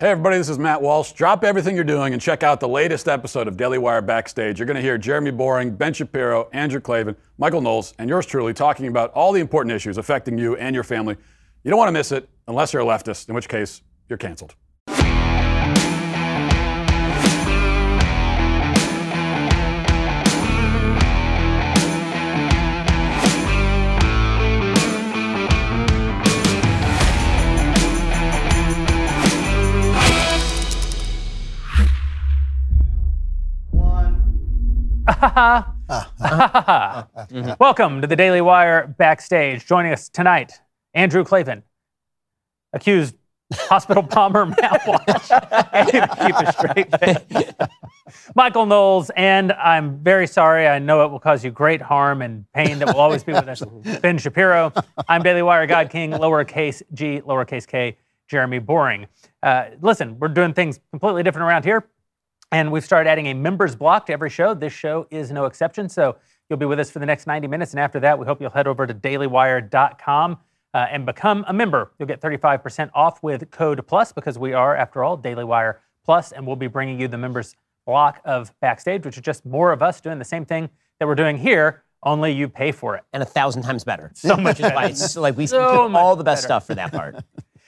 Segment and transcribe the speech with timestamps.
[0.00, 1.12] Hey, everybody, this is Matt Walsh.
[1.12, 4.58] Drop everything you're doing and check out the latest episode of Daily Wire Backstage.
[4.58, 8.54] You're going to hear Jeremy Boreing, Ben Shapiro, Andrew Klavan, Michael Knowles, and yours truly
[8.54, 11.18] talking about all the important issues affecting you and your family.
[11.64, 14.54] You don't want to miss it unless you're a leftist, in which case, you're canceled.
[37.58, 39.66] Welcome to the Daily Wire backstage.
[39.66, 40.60] Joining us tonight,
[40.94, 41.64] Andrew Klavan,
[42.72, 43.16] accused
[43.52, 45.30] hospital bomber Matt Walsh.
[46.20, 47.18] Keep a straight face.
[48.36, 50.68] Michael Knowles, and I'm very sorry.
[50.68, 53.48] I know it will cause you great harm and pain that will always be with
[53.48, 53.64] us.
[54.00, 54.72] Ben Shapiro.
[55.08, 57.96] I'm Daily Wire God King, lowercase g, lowercase k,
[58.28, 59.06] Jeremy Boreing.
[59.42, 61.84] Uh, listen, we're doing things completely different around here.
[62.52, 64.54] And we've started adding a members block to every show.
[64.54, 65.88] This show is no exception.
[65.88, 66.16] So
[66.48, 67.72] you'll be with us for the next 90 minutes.
[67.72, 70.38] And after that, we hope you'll head over to dailywire.com
[70.74, 71.92] uh, and become a member.
[71.98, 76.32] You'll get 35% off with code PLUS because we are, after all, Daily Wire Plus,
[76.32, 77.54] and we'll be bringing you the members
[77.86, 81.14] block of Backstage, which is just more of us doing the same thing that we're
[81.14, 83.04] doing here, only you pay for it.
[83.12, 84.10] and a thousand times better.
[84.14, 84.92] So much Which is why better.
[84.92, 86.48] it's like we So put all the best better.
[86.48, 87.16] stuff for that part.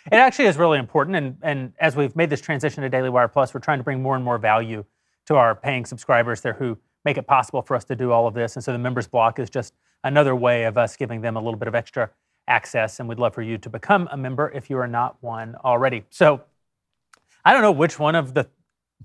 [0.06, 1.16] It actually is really important.
[1.16, 4.02] And, and as we've made this transition to Daily Wire Plus, we're trying to bring
[4.02, 4.84] more and more value
[5.26, 8.34] to our paying subscribers there who make it possible for us to do all of
[8.34, 8.56] this.
[8.56, 11.58] And so the members block is just another way of us giving them a little
[11.58, 12.10] bit of extra
[12.48, 12.98] access.
[12.98, 16.04] And we'd love for you to become a member if you are not one already.
[16.10, 16.42] So
[17.44, 18.48] I don't know which one of the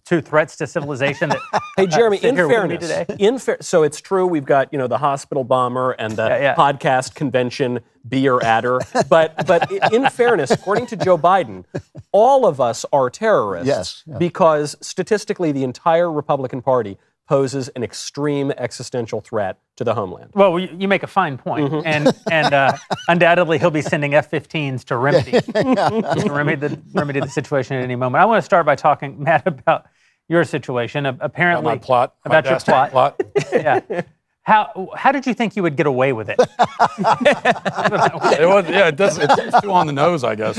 [0.05, 1.39] two threats to civilization that
[1.77, 3.15] Hey Jeremy, sit in here with me fairness, today.
[3.25, 6.39] in fair, so it's true we've got you know the hospital bomber and the Yeah,
[6.39, 6.55] yeah.
[6.55, 11.65] podcast convention beer adder, but but in fairness, according to Joe Biden,
[12.11, 13.67] all of us are terrorists.
[13.67, 14.17] Yes, yeah.
[14.17, 20.31] because statistically, the entire Republican Party poses an extreme existential threat to the homeland.
[20.33, 21.71] Well, you, you make a fine point.
[21.71, 21.85] Mm-hmm.
[21.85, 22.77] and and uh,
[23.07, 27.95] undoubtedly he'll be sending F-15s to remedy to remedy the remedy the situation at any
[27.95, 28.21] moment.
[28.21, 29.85] I want to start by talking, Matt, about
[30.29, 31.05] your situation.
[31.05, 33.21] A- Apparently, my plot, my about your dastardly plot.
[33.51, 34.01] yeah.
[34.43, 36.39] How how did you think you would get away with it?
[36.39, 39.17] it was, yeah, it does.
[39.17, 40.57] It's too on the nose, I guess.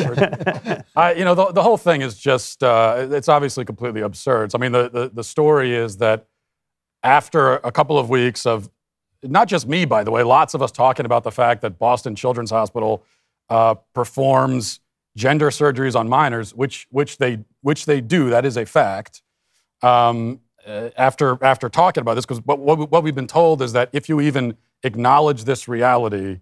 [0.94, 4.52] I, you know, the, the whole thing is just, uh, it's obviously completely absurd.
[4.52, 6.26] So, I mean, the, the, the story is that
[7.02, 8.68] after a couple of weeks of,
[9.22, 12.14] not just me, by the way, lots of us talking about the fact that Boston
[12.14, 13.04] Children's Hospital
[13.48, 14.80] uh, performs
[15.16, 19.22] gender surgeries on minors, which, which, they, which they do, that is a fact.
[19.82, 23.72] Um, uh, after, after talking about this, because what, what, what we've been told is
[23.72, 26.40] that if you even acknowledge this reality,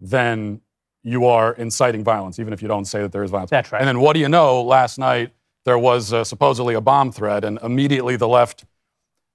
[0.00, 0.60] then
[1.02, 3.50] you are inciting violence, even if you don't say that there is violence.
[3.50, 3.80] That's right.
[3.80, 4.62] And then what do you know?
[4.62, 5.32] Last night
[5.64, 8.64] there was uh, supposedly a bomb threat, and immediately the left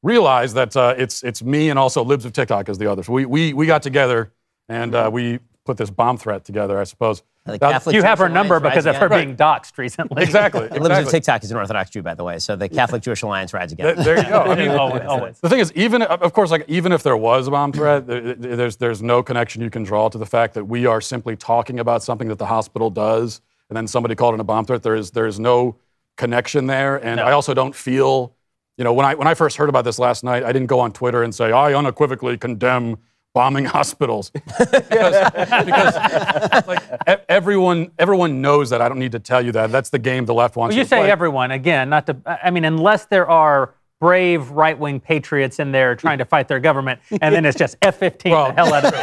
[0.04, 3.08] realized that uh, it's it's me and also libs of TikTok as the others.
[3.10, 4.32] We we we got together
[4.70, 6.80] and uh, we put this bomb threat together.
[6.80, 7.24] I suppose.
[7.46, 9.26] The Now- You have her number Alliance because of her again.
[9.30, 10.22] being doxxed recently.
[10.32, 10.68] Exactly.
[10.80, 11.10] Libs of.
[11.10, 13.96] TikTok is an Orthodox Jew, by the way, so the Catholic Jewish Alliance rides again.
[13.96, 14.42] there you go.
[14.44, 15.40] I mean, always, always.
[15.40, 18.78] The thing is, even of course, like even if there was a bomb threat, there's
[18.78, 22.04] there's no connection you can draw to the fact that we are simply talking about
[22.04, 24.84] something that the hospital does, and then somebody called it a bomb threat.
[24.84, 25.78] There is there is no
[26.18, 27.24] connection there, and No.
[27.24, 28.36] I also don't feel,
[28.78, 30.80] you know, when I when I first heard about this last night, I didn't go
[30.80, 32.98] on Twitter and say I unequivocally condemn
[33.34, 35.32] bombing hospitals because,
[35.66, 38.82] because like e- everyone everyone knows that.
[38.82, 39.72] I don't need to tell you that.
[39.72, 40.74] That's the game the left wants.
[40.74, 41.12] Well, you say play.
[41.12, 42.18] everyone again, not to.
[42.26, 47.00] I mean, unless there are brave right-wing patriots in there trying to fight their government,
[47.22, 48.94] and then it's just F-15 Well- the hell out of,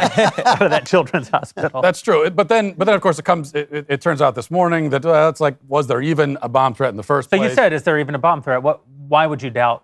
[0.45, 1.81] out of that children's hospital.
[1.81, 2.29] That's true.
[2.29, 3.53] But then, but then, of course, it comes.
[3.55, 6.49] It, it, it turns out this morning that uh, it's like, was there even a
[6.49, 7.51] bomb threat in the first so place?
[7.51, 8.61] you said, is there even a bomb threat?
[8.61, 8.81] What?
[9.09, 9.83] Why would you doubt?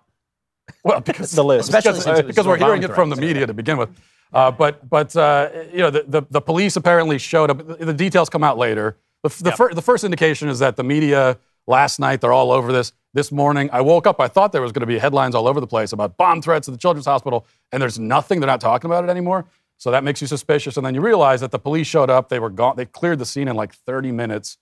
[0.82, 1.68] well, because The list.
[1.68, 3.90] Especially because, was because we're hearing it from the media to begin with.
[4.32, 7.58] Uh, but but uh, you know, the, the the police apparently showed up.
[7.58, 8.96] The, the details come out later.
[9.22, 12.72] The, the, fir- the first indication is that the media last night they're all over
[12.72, 12.92] this.
[13.14, 14.20] This morning, I woke up.
[14.20, 16.68] I thought there was going to be headlines all over the place about bomb threats
[16.68, 18.40] at the children's hospital, and there's nothing.
[18.40, 19.46] They're not talking about it anymore.
[19.78, 20.76] So that makes you suspicious.
[20.76, 22.28] And then you realize that the police showed up.
[22.28, 22.76] They were gone.
[22.76, 24.58] They cleared the scene in like 30 minutes.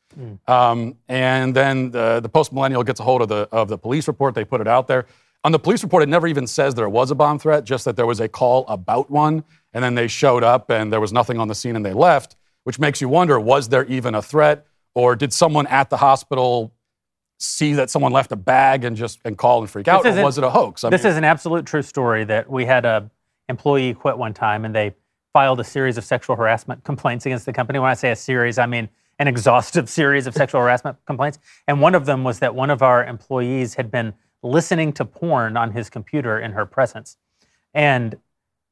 [0.47, 4.09] Um, and then the, the post millennial gets a hold of the of the police
[4.09, 4.35] report.
[4.35, 5.07] They put it out there.
[5.45, 7.97] On the police report, it never even says there was a bomb threat, just that
[7.97, 9.45] there was a call about one.
[9.75, 12.37] And then they showed up and there was nothing on the scene and they left,
[12.63, 14.67] which makes you wonder was there even a threat?
[14.95, 16.73] Or did someone at the hospital
[17.39, 20.07] see that someone left a bag and just and call and freak out?
[20.07, 20.85] Or was it a hoax?
[20.85, 23.11] I this mean, is an absolute true story that we had a
[23.49, 24.95] employee quit one time and they
[25.33, 27.79] filed a series of sexual harassment complaints against the company.
[27.79, 28.89] When I say a series, I mean
[29.19, 31.39] an exhaustive series of sexual harassment complaints.
[31.67, 35.57] And one of them was that one of our employees had been listening to porn
[35.57, 37.17] on his computer in her presence.
[37.73, 38.17] And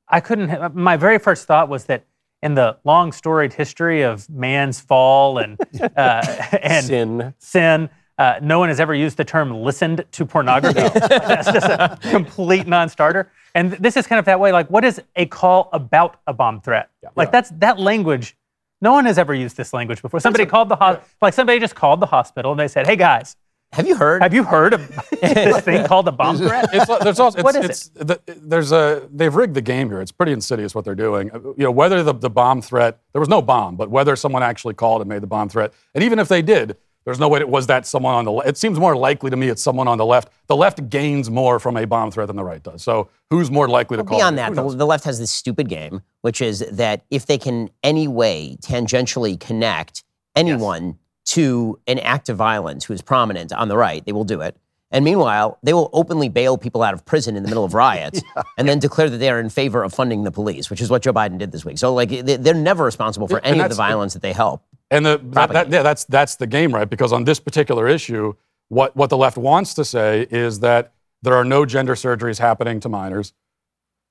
[0.08, 2.04] I couldn't, my very first thought was that
[2.42, 5.58] in the long storied history of man's fall and,
[5.96, 6.22] uh,
[6.62, 7.34] and Sin.
[7.38, 10.80] sin, uh, no one has ever used the term listened to pornography.
[10.98, 13.30] That's just a complete non starter.
[13.54, 14.52] And this is kind of that way.
[14.52, 16.90] Like, what is a call about a bomb threat?
[17.16, 18.34] Like, that's that language.
[18.82, 20.20] No one has ever used this language before.
[20.20, 23.36] Somebody called the hospital, like somebody just called the hospital and they said, "Hey guys,
[23.72, 24.20] Have you heard?
[24.22, 24.88] have you heard of
[25.22, 28.72] this thing called a bomb threat?" It's, there's also, it's, What is it's, the, there's
[28.72, 30.00] a, they've rigged the game here.
[30.02, 31.30] It's pretty insidious what they're doing.
[31.30, 34.42] Uh, You know, whether the, the bomb threat, there was no bomb, but whether someone
[34.42, 37.40] actually called and made the bomb threat, and even if they did, there's no way
[37.40, 38.48] it was that someone on the left.
[38.48, 40.28] It seems more likely to me it's someone on the left.
[40.46, 42.82] The left gains more from a bomb threat than the right does.
[42.82, 44.18] So who's more likely to call?
[44.18, 44.36] Beyond it?
[44.36, 48.06] that, the, the left has this stupid game, which is that if they can any
[48.08, 50.04] way tangentially connect
[50.36, 54.40] anyone to an act of violence who is prominent on the right, they will do
[54.40, 54.56] it.
[54.90, 58.20] And meanwhile, they will openly bail people out of prison in the middle of riots
[58.58, 61.02] and then declare that they are in favor of funding the police, which is what
[61.02, 61.78] Joe Biden did this week.
[61.78, 64.62] So, like, they- they're never responsible for Yeah, any of the violence that they help.
[64.92, 66.88] And the, that, that, yeah, that's that's the game, right?
[66.88, 68.34] Because on this particular issue,
[68.68, 70.92] what what the left wants to say is that
[71.22, 73.32] there are no gender surgeries happening to minors.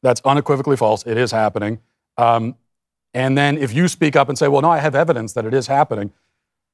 [0.01, 1.05] That's unequivocally false.
[1.05, 1.79] It is happening.
[2.17, 2.55] Um,
[3.13, 5.53] and then if you speak up and say, "Well, no, I have evidence that it
[5.53, 6.13] is happening,"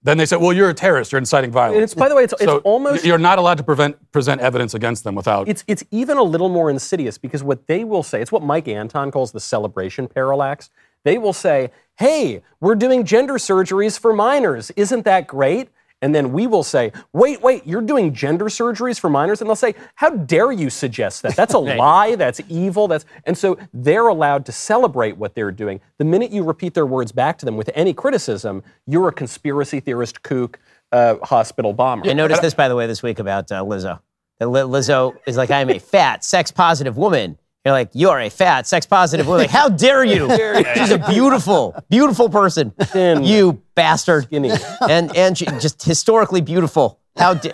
[0.04, 1.12] then they say, "Well, you're a terrorist.
[1.12, 3.58] You're inciting violence." And it's by the way, it's, it's so almost you're not allowed
[3.58, 5.50] to prevent, present evidence against them without.
[5.50, 8.70] it's it's even a little more insidious because what they will say, it's what Mike
[8.70, 10.70] Anton calls the celebration parallax.
[11.08, 14.72] They will say, "Hey, we're doing gender surgeries for minors.
[14.76, 15.70] Isn't that great?"
[16.02, 19.56] And then we will say, "Wait, wait, you're doing gender surgeries for minors?" And they'll
[19.56, 21.38] say, "How dare you suggest that?
[21.38, 22.16] That's a lie.
[22.16, 22.90] That's evil.
[22.90, 25.80] That's..." And so they're allowed to celebrate what they're doing.
[25.98, 29.80] The minute you repeat their words back to them with any criticism, you're a conspiracy
[29.80, 30.60] theorist, kook,
[30.92, 32.10] uh, hospital bomber.
[32.10, 34.02] I noticed this, by the way, this week about uh, Lizzo.
[34.42, 37.38] Lizzo is like, I'm a fat, sex positive woman.
[37.68, 39.42] You're like, you're a fat, sex positive woman.
[39.42, 40.30] Like, how dare you?
[40.78, 42.72] She's a beautiful, beautiful person.
[42.80, 43.26] Thin.
[43.26, 44.24] You bastard.
[44.24, 44.52] Skinny.
[44.90, 47.02] And, and she, just historically beautiful.
[47.18, 47.52] How da-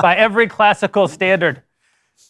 [0.00, 1.60] By every classical standard.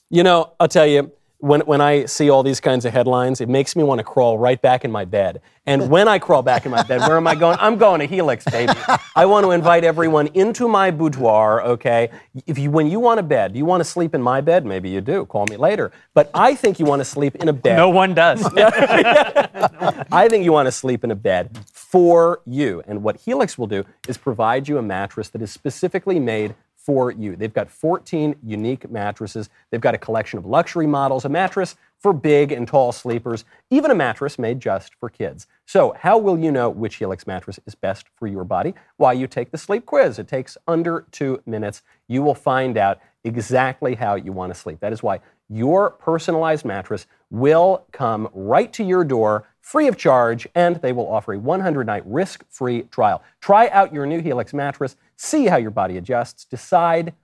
[0.08, 1.12] You know, I'll tell you,
[1.42, 4.38] when, when I see all these kinds of headlines, it makes me want to crawl
[4.38, 5.42] right back in my bed.
[5.66, 7.58] And when I crawl back in my bed, where am I going?
[7.60, 8.72] I'm going to Helix, baby.
[9.16, 12.10] I want to invite everyone into my boudoir, okay?
[12.46, 14.64] If you, when you want a bed, do you want to sleep in my bed?
[14.64, 15.26] Maybe you do.
[15.26, 15.90] Call me later.
[16.14, 17.76] But I think you want to sleep in a bed.
[17.76, 18.48] No one does.
[18.56, 22.84] I think you want to sleep in a bed for you.
[22.86, 26.54] And what Helix will do is provide you a mattress that is specifically made
[26.84, 27.36] for you.
[27.36, 29.48] They've got 14 unique mattresses.
[29.70, 33.90] They've got a collection of luxury models, a mattress for big and tall sleepers, even
[33.90, 35.46] a mattress made just for kids.
[35.66, 38.74] So, how will you know which Helix mattress is best for your body?
[38.96, 40.18] Why, you take the sleep quiz.
[40.18, 41.82] It takes under two minutes.
[42.08, 44.80] You will find out exactly how you want to sleep.
[44.80, 50.46] That is why your personalized mattress will come right to your door free of charge,
[50.54, 53.22] and they will offer a 100 night risk free trial.
[53.40, 57.14] Try out your new Helix mattress, see how your body adjusts, decide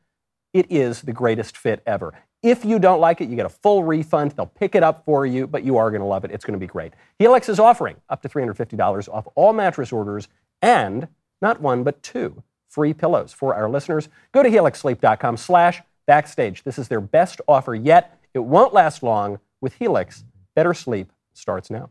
[0.55, 2.14] it is the greatest fit ever.
[2.43, 4.32] If you don't like it, you get a full refund.
[4.32, 6.31] They'll pick it up for you, but you are going to love it.
[6.31, 6.94] It's going to be great.
[7.19, 10.29] Helix is offering up to $350 off all mattress orders
[10.62, 11.08] and
[11.43, 14.08] not one, but two free pillows for our listeners.
[14.32, 16.62] Go to helixsleep.com slash backstage.
[16.62, 18.21] This is their best offer yet.
[18.35, 19.40] It won't last long.
[19.61, 21.90] With Helix, better sleep starts now.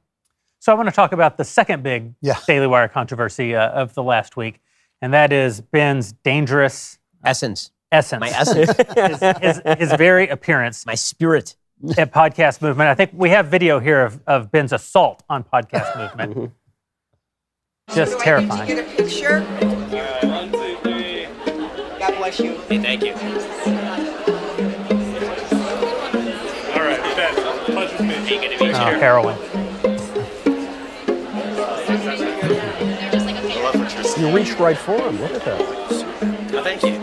[0.59, 2.37] So I want to talk about the second big Yeah.
[2.47, 4.59] Daily Wire controversy uh, of the last week,
[5.01, 10.95] and that is Ben's dangerous essence, essence, my essence, his, his, his very appearance my
[10.95, 11.55] spirit.
[11.99, 12.89] at Podcast Movement.
[12.89, 16.51] I think we have video here of, of Ben's assault on Podcast Movement.
[17.93, 18.67] Just Do I terrifying.
[18.67, 19.41] need to get a picture?
[20.27, 21.27] One, two, three.
[21.99, 22.53] God bless you.
[22.67, 23.13] Hey, thank you.
[23.13, 23.19] All
[26.83, 27.35] right, Ben,
[27.75, 28.07] punch with me.
[28.07, 29.37] Hey, good to meet Oh, harrowing.
[34.27, 35.21] You reached right for him.
[35.21, 35.61] Look at that.
[35.61, 36.93] Oh, thank you.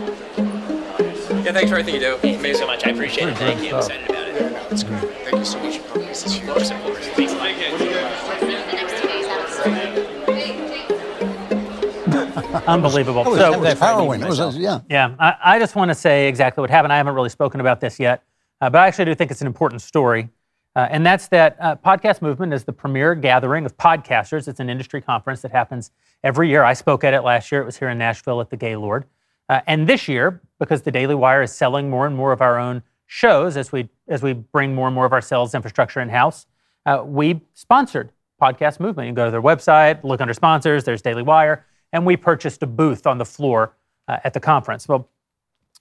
[1.43, 2.17] Yeah, thanks for everything you do.
[2.17, 2.85] Thank you so much.
[2.85, 3.37] I appreciate it.
[3.37, 3.69] Thank you.
[3.71, 4.69] I'm excited about it.
[4.69, 5.01] That's great.
[5.25, 6.07] Thank you so much for coming.
[6.07, 6.53] This is Of huge.
[6.53, 7.07] course, of course.
[7.07, 7.45] Thanks a lot.
[12.67, 13.23] Unbelievable.
[13.23, 14.21] That was, So- that was harrowing.
[14.21, 14.81] It was, yeah.
[14.89, 16.93] Yeah, I, I just want to say exactly what happened.
[16.93, 18.23] I haven't really spoken about this yet,
[18.61, 20.29] uh, but I actually do think it's an important story.
[20.75, 24.47] Uh, and that's that uh, Podcast Movement is the premier gathering of podcasters.
[24.47, 25.91] It's an industry conference that happens
[26.23, 26.63] every year.
[26.63, 27.61] I spoke at it last year.
[27.61, 29.05] It was here in Nashville at the Gaylord.
[29.47, 32.59] Uh, and this year, because the Daily Wire is selling more and more of our
[32.59, 36.09] own shows as we as we bring more and more of our sales infrastructure in
[36.09, 36.47] house,
[36.85, 39.07] uh, we sponsored Podcast Movement.
[39.07, 40.83] You can go to their website, look under sponsors.
[40.83, 43.75] There's Daily Wire, and we purchased a booth on the floor
[44.07, 44.87] uh, at the conference.
[44.87, 45.09] Well,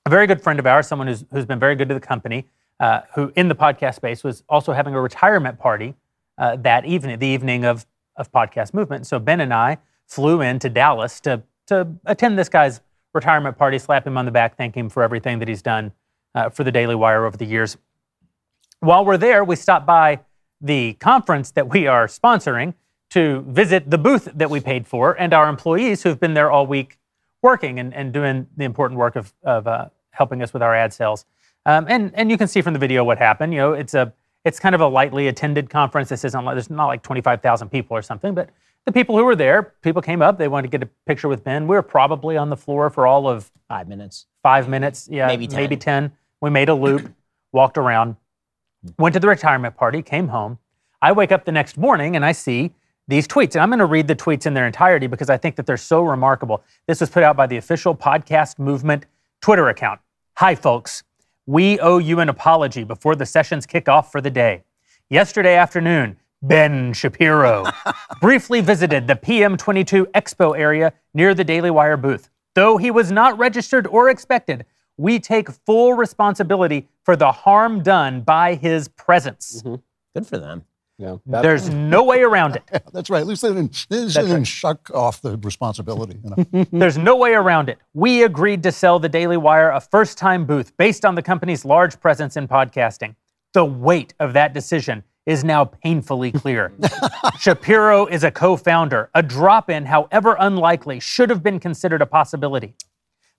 [0.06, 2.46] a very good friend of ours, someone who's, who's been very good to the company,
[2.80, 5.94] uh, who in the podcast space was also having a retirement party
[6.38, 9.06] uh, that evening, the evening of, of podcast movement.
[9.06, 12.80] So Ben and I flew into Dallas to, to attend this guy's
[13.12, 15.92] retirement party, slap him on the back, thank him for everything that he's done
[16.34, 17.76] uh, for the Daily Wire over the years.
[18.80, 20.20] While we're there, we stopped by
[20.60, 22.74] the conference that we are sponsoring
[23.10, 26.66] to visit the booth that we paid for and our employees who've been there all
[26.66, 26.98] week
[27.42, 30.92] working and, and doing the important work of, of uh, helping us with our ad
[30.92, 31.24] sales.
[31.66, 33.52] Um, and, and you can see from the video what happened.
[33.52, 34.12] You know, it's a
[34.44, 36.10] it's kind of a lightly attended conference.
[36.10, 38.50] This isn't like, there's not like 25,000 people or something, but
[38.84, 41.42] the people who were there, people came up, they wanted to get a picture with
[41.42, 41.66] Ben.
[41.66, 44.26] We were probably on the floor for all of Five minutes.
[44.42, 45.56] five minutes, yeah, Maybe 10.
[45.56, 46.12] maybe 10.
[46.42, 47.10] We made a loop,
[47.52, 48.16] walked around,
[48.98, 50.58] went to the retirement party, came home.
[51.00, 52.72] I wake up the next morning and I see
[53.08, 53.54] these tweets.
[53.54, 55.78] And I'm going to read the tweets in their entirety because I think that they're
[55.78, 56.62] so remarkable.
[56.86, 59.06] This was put out by the official podcast movement
[59.40, 60.00] Twitter account.
[60.36, 61.02] Hi, folks.
[61.46, 64.64] We owe you an apology before the sessions kick off for the day.
[65.10, 67.66] Yesterday afternoon, Ben Shapiro
[68.22, 72.30] briefly visited the PM22 Expo area near the Daily Wire booth.
[72.54, 74.64] Though he was not registered or expected,
[74.96, 79.62] we take full responsibility for the harm done by his presence.
[79.62, 79.82] Mm-hmm.
[80.14, 80.64] Good for them.
[80.98, 82.62] Yeah, that- There's no way around it.
[82.92, 83.20] That's right.
[83.20, 84.46] At least they didn't, they didn't, right.
[84.46, 86.20] shuck off the responsibility.
[86.22, 86.66] You know?
[86.72, 87.78] There's no way around it.
[87.94, 91.64] We agreed to sell the Daily Wire a first time booth based on the company's
[91.64, 93.16] large presence in podcasting.
[93.54, 96.72] The weight of that decision is now painfully clear.
[97.40, 99.10] Shapiro is a co founder.
[99.14, 102.74] A drop in, however unlikely, should have been considered a possibility.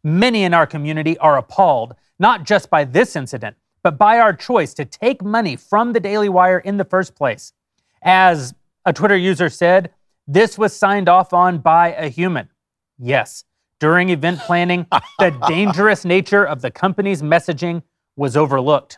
[0.04, 4.74] Many in our community are appalled, not just by this incident, but by our choice
[4.74, 7.54] to take money from the Daily Wire in the first place.
[8.01, 9.92] As a Twitter user said,
[10.25, 12.50] this was signed off on by a human.
[12.98, 13.44] Yes,
[13.80, 14.88] during event planning,
[15.20, 17.84] the dangerous nature of the company's messaging
[18.15, 18.98] was overlooked.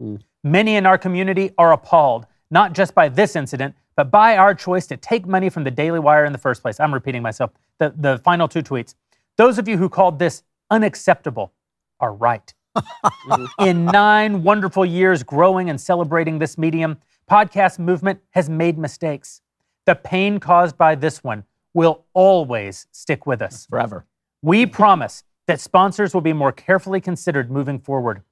[0.00, 0.16] Hmm.
[0.42, 4.88] Many in our community are appalled, not just by this incident, but by our choice
[4.88, 6.80] to take money from the Daily Wire in the first place.
[6.80, 7.52] I'm repeating myself.
[7.78, 8.96] The, the final two tweets.
[9.36, 11.52] Those of you who called this unacceptable
[12.00, 12.52] are right.
[13.60, 16.98] in nine wonderful years growing and celebrating this medium,
[17.30, 19.40] podcast movement has made mistakes.
[19.86, 23.66] The pain caused by this one will always stick with us.
[23.66, 24.06] Forever.
[24.42, 28.22] We promise that sponsors will be more carefully considered moving forward.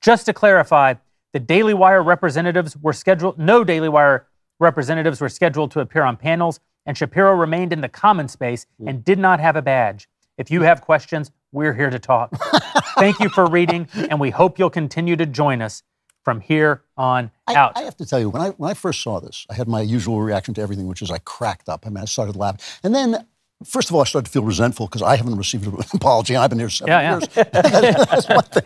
[0.00, 0.94] Just to clarify,
[1.32, 4.26] the Daily Wire representatives were scheduled, no Daily Wire
[4.60, 9.00] representatives were scheduled to appear on panels, and Shapiro remained in the common space and
[9.00, 9.04] mm.
[9.04, 10.08] did not have a badge.
[10.38, 12.32] If you have questions, we're here to talk.
[12.98, 15.82] Thank you for reading, and we hope you'll continue to join us
[16.24, 17.72] from here on I, out.
[17.76, 19.80] I have to tell you, when I when I first saw this, I had my
[19.80, 21.86] usual reaction to everything, which is I cracked up.
[21.86, 23.26] I mean, I started laughing, and then.
[23.64, 26.44] First of all, I started to feel resentful because I haven't received an apology, and
[26.44, 27.18] I've been here seven Yeah, yeah.
[27.18, 27.28] years.
[28.06, 28.62] That's one thing.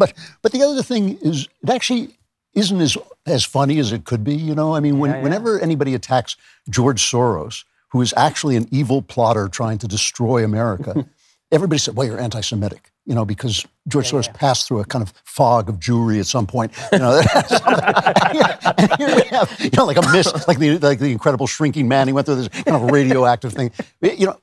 [0.00, 2.18] But but the other thing is, it actually
[2.54, 4.34] isn't as as funny as it could be.
[4.34, 5.22] You know, I mean, when, yeah.
[5.22, 6.36] whenever anybody attacks
[6.68, 11.06] George Soros, who is actually an evil plotter trying to destroy America,
[11.52, 15.12] everybody said, "Well, you're anti-Semitic," you know, because George Soros passed through a kind of
[15.24, 16.72] fog of Jewry at some point.
[16.92, 17.12] You know,
[18.98, 22.08] here have, you know, like a mist, like the like the Incredible Shrinking Man.
[22.08, 23.70] He went through this kind of radioactive thing.
[24.00, 24.38] You know,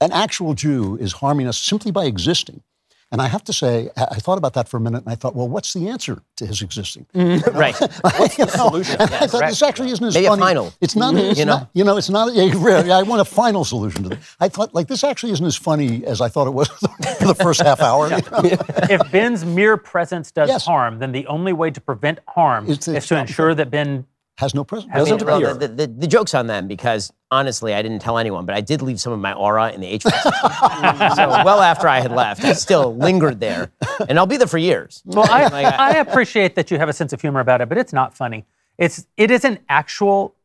[0.00, 2.62] an actual Jew is harming us simply by existing.
[3.10, 5.34] And I have to say, I thought about that for a minute, and I thought,
[5.34, 7.06] well, what's the answer to his existing?
[7.14, 7.74] Mm, right.
[8.18, 9.00] What's the solution?
[9.00, 10.74] And I thought this actually isn't as Maybe a final.
[10.82, 11.14] It's not.
[11.14, 11.30] Mm-hmm.
[11.30, 11.52] It's You know?
[11.58, 11.70] not.
[11.72, 12.34] You know, it's not.
[12.88, 14.18] Yeah, I want a final solution to that.
[14.40, 17.34] I thought like this actually isn't as funny as I thought it was for the
[17.34, 18.06] first half hour.
[18.08, 18.60] you know?
[18.90, 20.66] if Ben's mere presence does Yes.
[20.66, 24.04] harm, then the only way to prevent harm Is to is to ensure that Ben
[24.38, 24.92] Has no presence.
[24.94, 28.46] I mean, well, the, the, the joke's on them because honestly, I didn't tell anyone,
[28.46, 30.12] but I did leave some of my aura in the HVAC
[31.16, 33.72] so well after I had left, I still lingered there,
[34.08, 35.02] and I'll be there for years.
[35.04, 37.68] Well, I, Like, I- I appreciate that you have a sense of humor about it,
[37.68, 38.44] but it's not funny.
[38.78, 40.36] It's it is an actual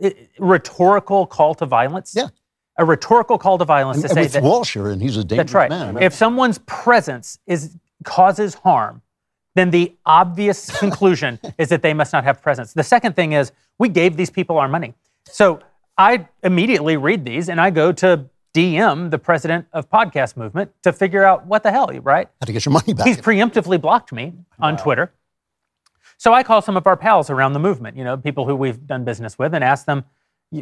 [0.00, 2.14] i- rhetorical call to violence.
[2.16, 2.28] Yeah.
[2.78, 5.16] A rhetorical call to violence And, to and say with that Walsh here, and he's
[5.16, 5.68] a dangerous that's right.
[5.68, 6.00] man.
[6.00, 9.02] If someone's presence is causes harm,
[9.54, 12.72] then the obvious conclusion is that they must not have presence.
[12.72, 14.94] The second thing is we gave these people our money.
[15.24, 15.60] So
[15.98, 20.92] I immediately read these and I go to DM the president of Podcast Movement to
[20.92, 22.28] figure out what the hell, right?
[22.40, 23.06] How to get your money back?
[23.06, 25.12] He's preemptively blocked me on Twitter.
[26.18, 28.86] So I call some of our pals around the movement, you know, people who we've
[28.86, 30.04] done business with, and ask them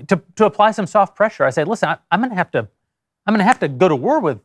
[0.06, 1.44] to, to apply some soft pressure.
[1.44, 2.68] I say, listen, I, I'm going to have to,
[3.26, 4.38] I'm going to have to go to war with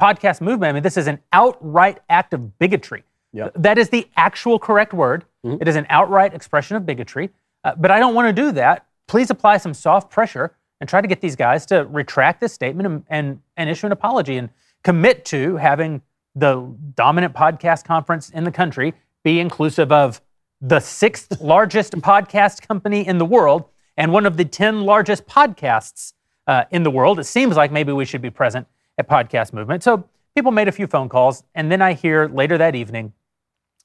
[0.00, 0.70] podcast movement.
[0.70, 3.02] I mean, this is an outright act of bigotry.
[3.34, 3.48] Yeah.
[3.56, 5.24] That is the actual correct word.
[5.60, 7.30] It is an outright expression of bigotry.
[7.64, 8.86] Uh, but I don't want to do that.
[9.08, 12.86] Please apply some soft pressure and try to get these guys to retract this statement
[12.86, 14.48] and, and, and issue an apology and
[14.84, 16.00] commit to having
[16.34, 20.20] the dominant podcast conference in the country be inclusive of
[20.60, 23.64] the sixth largest podcast company in the world
[23.96, 26.14] and one of the 10 largest podcasts
[26.46, 27.18] uh, in the world.
[27.18, 28.66] It seems like maybe we should be present
[28.98, 29.82] at Podcast Movement.
[29.82, 33.12] So people made a few phone calls, and then I hear later that evening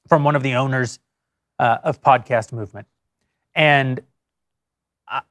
[0.09, 0.99] from one of the owners
[1.59, 2.87] uh, of Podcast Movement.
[3.55, 4.01] And
[5.07, 5.21] I,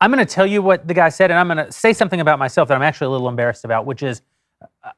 [0.00, 2.20] I'm going to tell you what the guy said, and I'm going to say something
[2.20, 4.22] about myself that I'm actually a little embarrassed about, which is
[4.84, 4.90] uh,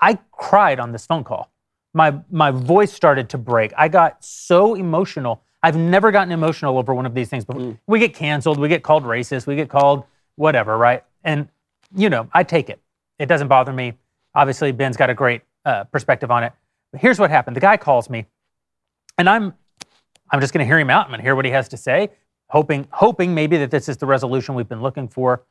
[0.00, 1.50] I cried on this phone call.
[1.94, 3.72] My, my voice started to break.
[3.76, 5.42] I got so emotional.
[5.62, 7.78] I've never gotten emotional over one of these things before.
[7.86, 10.04] We get canceled, we get called racist, we get called
[10.36, 11.04] whatever, right?
[11.22, 11.48] And,
[11.94, 12.80] you know, I take it.
[13.18, 13.94] It doesn't bother me.
[14.34, 16.52] Obviously, Ben's got a great uh, perspective on it.
[16.96, 18.26] Here's what happened the guy calls me,
[19.18, 19.54] and I'm,
[20.30, 21.04] I'm just going to hear him out.
[21.04, 22.10] I'm going to hear what he has to say,
[22.48, 25.44] hoping, hoping maybe that this is the resolution we've been looking for.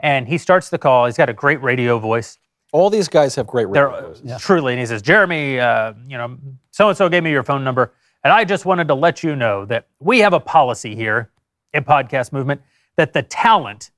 [0.00, 1.06] And he starts the call.
[1.06, 2.38] He's got a great radio voice.
[2.72, 4.42] All these guys have great They're radio voices.
[4.42, 6.36] truly, and he says, Jeremy, uh, you know,
[6.70, 7.92] so and so gave me your phone number,
[8.24, 11.30] and I just wanted to let you know that we have a policy here
[11.74, 12.60] at Podcast Movement
[12.96, 13.90] that the talent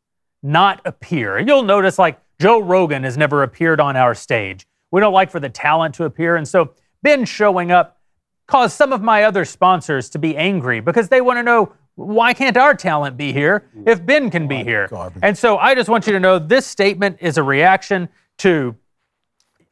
[0.43, 1.39] not appear.
[1.39, 4.67] You'll notice, like Joe Rogan has never appeared on our stage.
[4.91, 6.73] We don't like for the talent to appear, and so
[7.05, 8.01] Ben showing up
[8.49, 12.35] caused some of my other sponsors to be angry because they want to know why
[12.35, 14.89] can't our talent be here if Ben can be here?
[14.89, 15.21] garbage.
[15.23, 18.09] And so I just want you to know this statement is a reaction
[18.39, 18.75] to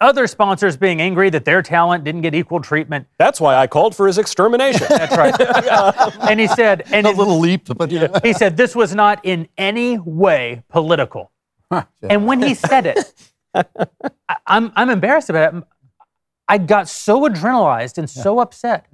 [0.00, 3.06] other sponsors being angry that their talent didn't get equal treatment.
[3.18, 4.86] That's why I called for his extermination.
[4.88, 5.34] That's right.
[6.30, 8.08] and he said, and A it- little leap, but yeah.
[8.22, 11.30] he said this was not in any way political.
[12.02, 12.98] And when he said it,
[13.54, 13.64] I,
[14.46, 15.64] I'm, I'm embarrassed about it.
[16.48, 18.86] I got so adrenalized and so upset.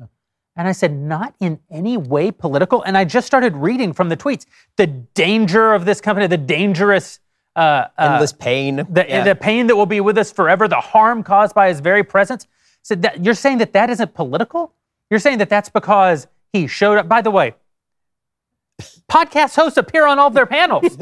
[0.57, 2.83] And I said, not in any way political.
[2.83, 4.45] And I just started reading from the tweets
[4.77, 7.21] the danger of this company, the dangerous.
[7.57, 7.61] Uh,
[7.99, 8.77] uh, Endless pain.
[8.91, 9.25] the, Yeah.
[9.25, 12.47] the pain that will be with us forever, the harm caused by his very presence.
[12.83, 14.73] So that, you're saying that that isn't political?
[15.11, 17.09] You're saying that that's because he showed up.
[17.09, 17.55] By the way,
[19.11, 20.97] podcast hosts appear on all of their panels.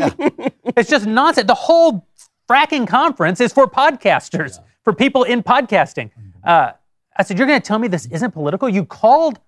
[0.77, 1.47] it's just nonsense.
[1.47, 2.07] The whole
[2.49, 6.11] fracking conference is for podcasters, for people in podcasting.
[6.47, 6.73] Uh,
[7.17, 8.69] I said, you're going to tell me this isn't political?
[8.69, 9.41] You called,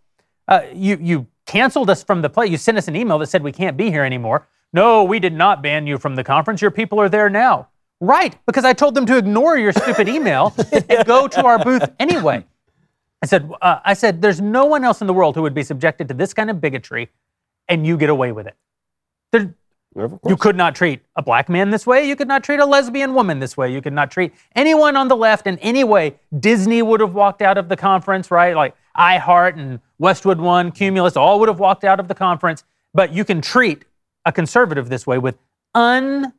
[0.48, 2.46] uh, you you canceled us from the play.
[2.46, 4.46] You sent us an email that said we can't be here anymore.
[4.72, 6.60] No, we did not ban you from the conference.
[6.60, 7.68] Your people are there now.
[8.00, 11.90] Right, because I told them to ignore your stupid email and go to our booth
[11.98, 12.44] anyway.
[13.22, 15.64] I said, uh, I said, there's no one else in the world who would be
[15.64, 17.10] subjected to this kind of bigotry,
[17.68, 18.54] and you get away with it.
[19.32, 19.54] There,
[19.96, 22.06] you could not treat a black man this way.
[22.06, 23.72] You could not treat a lesbian woman this way.
[23.72, 26.16] You could not treat anyone on the left in any way.
[26.38, 28.54] Disney would have walked out of the conference, right?
[28.54, 32.64] Like iHeart and Westwood One, Cumulus, all would have walked out of the conference.
[32.94, 33.84] But you can treat
[34.24, 35.38] a conservative this way with
[35.74, 36.32] un,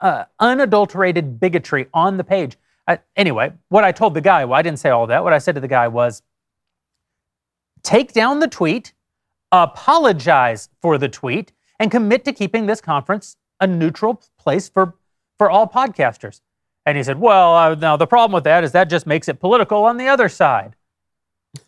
[0.00, 2.56] uh, unadulterated bigotry on the page.
[2.86, 5.24] Uh, anyway, what I told the guy, well, I didn't say all that.
[5.24, 6.22] What I said to the guy was
[7.82, 8.92] take down the tweet,
[9.50, 11.52] apologize for the tweet,
[11.82, 14.94] and commit to keeping this conference a neutral place for,
[15.36, 16.40] for all podcasters.
[16.86, 19.40] And he said, Well, uh, now the problem with that is that just makes it
[19.40, 20.76] political on the other side.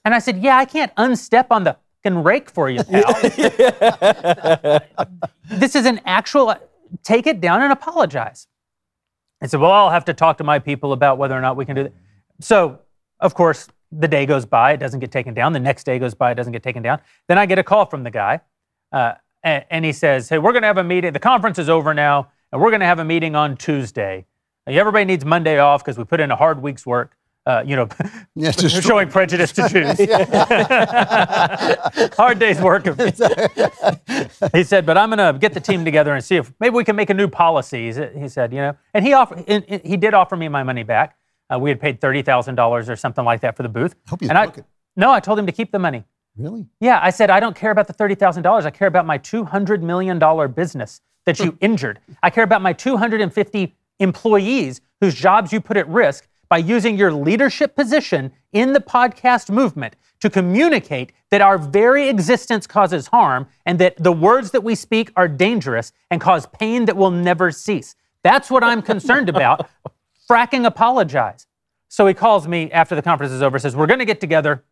[0.05, 3.12] And I said, Yeah, I can't unstep on the fucking rake for you, pal.
[5.50, 6.55] this is an actual,
[7.03, 8.46] take it down and apologize.
[9.42, 11.64] I said, Well, I'll have to talk to my people about whether or not we
[11.64, 11.92] can do that.
[12.40, 12.79] So,
[13.18, 15.53] of course, the day goes by, it doesn't get taken down.
[15.53, 17.00] The next day goes by, it doesn't get taken down.
[17.27, 18.40] Then I get a call from the guy,
[18.92, 21.12] uh, and, and he says, Hey, we're going to have a meeting.
[21.12, 24.26] The conference is over now, and we're going to have a meeting on Tuesday.
[24.66, 27.16] Now, everybody needs Monday off because we put in a hard week's work.
[27.46, 27.87] Uh, you know,
[28.35, 29.98] Yeah, just- showing prejudice to Jews.
[32.16, 32.87] hard day's work.
[32.87, 32.98] Of
[34.52, 36.85] he said, but I'm going to get the team together and see if maybe we
[36.85, 37.92] can make a new policy.
[38.18, 39.44] He said- you know, and he offered,
[39.85, 41.16] he did offer me my money back.
[41.52, 43.94] Uh, we had paid thirty thousand dollars or something like that for the booth.
[44.09, 44.64] Hope you and I, took it.
[44.96, 46.04] no, I told him to keep the money.
[46.36, 46.66] Really?
[46.80, 48.64] Yeah, I said, I don't care about the $30,000.
[48.64, 50.18] I care about my $200 million
[50.52, 51.56] business that you hmm.
[51.60, 52.00] injured.
[52.22, 57.12] I care about my 250 employees whose jobs you put at risk by using your
[57.12, 63.78] leadership position in the podcast movement to communicate that our very existence causes harm and
[63.78, 67.94] that the words that we speak are dangerous and cause pain that will never cease.
[68.22, 69.68] That's what I'm concerned about.
[70.30, 71.46] Fracking apologize.
[71.88, 74.64] So he calls me after the conference is over, says, We're going to get together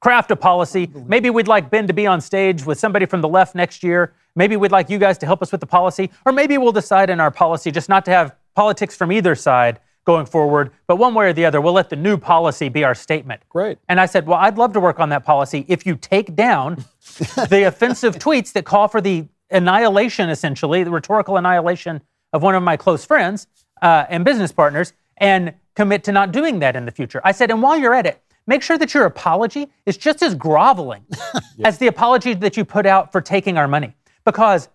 [0.00, 0.90] craft a policy.
[1.06, 4.14] Maybe we'd like Ben to be on stage with somebody from the left next year.
[4.36, 6.10] Maybe we'd like you guys to help us with the policy.
[6.24, 9.80] Or maybe we'll decide in our policy just not to have politics from either side
[10.04, 12.94] going forward, but one way or the other, we'll let the new policy be our
[12.94, 13.42] statement.
[13.50, 13.76] Great.
[13.90, 16.76] And I said, Well, I'd love to work on that policy if you take down
[17.50, 22.00] the offensive tweets that call for the annihilation, essentially, the rhetorical annihilation
[22.32, 23.48] of one of my close friends
[23.82, 27.20] uh, and business partners, and commit to not doing that in the future.
[27.22, 30.34] I said, and while you're at it, make sure that your apology is just as
[30.34, 31.04] groveling
[31.64, 33.94] as the apology that you put out for taking our money.
[34.24, 34.68] Because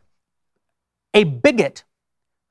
[1.13, 1.83] a bigot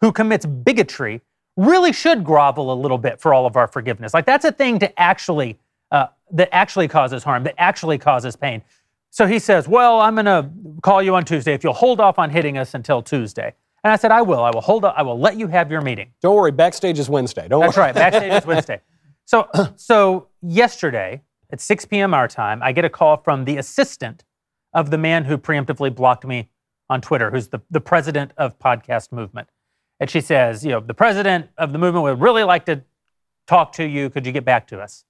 [0.01, 1.23] who commits bigotry
[1.57, 4.13] really should grovel a little bit for all of our forgiveness.
[4.13, 5.59] Like that's a thing to actually
[5.91, 8.63] uh, that actually causes harm, that actually causes pain.
[9.11, 10.49] So he says, "Well, I'm going to
[10.83, 13.55] call you on Tuesday if you'll hold off on hitting us until Tuesday."
[13.85, 14.43] And I said, "I will.
[14.43, 14.95] I will hold up.
[14.97, 17.47] I will let you have your meeting." Don't worry, backstage is Wednesday.
[17.47, 17.87] Don't That's worry.
[17.87, 17.95] right.
[17.95, 18.81] Backstage is Wednesday.
[19.27, 22.15] So, so yesterday at 6 p.m.
[22.15, 24.25] our time, I get a call from the assistant
[24.75, 26.51] of the man who preemptively blocked me
[26.89, 29.49] on Twitter, who's the, the president of Podcast Movement.
[30.01, 32.83] And she says, you know, the president of the movement would really like to
[33.47, 34.11] talk to you.
[34.11, 35.05] Could you get back to us?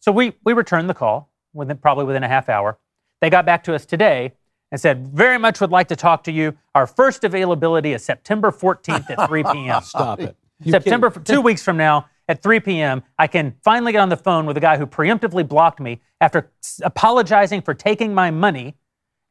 [0.00, 2.78] So we, we returned the call within, probably within a half hour.
[3.20, 4.32] They got back to us today
[4.72, 6.56] and said, very much would like to talk to you.
[6.74, 9.82] Our first availability is September 14th at 3 p.m.
[9.84, 10.36] Stop it.
[10.62, 11.24] You September, kidding?
[11.24, 14.56] two weeks from now at 3 p.m., I can finally get on the phone with
[14.56, 16.50] a guy who preemptively blocked me after
[16.82, 18.76] apologizing for taking my money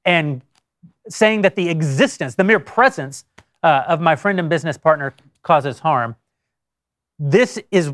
[0.05, 0.41] and
[1.09, 3.25] saying that the existence, the mere presence
[3.63, 6.15] uh, of my friend and business partner causes harm.
[7.17, 7.93] This is,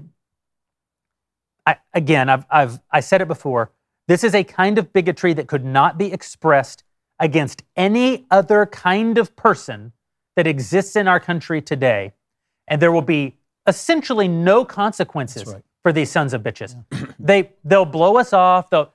[1.65, 3.71] I, again, I've, I've I said it before.
[4.07, 6.83] This is a kind of bigotry that could not be expressed
[7.19, 9.91] against any other kind of person
[10.35, 12.13] that exists in our country today,
[12.67, 13.35] and there will be
[13.69, 15.63] essentially no consequences right.
[15.83, 16.75] for these sons of bitches.
[17.19, 18.69] they they'll blow us off.
[18.69, 18.91] They'll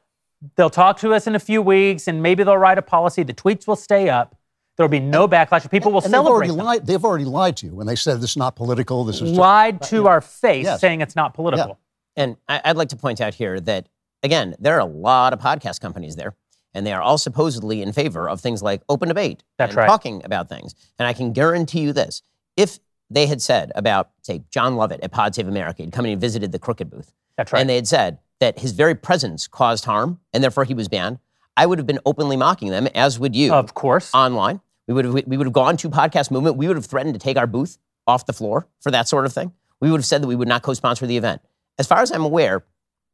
[0.57, 3.23] they'll talk to us in a few weeks, and maybe they'll write a policy.
[3.23, 4.37] The tweets will stay up.
[4.77, 5.71] There'll be no backlash.
[5.71, 6.33] People will and they've celebrate.
[6.35, 6.67] already them.
[6.67, 6.87] lied.
[6.87, 9.05] They've already lied to you when they said this is not political.
[9.05, 10.81] This is just, Lied to our face, Yes.
[10.81, 11.79] saying it's not political.
[12.17, 13.89] And I- I'd like to point out here that,
[14.25, 16.35] again, there are a lot of podcast companies there,
[16.75, 19.87] and they are all supposedly in favor of things like open debate That's and right.
[19.87, 20.75] talking about things.
[20.99, 22.23] And I can guarantee you this
[22.57, 26.13] if they had said about, say, Jon Lovett at Pod Save America, he'd come in
[26.13, 27.61] and visited the Crooked booth, That's right.
[27.61, 31.19] and they had said that his very presence caused harm, and therefore he was banned,
[31.57, 34.11] I would have been openly mocking them, as would you of course.
[34.15, 34.61] online.
[34.89, 36.57] We would have we would have gone to podcast movement.
[36.57, 39.33] We would have threatened to take our booth off the floor for that sort of
[39.33, 39.53] thing.
[39.81, 41.41] We would have said that we would not co-sponsor the event.
[41.79, 42.65] As far as I'm aware,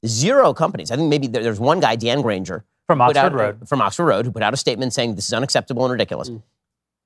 [0.07, 0.91] zero companies.
[0.91, 3.63] I think maybe there- there's one guy, Dan Granger, From Oxford out- Road.
[3.63, 6.31] Uh, from Oxford Road, who put out a statement saying this is unacceptable and ridiculous.
[6.31, 6.43] Mm.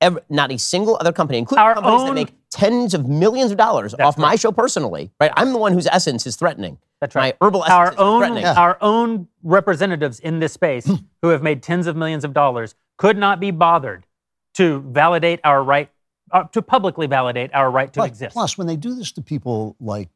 [0.00, 3.50] Ever, not a single other company, including Our companies own- that make tens of millions
[3.50, 5.10] of dollars off my show personally.
[5.20, 6.78] Right, I'm the one whose essence is threatening.
[7.00, 7.36] That's right.
[7.40, 8.44] My herbal essence our is own threatening.
[8.46, 10.90] our own representatives in this space
[11.22, 14.06] who have made tens of millions of dollars could not be bothered
[14.54, 15.90] to validate our right
[16.32, 18.32] uh, to publicly validate our right to Plus- exist.
[18.32, 20.08] Plus, when they do this to people like,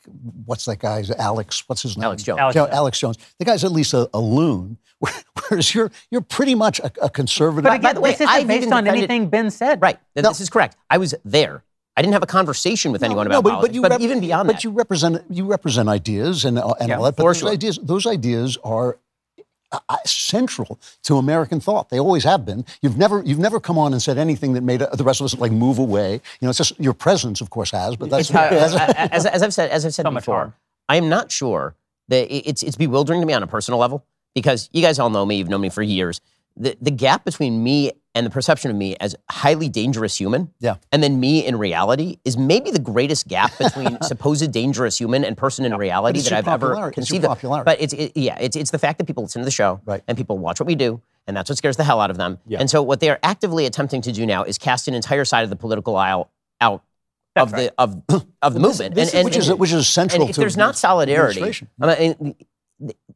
[0.46, 2.04] what's that guy's, Alex, what's his name?
[2.04, 2.38] Alex Jones.
[2.40, 2.70] Alex Jones.
[2.72, 3.18] Alex Jones.
[3.38, 4.78] The guy's at least a, a loon,
[5.48, 7.64] whereas you're you're pretty much a, a conservative.
[7.64, 9.80] but again, the way, this isn't I've based on defended- anything Ben said.
[9.82, 9.98] Right.
[10.16, 10.22] No.
[10.22, 10.76] This is correct.
[10.90, 11.62] I was there.
[11.98, 13.68] I didn't have a conversation with anyone about but, politics.
[13.68, 16.56] but you but rep- even beyond but that, but you represent you represent ideas and
[16.58, 17.16] uh, and Yeah, all that.
[17.16, 17.50] But for those sure.
[17.50, 18.98] ideas those ideas are
[19.72, 21.90] uh, uh, central to American thought.
[21.90, 22.64] They always have been.
[22.82, 25.24] You've never you've never come on and said anything that made uh, the rest of
[25.24, 26.12] us like move away.
[26.14, 27.96] You know, it's just your presence, of course, has.
[27.96, 28.74] But that's, how- that's
[29.16, 30.54] as, as I've said, as I've said So before.
[30.88, 31.74] I am not sure
[32.08, 35.26] that it's it's bewildering to me on a personal level because you guys all know
[35.26, 36.20] me, you've known me for years.
[36.56, 40.74] The the gap between me and the perception of me as highly dangerous human, Yeah.
[40.92, 45.36] and then me in reality is maybe the greatest gap between supposed dangerous human and
[45.36, 47.00] person in reality that I've ever popularity.
[47.00, 47.64] It's conceived of.
[47.64, 50.02] But it's it, yeah, it's it's the fact that people listen to the show Right.
[50.08, 52.38] and people watch what we do, and that's what scares the hell out of them.
[52.46, 52.58] Yeah.
[52.60, 55.44] And so what they are actively attempting to do now is cast an entire side
[55.44, 56.82] of the political aisle out
[57.36, 58.02] of That's the of
[58.42, 60.76] of the movement, this- and, and, which is which is central and if there's not
[60.76, 61.42] solidarity.
[61.80, 62.34] I mean,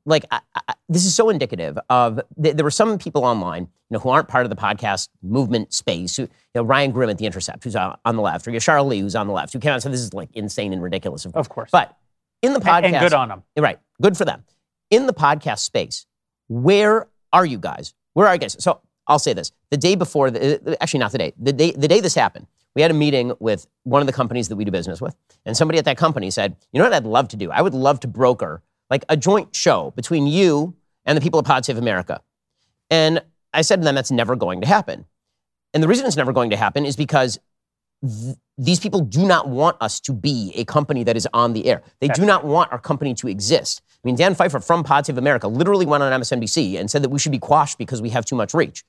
[0.05, 3.69] like I, I, this is so indicative of th- there were some people online, you
[3.91, 6.17] know, who aren't part of the podcast movement space.
[6.17, 8.79] Who, you know, Ryan Grim at the Intercept, who's on, on the left, or Yashar
[8.79, 10.83] Ali, who's on the left, who came out and said this is like insane and
[10.83, 11.25] ridiculous.
[11.25, 11.71] Of course, Of course.
[11.71, 11.97] but
[12.43, 13.43] in the podcast, And, and good on them.
[13.57, 13.79] Right.
[14.01, 14.45] Good for them.
[14.91, 16.07] In the podcast space,
[16.49, 17.95] where are you guys?
[18.15, 18.57] Where are you guys?
[18.59, 21.71] So I'll say this: the day before, the, uh, actually not the day, the day,
[21.73, 24.65] the day this happened, we had a meeting with one of the companies that we
[24.65, 25.15] do business with,
[25.47, 26.93] and somebody at that company said, "You know what?
[26.93, 27.51] I'd love to do.
[27.51, 28.63] I would love to broker
[28.93, 30.75] like a joint show between you
[31.07, 32.21] and the people of Pod Save America."
[32.91, 34.99] And I said to them, "That's never going to happen."
[35.75, 37.39] And the reason it's never going to happen is because
[38.03, 41.67] th- these people do not want us to be a company that is on the
[41.71, 41.83] air.
[42.01, 43.81] They do not want our company to exist.
[43.89, 47.09] I mean, Dan Pfeiffer from Pod Save America literally went on MSNBC and said that
[47.09, 48.85] we should be quashed because we have too much reach.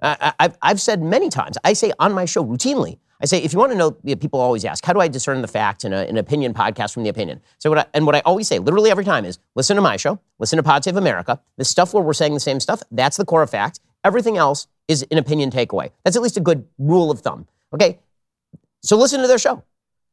[0.00, 3.38] Uh, I- I've, I've said many times, I say on my show routinely, I say,
[3.38, 5.48] if you want to know, you know, people always ask, how do I discern the
[5.48, 7.40] fact in a, an opinion podcast from the opinion?
[7.58, 9.96] So what I, and what I always say, literally every time is, listen to my
[9.96, 11.40] show, listen to Pod Save America.
[11.58, 13.80] The stuff where we're saying the same stuff, that's the core of fact.
[14.04, 15.90] Everything else is an opinion takeaway.
[16.04, 17.46] That's at least a good rule of thumb.
[17.74, 17.98] Okay?
[18.82, 19.62] So listen to their show.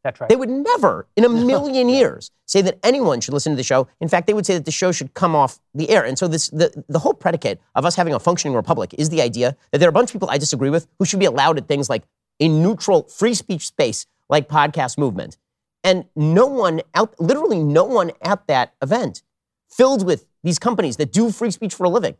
[0.03, 0.29] That's right.
[0.29, 3.87] They would never, in a million years, say that anyone should listen to the show.
[3.99, 6.05] In fact, they would say that the show should come off the air.
[6.05, 9.21] And so this the, the whole predicate of us having a functioning republic is the
[9.21, 11.57] idea that there are a bunch of people I disagree with who should be allowed
[11.57, 12.03] at things like
[12.39, 15.37] a neutral free speech space like podcast movement.
[15.83, 19.23] And no one out literally no one at that event
[19.69, 22.15] filled with these companies that do free speech for a living.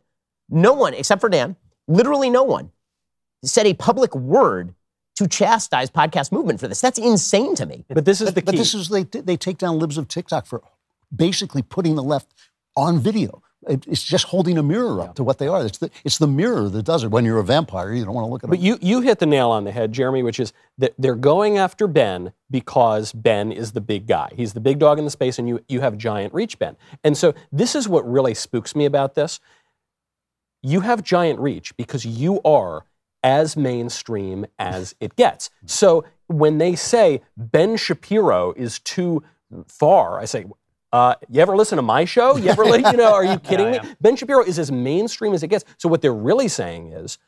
[0.48, 2.70] No one, except for Dan, literally no one,
[3.44, 4.74] said a public word
[5.16, 6.80] to chastise podcast movement for this.
[6.80, 7.84] That's insane to me.
[7.88, 10.46] But this is the But, but this is they they take down libs of TikTok
[10.46, 10.62] for
[11.14, 12.32] basically putting the left
[12.76, 13.42] on video.
[13.66, 15.64] It- It's just holding a mirror up to what they are.
[15.66, 17.10] It's the it's the mirror that does it.
[17.10, 18.50] When you're a vampire, you don't want to look at it.
[18.50, 21.58] But you, you hit the nail on the head, Jeremy, which is that they're going
[21.58, 24.30] after Ben because Ben is the big guy.
[24.36, 26.76] He's the big dog in the space, and you, you have giant reach, Ben.
[27.02, 29.40] And so this is what really spooks me about this.
[30.62, 32.84] You have giant reach because you are
[33.24, 35.50] as mainstream as it gets.
[35.66, 39.22] So when they say Ben Shapiro is too
[39.66, 40.44] far, I say,
[40.92, 42.36] uh, you ever listen to my show?
[42.36, 43.80] You ever, you know, are you kidding me?
[44.00, 45.64] Ben Shapiro is as mainstream as it gets.
[45.76, 47.18] So what they're really saying is,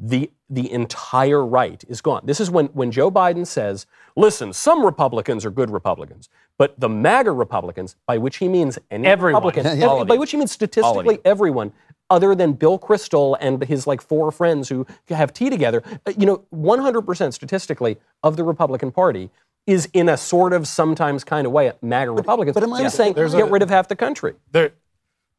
[0.00, 2.22] the the entire right is gone.
[2.24, 6.88] This is when when Joe Biden says, "Listen, some Republicans are good Republicans, but the
[6.88, 9.42] MAGA Republicans, by which he means any Everyone.
[9.42, 11.72] Republican, of by which he means statistically everyone."
[12.10, 16.24] Other than Bill Kristol and his like four friends who have tea together, uh, you
[16.24, 19.28] know, 100% statistically of the Republican Party
[19.68, 22.54] is in a sort of sometimes kind of way a MAGA Republicans.
[22.54, 24.32] but am I- He's saying There's get a- rid of half the country.
[24.50, 24.70] there,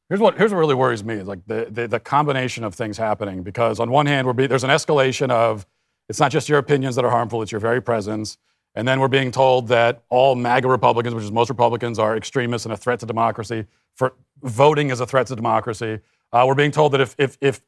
[0.08, 2.98] here's what here's what really worries me is like the, the the combination of things
[2.98, 5.66] happening because on one hand we're be, there's an escalation of
[6.10, 8.38] it's not just your opinions that are harmful it's your very presence
[8.76, 12.66] and then we're being told that all MAGA Republicans which is most Republicans are extremists
[12.68, 13.66] and a threat to democracy
[13.96, 14.14] for
[14.44, 16.00] voting is a threat to democracy
[16.34, 17.62] uh, we're being told that if if if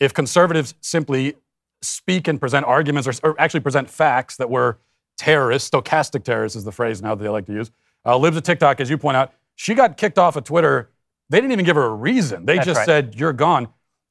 [0.00, 1.34] if conservatives simply
[1.82, 4.76] speak and present arguments or, or actually present facts that we're
[5.16, 7.70] terrorists, stochastic terrorists is the phrase now that they like to use.
[8.04, 10.90] Uh, Libs of TikTok, as you point out, she got kicked off of Twitter.
[11.28, 12.46] They didn't even give her a reason.
[12.46, 12.86] They That's just right.
[12.86, 13.68] said, you're gone.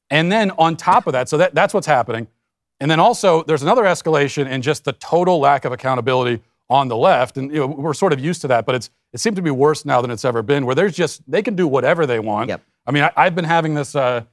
[0.10, 2.28] And then on top of that, so that, that's what's happening.
[2.80, 6.98] And then also, there's another escalation in just the total lack of accountability on the
[6.98, 7.38] left.
[7.38, 9.52] And you know, we're sort of used to that, but it's it seems to be
[9.52, 12.50] worse now than it's ever been, where there's just, they can do whatever they want.
[12.50, 12.62] Yep.
[12.86, 14.26] I mean, I, I've been having this uh,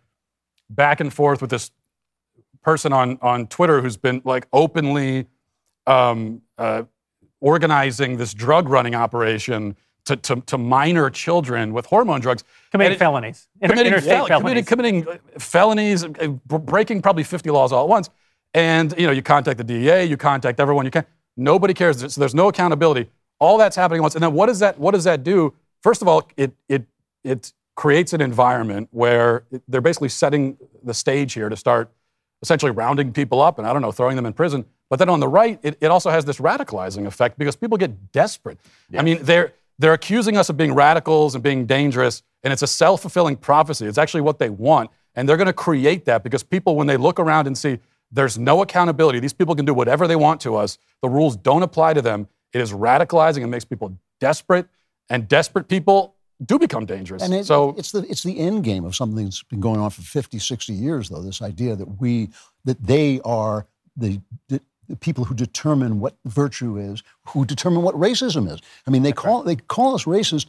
[0.68, 1.70] back and forth with this
[2.62, 5.28] person on, on Twitter who's been like openly
[5.87, 6.85] um, uh,
[7.40, 12.44] organizing this drug running operation to, to, to minor children with hormone drugs.
[12.70, 13.48] committing it- felonies.
[13.61, 14.66] Inter- committing, fel- felonies.
[14.66, 16.05] committing, committing felonies,
[16.46, 18.11] breaking probably 50 laws all at once.
[18.55, 21.05] And you know, you contact the DEA, you contact everyone you can.
[21.37, 21.98] Nobody cares.
[22.12, 23.11] So there's no accountability.
[23.38, 24.14] All that's happening at once.
[24.14, 25.55] And then what does that what does that do?
[25.83, 26.85] First of all, it it
[27.25, 31.90] it creates an environment where they're basically setting the stage here to start
[32.42, 34.66] essentially rounding people up and I don't know, throwing them in prison.
[34.92, 38.12] But then on the right, it, it also has this radicalizing effect because people get
[38.12, 38.59] desperate.
[38.94, 42.66] I mean, they're they're accusing us of being radicals and being dangerous, and it's a
[42.66, 43.87] self-fulfilling prophecy.
[43.87, 44.90] It's actually what they want.
[45.14, 47.78] And they're going to create that because people, when they look around and see
[48.11, 51.62] there's no accountability, these people can do whatever they want to us, the rules don't
[51.62, 54.66] apply to them, it is radicalizing and makes people desperate,
[55.09, 57.22] and desperate people do become dangerous.
[57.22, 59.88] And it, so it's the it's the end game of something that's been going on
[59.88, 61.22] for 50, 60 years, though.
[61.22, 62.28] This idea that we
[62.66, 64.61] that they are the, the,
[64.92, 68.61] the people who determine what virtue is, who determine what racism is.
[68.87, 70.48] I mean, they call they call us racist.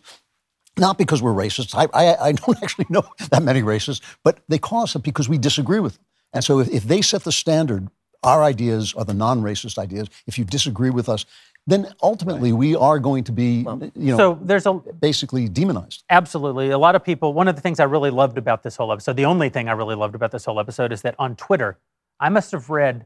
[0.78, 1.74] Not because we're racist.
[1.76, 5.30] I, I, I don't actually know that many racists, but they call us it because
[5.30, 6.06] we disagree with them.
[6.34, 7.88] And so if, if they set the standard,
[8.22, 10.10] our ideas are the non-racist ideas.
[10.28, 11.26] If you disagree with us,
[11.68, 16.04] then ultimately we are going to be, you know, So there's a basically demonized.
[16.10, 16.72] Absolutely.
[16.72, 19.16] A lot of people, one of the things I really loved about this whole episode,
[19.16, 21.78] the only thing I really loved about this whole episode is that on Twitter,
[22.20, 23.06] I must have read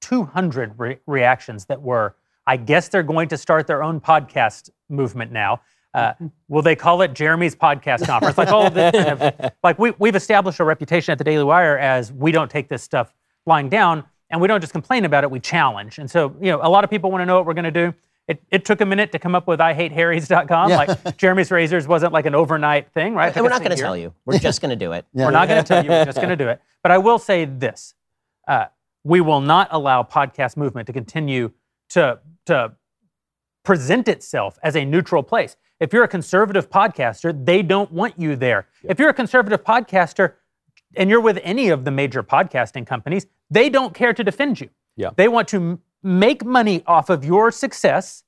[0.00, 2.14] 200 re- reactions that were,
[2.46, 5.60] I guess they're going to start their own podcast movement now.
[5.94, 6.12] Uh,
[6.48, 8.36] will they call it Jeremy's podcast conference?
[8.36, 11.44] Like, all of this kind of, like we, we've established a reputation at the Daily
[11.44, 13.14] Wire as we don't take this stuff
[13.46, 15.98] lying down and we don't just complain about it, we challenge.
[15.98, 17.70] And so, you know, a lot of people want to know what we're going to
[17.70, 17.94] do.
[18.28, 20.70] It, it took a minute to come up with IHateHarrys.com.
[20.70, 20.76] Yeah.
[20.76, 23.34] Like Jeremy's Razors wasn't like an overnight thing, right?
[23.34, 24.12] And we're not going to tell you.
[24.24, 25.06] We're just going to do it.
[25.12, 25.90] We're not going to tell you.
[25.90, 26.60] We're just going to do it.
[26.82, 27.94] But I will say this:
[28.48, 28.66] uh,
[29.06, 31.52] we will not allow podcast movement to continue
[31.88, 32.72] to to
[33.64, 35.56] present itself as a neutral place.
[35.78, 38.66] If you're a conservative podcaster, they don't want you there.
[38.82, 40.34] If you're a conservative podcaster
[40.96, 44.70] and you're with any of the major podcasting companies, they don't care to defend you.
[44.96, 45.10] Yeah.
[45.14, 48.24] They want to m- make money off of your success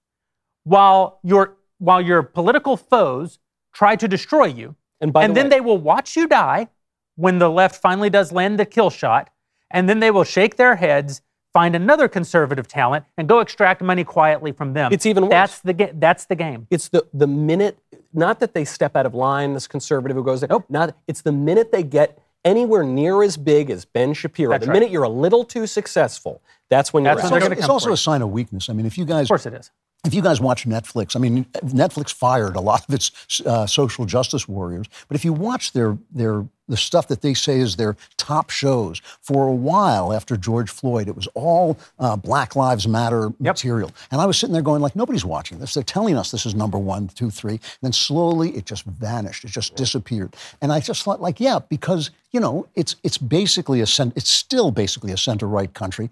[0.62, 3.38] while your while your political foes
[3.72, 6.68] try to destroy you And by and the then way, they will watch you die
[7.16, 9.30] when the left finally does land the kill shot.
[9.70, 14.04] And then they will shake their heads, find another conservative talent, and go extract money
[14.04, 14.92] quietly from them.
[14.92, 15.30] It's even worse.
[15.30, 16.66] That's the ga- that's the game.
[16.70, 17.78] It's the the minute,
[18.12, 20.48] not that they step out of line, this conservative who goes there.
[20.48, 20.64] Nope.
[20.68, 20.96] Not.
[21.06, 24.50] It's the minute they get anywhere near as big as Ben Shapiro.
[24.52, 24.74] That's the right.
[24.74, 27.32] minute you're a little too successful, that's when you're That's out.
[27.32, 28.68] when they're Also- gonna it's also for a sign of weakness.
[28.70, 29.70] I mean, if you guys Of course it is.
[30.06, 33.10] if you guys watch Netflix, I mean, Netflix fired a lot of its
[33.44, 34.86] uh, social justice warriors.
[35.08, 39.00] But if you watch their their the stuff that they say is their top shows
[39.20, 43.90] for a while after George Floyd, it was all uh, Black Lives Matter material.
[44.10, 45.74] And I was sitting there going, like, nobody's watching this.
[45.74, 47.54] They're telling us this is number one, two, three.
[47.54, 49.44] And then slowly it just vanished.
[49.44, 50.36] It just disappeared.
[50.60, 54.28] And I just thought, like, yeah, because you know, it's it's basically a cent- it's
[54.30, 56.10] still basically a center right country.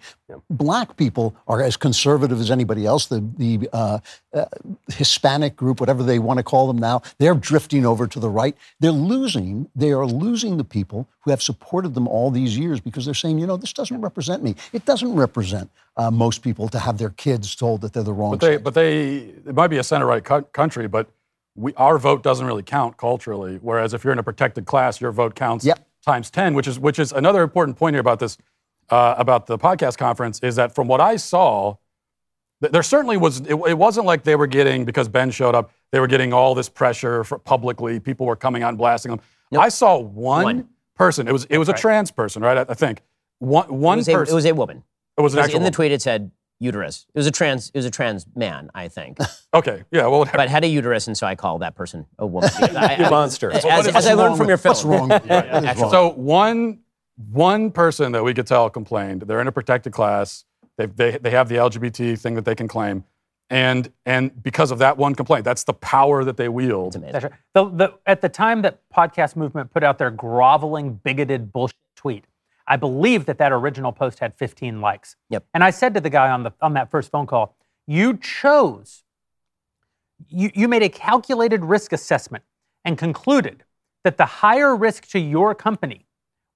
[0.48, 3.06] Black people are as conservative as anybody else.
[3.06, 3.98] The the uh,
[4.32, 4.46] uh,
[4.88, 8.56] Hispanic group, whatever they want to call them now, they're drifting over to the right.
[8.80, 9.68] They're losing.
[9.76, 13.38] They are losing the people who have supported them all these years because they're saying,
[13.38, 14.54] you know, this doesn't represent me.
[14.72, 18.30] It doesn't represent uh, most people to have their kids told that they're the wrong.
[18.30, 18.64] But they, side.
[18.64, 19.16] but they,
[19.50, 21.08] it might be a center-right co- country, but
[21.56, 23.58] we, our vote doesn't really count culturally.
[23.60, 25.84] Whereas if you're in a protected class, your vote counts Yep.
[26.04, 28.38] times ten, which is which is another important point here about this,
[28.90, 31.76] uh, about the podcast conference, is that from what I saw,
[32.60, 33.40] th- there certainly was.
[33.40, 35.70] It, it wasn't like they were getting because Ben showed up.
[35.92, 38.00] They were getting all this pressure publicly.
[38.00, 39.20] People were coming out and blasting them.
[39.56, 40.68] I saw one, One.
[40.94, 41.28] person.
[41.28, 42.58] It was it was a trans person, right?
[42.58, 43.02] I, I think
[43.38, 44.32] one It one was, a, person.
[44.32, 44.82] it was a woman.
[45.18, 47.06] it was an It was- actual in the tweet, it said uterus.
[47.14, 47.68] It was a trans.
[47.70, 49.18] It was a trans man, I think,
[49.54, 50.38] Okay, yeah, well, whatever.
[50.38, 52.50] but had a uterus, and so I call that person a woman.
[52.60, 53.50] because I- You I- monster.
[53.52, 54.70] As, what is- as what's I learned wrong from your film.
[54.72, 55.08] What's wrong?
[55.08, 55.52] with that?
[55.52, 55.82] What is actually.
[55.82, 55.90] wrong?
[55.92, 56.78] So one
[57.32, 59.22] one person that we could tell complained.
[59.22, 60.44] They're in a protected class.
[60.78, 63.04] They they they have the LGBT thing that they can claim,
[63.50, 66.94] and and because of that one complaint, that's the power that they wield.
[66.94, 67.32] That's right.
[67.54, 72.24] The, the, at the time that podcast movement put out their groveling, bigoted bullshit tweet,
[72.66, 75.16] I believe that that original post had 15 likes.
[75.30, 75.46] Yep.
[75.54, 77.56] And I said to the guy on the on that first phone call,
[77.86, 79.04] "You chose.
[80.28, 82.44] You you made a calculated risk assessment
[82.84, 83.64] and concluded
[84.02, 86.06] that the higher risk to your company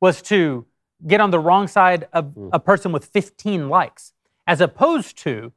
[0.01, 0.67] was to
[1.07, 2.49] get on the wrong side of hmm.
[2.53, 4.13] a person with 15 likes,
[4.47, 5.53] as opposed to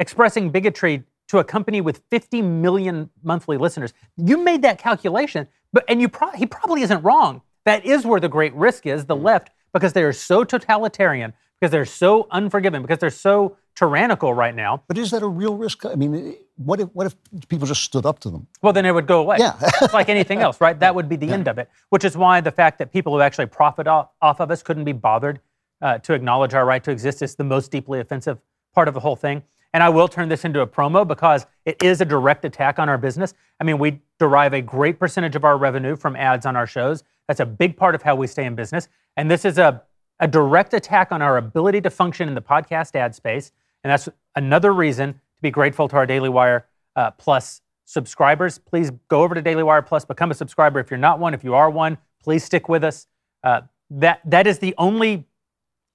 [0.00, 3.92] expressing bigotry to a company with 50 million monthly listeners.
[4.16, 7.42] You made that calculation, but and you pro- he probably isn't wrong.
[7.66, 11.70] That is where the great risk is, the left, because they are so totalitarian, because
[11.70, 14.82] they're so unforgiving, because they're so tyrannical right now.
[14.88, 15.86] But is that a real risk?
[15.86, 17.14] I mean, what if what if
[17.48, 18.48] people just stood up to them?
[18.62, 19.36] Well, then it would go away.
[19.38, 19.54] Yeah.
[19.60, 20.78] it's like anything else, right?
[20.80, 21.70] That would be the end of it.
[21.90, 24.84] Which is why the fact that people who actually profit off, off of us couldn't
[24.84, 25.40] be bothered
[25.80, 28.38] uh, to acknowledge our right to exist is the most deeply offensive
[28.74, 29.42] part of the whole thing.
[29.72, 32.88] And I will turn this into a promo because it is a direct attack on
[32.88, 33.34] our business.
[33.60, 37.04] I mean, we derive a great percentage of our revenue from ads on our shows.
[37.28, 38.88] That's a big part of how we stay in business.
[39.16, 39.82] And this is a,
[40.18, 43.52] a direct attack on our ability to function in the podcast ad space.
[43.84, 48.58] And that's another reason to be grateful to our Daily Wire uh, Plus subscribers.
[48.58, 50.80] Please go over to Daily Wire Plus, become a subscriber.
[50.80, 53.06] If you're not one, if you are one, please stick with us.
[53.42, 55.26] Uh, that that is the only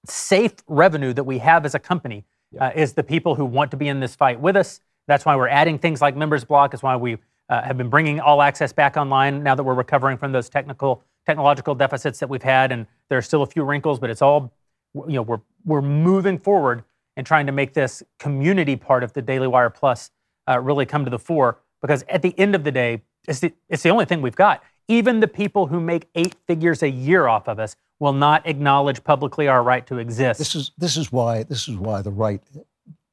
[0.06, 2.24] safe revenue that we have as a company
[2.58, 4.80] uh, is the people who want to be in this fight with us.
[5.06, 6.74] That's why we're adding things like Members Block.
[6.74, 10.18] It's why we uh, have been bringing All Access back online now that we're recovering
[10.18, 13.98] from those technical technological deficits that we've had, and there are still a few wrinkles,
[13.98, 14.52] but it's all
[14.94, 15.22] you know.
[15.22, 16.84] We're we're moving forward
[17.16, 20.10] and trying to make this community part of the Daily Wire Plus
[20.48, 21.58] uh, really come to the fore.
[21.82, 24.62] Because at the end of the day, it's the, it's the only thing we've got.
[24.88, 29.02] Even the people who make eight figures a year off of us will not acknowledge
[29.02, 30.38] publicly our right to exist.
[30.38, 32.42] This is this is why this is why the right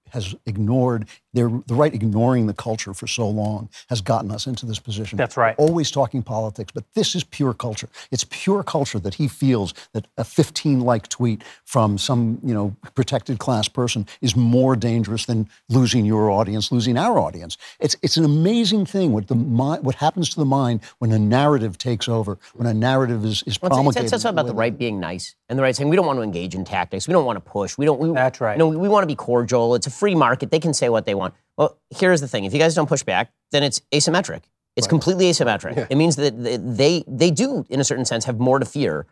[0.10, 4.66] has ignored their the right ignoring the culture for so long has gotten us into
[4.66, 5.18] this position.
[5.18, 5.56] That's right.
[5.58, 7.90] Always talking politics, but this is pure culture.
[8.12, 12.76] It's pure culture that he feels that a 15 like tweet from some you know
[12.96, 17.58] protected class person is more dangerous than losing your audience, losing our audience.
[17.80, 21.78] It's it's an amazing thing what the what happens to the mind when a narrative
[21.78, 24.14] takes over, when a narrative is is Well, it's- it's, promulgated.
[24.14, 26.54] it's about the right being nice and the right saying we don't want to engage
[26.56, 27.08] in tactics.
[27.08, 27.78] We don't want to push.
[27.78, 28.00] We don't.
[28.00, 28.54] We, That's right.
[28.54, 29.76] You know, we, we want to be cordial.
[29.76, 30.52] It's a free market.
[30.52, 31.23] They can say what they want.
[31.58, 34.42] Well, here's the thing: if you guys don't push back, then it's asymmetric.
[34.76, 35.88] It's completely asymmetric.
[35.90, 39.06] It means that they- they they do, in a certain sense, have more to fear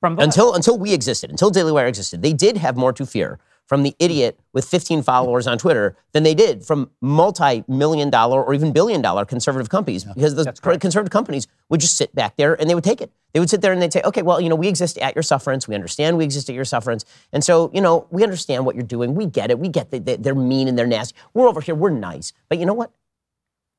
[0.00, 3.04] from the until until we existed, until Daily Wire existed, they did have more to
[3.04, 3.38] fear
[3.72, 8.52] from the idiot with 15 followers on Twitter than they did from multi-million dollar or
[8.52, 12.68] even billion dollar conservative companies because the conservative companies would just sit back there and
[12.68, 13.10] they would take it.
[13.32, 15.22] They would sit there and they'd say, okay, well, you know, we exist at your
[15.22, 15.66] sufferance.
[15.66, 17.06] We understand we exist at your sufferance.
[17.32, 19.14] And so, you know, we understand what you're doing.
[19.14, 19.58] We get it.
[19.58, 21.16] We get that they're mean and they're nasty.
[21.32, 21.74] We're over here.
[21.74, 22.34] We're nice.
[22.50, 22.92] But you know what?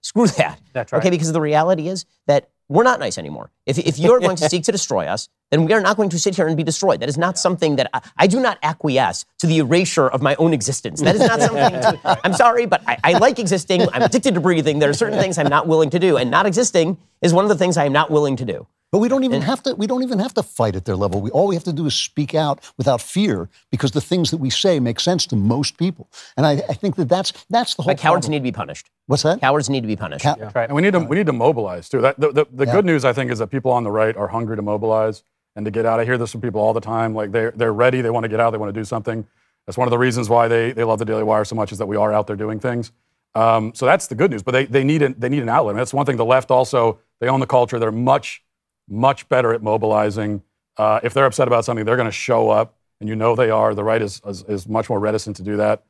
[0.02, 0.60] Screw that.
[0.74, 1.04] That's right.
[1.04, 3.52] Okay, because the reality is that we're not nice anymore.
[3.66, 6.20] If, if you're going to seek to destroy us, then we are not going to
[6.20, 7.00] sit here and be destroyed.
[7.00, 10.36] That is not something that I, I do not acquiesce to the erasure of my
[10.36, 11.02] own existence.
[11.02, 11.72] That is not something.
[11.74, 13.82] To, I'm sorry, but I, I like existing.
[13.94, 14.80] I'm addicted to breathing.
[14.80, 17.50] There are certain things I'm not willing to do, and not existing is one of
[17.50, 18.68] the things I am not willing to do.
[18.94, 19.74] But we don't even have to.
[19.74, 21.20] We don't even have to fight at their level.
[21.20, 24.38] We all we have to do is speak out without fear, because the things that
[24.38, 26.08] we say make sense to most people.
[26.38, 27.92] And I, I think that that's that's the whole.
[27.96, 28.32] But cowards problem.
[28.34, 28.92] need to be punished.
[29.08, 29.42] What's that?
[29.42, 30.22] Cowards need to be punished.
[30.24, 30.70] Cow- Right.
[30.70, 32.02] And we need to we need to mobilize too.
[32.02, 32.72] That, the the, the Yeah.
[32.72, 35.24] good news I think is that people on the right are hungry to mobilize
[35.56, 36.00] and to get out.
[36.00, 37.16] I hear this from people all the time.
[37.16, 38.02] Like they're they're ready.
[38.02, 38.52] They want to get out.
[38.52, 39.26] They want to do something.
[39.66, 41.80] That's one of the reasons why they they love the Daily Wire so much is
[41.80, 42.92] that we are out there doing things.
[43.34, 44.44] Um, so that's the good news.
[44.44, 45.72] But they they need an, they need an outlet.
[45.74, 46.18] And that's one thing.
[46.18, 47.80] The left also they own the culture.
[47.80, 48.44] They're much
[48.88, 50.44] much better at mobilizing.
[50.78, 53.50] Uh, if they're upset about something, they're going to show up, and you know they
[53.50, 53.76] are.
[53.76, 55.84] The right is, is, is much more reticent to do that.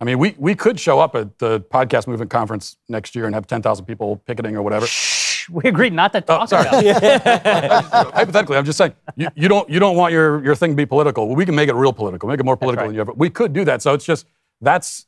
[0.00, 3.34] I mean, we, we could show up at the podcast movement conference next year and
[3.34, 4.86] have 10,000 people picketing or whatever.
[4.86, 6.68] Shh, we agreed not to talk sorry.
[6.68, 7.22] about it.
[8.14, 10.86] Hypothetically, I'm just saying, you, you, don't, you don't want your, your thing to be
[10.86, 11.26] political.
[11.26, 12.88] Well, we can make it real political, make it more political right.
[12.88, 13.12] than you ever.
[13.12, 13.82] We could do that.
[13.82, 14.26] So it's just,
[14.60, 15.06] that's,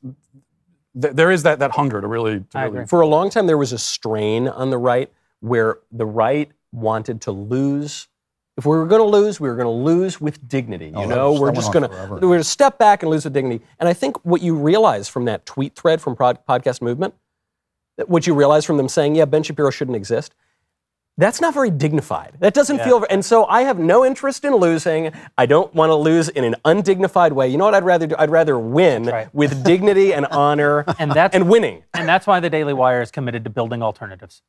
[1.01, 2.87] th- there is that, that hunger to really, to I really agree.
[2.87, 5.09] For a long time, there was a strain on the right
[5.39, 8.09] where the right wanted to lose.
[8.57, 10.87] If we were going to lose, we were going to lose with dignity.
[10.87, 13.25] You Oh, know, was- we're just going to we're going to step back and lose
[13.25, 13.65] with dignity.
[13.81, 17.15] And I think what you realize from that tweet thread from Prod- Podcast Movement,
[18.07, 20.35] what you realize from them saying, "Yeah, Ben Shapiro shouldn't exist,"
[21.17, 22.37] that's not very dignified.
[22.41, 23.05] That doesn't feel.
[23.09, 25.13] And so I have no interest in losing.
[25.39, 27.49] I don't want to lose in an undignified way.
[27.49, 28.17] You know what I'd rather do?
[28.19, 29.33] I'd rather win right.
[29.33, 31.85] with dignity and honor And that's and winning.
[31.93, 34.43] And that's why the Daily Wire is committed to building alternatives.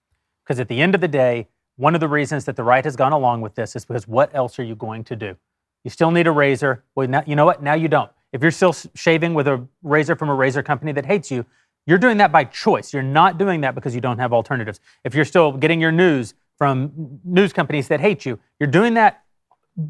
[0.43, 1.47] Because at the end of the day,
[1.78, 4.34] one of the reasons that the right has gone along with this is because what
[4.34, 5.36] else are you going to do?
[5.84, 6.84] You still need a razor.
[6.95, 7.61] Well, now, you know what?
[7.61, 8.11] Now you don't.
[8.34, 11.45] If you're still shaving with a razor from a razor company that hates you,
[11.86, 12.93] you're doing that by choice.
[12.93, 14.80] You're not doing that because you don't have alternatives.
[15.03, 19.26] If you're still getting your news from news companies that hate you, you're doing that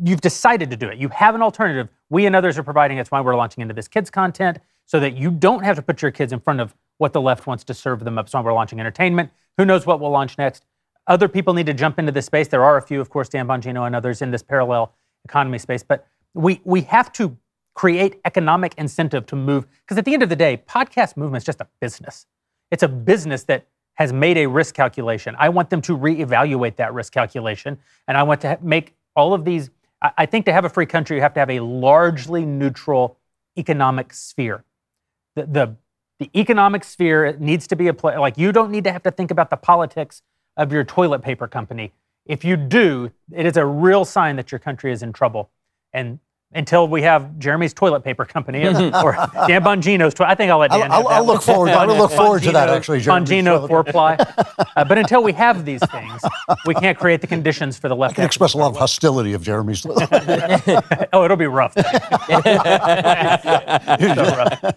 [0.03, 0.97] you've decided to do it.
[0.97, 1.89] You have an alternative.
[2.09, 2.97] We and others are providing.
[2.97, 6.01] That's why we're launching into this kids content so that you don't have to put
[6.01, 8.29] your kids in front of what the left wants to serve them up.
[8.29, 9.31] So we're launching entertainment.
[9.57, 10.63] Who knows what we'll launch next?
[11.07, 12.47] Other people need to jump into this space.
[12.47, 14.93] There are a few, of course, Dan Bongino and others in this parallel
[15.23, 15.83] economy space.
[15.83, 17.37] But we we have to
[17.75, 21.45] create economic incentive to move because at the end of the day, podcast movement is
[21.45, 22.25] just a business.
[22.71, 25.35] It's a business that has made a risk calculation.
[25.37, 27.77] I want them to reevaluate that risk calculation,
[28.07, 29.69] and I want to make all of these.
[30.01, 33.17] I think to have a free country, you have to have a largely neutral
[33.57, 34.63] economic sphere.
[35.35, 35.75] The the,
[36.19, 38.17] the economic sphere needs to be a play.
[38.17, 40.21] Like you don't need to have to think about the politics
[40.57, 41.91] of your toilet paper company.
[42.25, 45.51] If you do, it is a real sign that your country is in trouble.
[45.93, 46.19] And
[46.53, 50.71] until we have Jeremy's toilet paper company or Dan Bongino's, toi- I think I'll let
[50.71, 50.83] Dan.
[50.83, 51.69] I'll, have I'll, that I'll look forward.
[51.69, 52.69] I will look forward to that.
[52.69, 53.25] Actually, Jeremy.
[53.25, 54.15] Bongino four ply.
[54.75, 56.21] Uh, but until we have these things,
[56.65, 58.13] we can't create the conditions for the left.
[58.13, 59.85] I can express a lot of hostility of Jeremy's.
[59.85, 61.73] Oh, it'll be rough.
[61.73, 61.83] So
[64.15, 64.75] rough.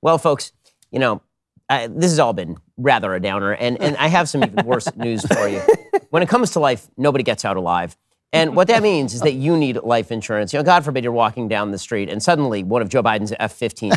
[0.00, 0.52] Well, folks,
[0.90, 1.22] you know,
[1.68, 4.88] uh, this has all been rather a downer, and, and I have some even worse
[4.96, 5.62] news for you.
[6.10, 7.96] When it comes to life, nobody gets out alive.
[8.34, 10.54] And what that means is that you need life insurance.
[10.54, 13.34] You know, God forbid you're walking down the street and suddenly one of Joe Biden's
[13.38, 13.92] F-15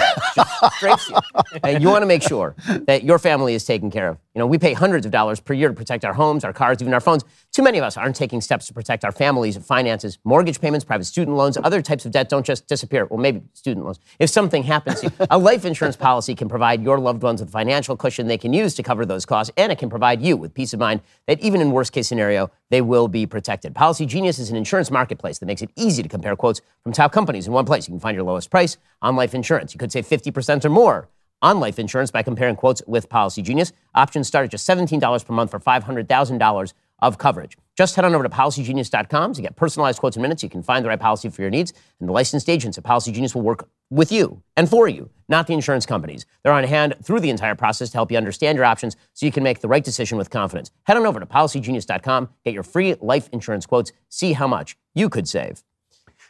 [0.76, 1.16] strikes you.
[1.64, 2.54] And you want to make sure
[2.86, 4.18] that your family is taken care of.
[4.34, 6.82] You know, we pay hundreds of dollars per year to protect our homes, our cars,
[6.82, 7.24] even our phones.
[7.56, 10.18] Too many of us aren't taking steps to protect our families' finances.
[10.26, 13.06] Mortgage payments, private student loans, other types of debt don't just disappear.
[13.06, 13.98] Well, maybe student loans.
[14.20, 17.50] If something happens to you, a life insurance policy can provide your loved ones with
[17.50, 20.54] financial cushion they can use to cover those costs, and it can provide you with
[20.54, 23.74] peace of mind that even in worst case scenario, they will be protected.
[23.74, 27.14] Policy Genius is an insurance marketplace that makes it easy to compare quotes from top
[27.14, 27.88] companies in one place.
[27.88, 29.74] You can find your lowest price on life insurance.
[29.74, 31.08] You could save 50% or more
[31.42, 33.72] on life insurance by comparing quotes with Policy Genius.
[33.94, 37.58] Options start at just $17 per month for $500,000 of coverage.
[37.78, 40.42] Just head on over to policygenius.com to get personalized quotes in minutes.
[40.42, 43.12] You can find the right policy for your needs, and the licensed agents at Policy
[43.12, 46.26] Genius will work with you and for you, not the insurance companies.
[46.44, 49.32] They're on hand through the entire process to help you understand your options so you
[49.32, 50.72] can make the right decision with confidence.
[50.84, 55.10] Head on over to policygenius.com, get your free life insurance quotes, see how much you
[55.10, 55.64] could save.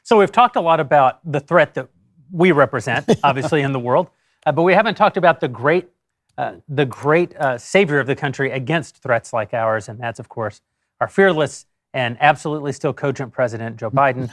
[0.03, 1.89] So we've talked a lot about the threat that
[2.31, 4.09] we represent, obviously in the world,
[4.45, 5.89] uh, but we haven't talked about the great,
[6.37, 10.29] uh, the great uh, savior of the country against threats like ours, and that's of
[10.29, 10.61] course
[11.01, 14.29] our fearless and absolutely still cogent President Joe Biden,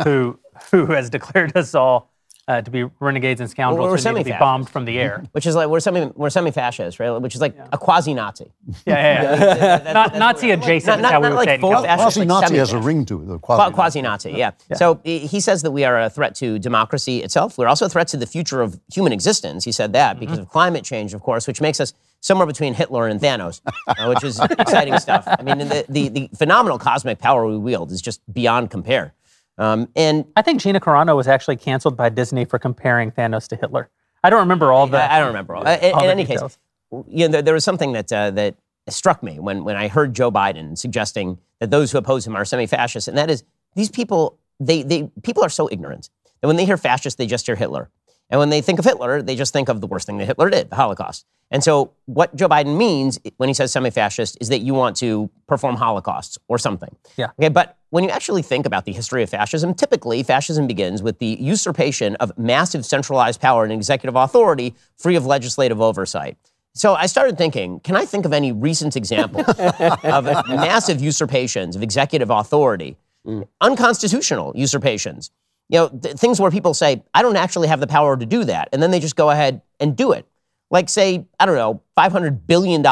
[0.04, 0.38] who
[0.70, 2.10] who has declared us all
[2.48, 4.38] uh, to be renegades and scoundrels Or who need to be semi-fascists.
[4.40, 5.24] bombed from the air.
[5.32, 7.10] Which is like we're semi we're semi-fascist, right?
[7.10, 8.52] Which is like a quasi-Nazi.
[8.86, 9.92] Yeah, yeah, yeah.
[9.98, 11.88] Not Nazi adjacent Not- is how not we would like say it in full fascist.
[11.88, 13.26] like Quasi-Nazi has a ring to it.
[13.26, 13.74] though, Quasi-Nazi.
[13.74, 14.50] Quasi-Nazi, yeah.
[14.74, 17.58] So he he says that we are a threat to democracy itself.
[17.58, 19.64] We're also a threat to the future of human existence.
[19.64, 23.06] He said that because of climate change, of course, which makes us somewhere between Hitler
[23.08, 25.24] and Thanos, uh, which is exciting stuff.
[25.28, 29.14] I mean, the, the, the phenomenal cosmic power we wield is just beyond compare.
[29.58, 33.56] Um, and I think Gina Carano was actually canceled by Disney for comparing Thanos to
[33.56, 33.88] Hitler.
[34.22, 34.98] I don't remember all the.
[34.98, 35.56] I, I don't remember.
[35.56, 35.66] all.
[35.66, 36.58] Uh, in all in any details.
[36.90, 38.56] case, you know, there, there was something that uh, that
[38.88, 42.44] struck me when when I heard Joe Biden suggesting that those who oppose him are
[42.44, 43.44] semi-fascist, and that is
[43.74, 44.38] these people.
[44.58, 47.90] They they people are so ignorant that when they hear fascist, they just hear Hitler,
[48.30, 50.50] and when they think of Hitler, they just think of the worst thing that Hitler
[50.50, 51.24] did, the Holocaust.
[51.50, 55.30] And so, what Joe Biden means when he says semi-fascist is that you want to
[55.46, 56.94] perform holocausts or something.
[57.16, 57.30] Yeah.
[57.38, 61.20] Okay, but when you actually think about the history of fascism, typically fascism begins with
[61.20, 66.36] the usurpation of massive centralized power and executive authority free of legislative oversight.
[66.74, 69.48] So I started thinking, can I think of any recent examples
[70.04, 72.96] of massive usurpations of executive authority,
[73.26, 73.46] mm.
[73.60, 75.30] unconstitutional usurpations?
[75.68, 78.44] You know, th- things where people say, I don't actually have the power to do
[78.44, 80.26] that, and then they just go ahead and do it.
[80.70, 82.84] Like, say, I don't know, $500 billion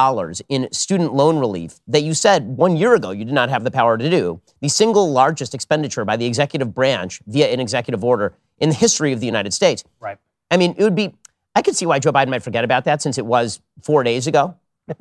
[0.48, 3.70] in student loan relief that you said one year ago you did not have the
[3.70, 8.34] power to do, the single largest expenditure by the executive branch via an executive order
[8.58, 9.82] in the history of the United States.
[9.98, 10.18] Right.
[10.52, 11.14] I mean, it would be,
[11.56, 14.28] I could see why Joe Biden might forget about that since it was four days
[14.28, 14.54] ago.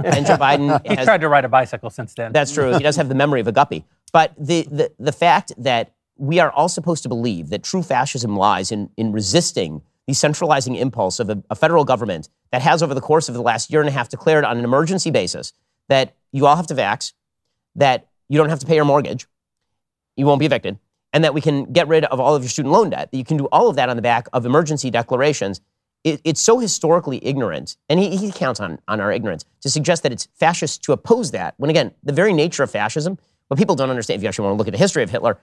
[0.04, 2.32] And Joe Biden He's has, tried to ride a bicycle since then.
[2.32, 2.74] that's true.
[2.74, 3.86] He does have the memory of a guppy.
[4.12, 5.94] But the, the, the fact that
[6.24, 10.78] we are all supposed to believe that true fascism lies in, in resisting the centralizing
[10.78, 13.82] impulse of a, a federal government that has, over the course of the last year
[13.82, 15.52] and a half, declared on an emergency basis
[15.90, 17.12] that you all have to vax,
[17.76, 19.28] that you don't have to pay your mortgage,
[20.16, 20.80] you won't be evicted,
[21.12, 23.12] and that we can get rid of all of your student loan debt.
[23.12, 25.60] That you can do all of that on the back of emergency declarations.
[26.06, 30.04] It, it's so historically ignorant, and he, he counts on, on our ignorance, to suggest
[30.04, 33.18] that it's fascist to oppose that, when again, the very nature of fascism,
[33.50, 35.38] what people don't understand, if you actually want to look at the history of Hitler,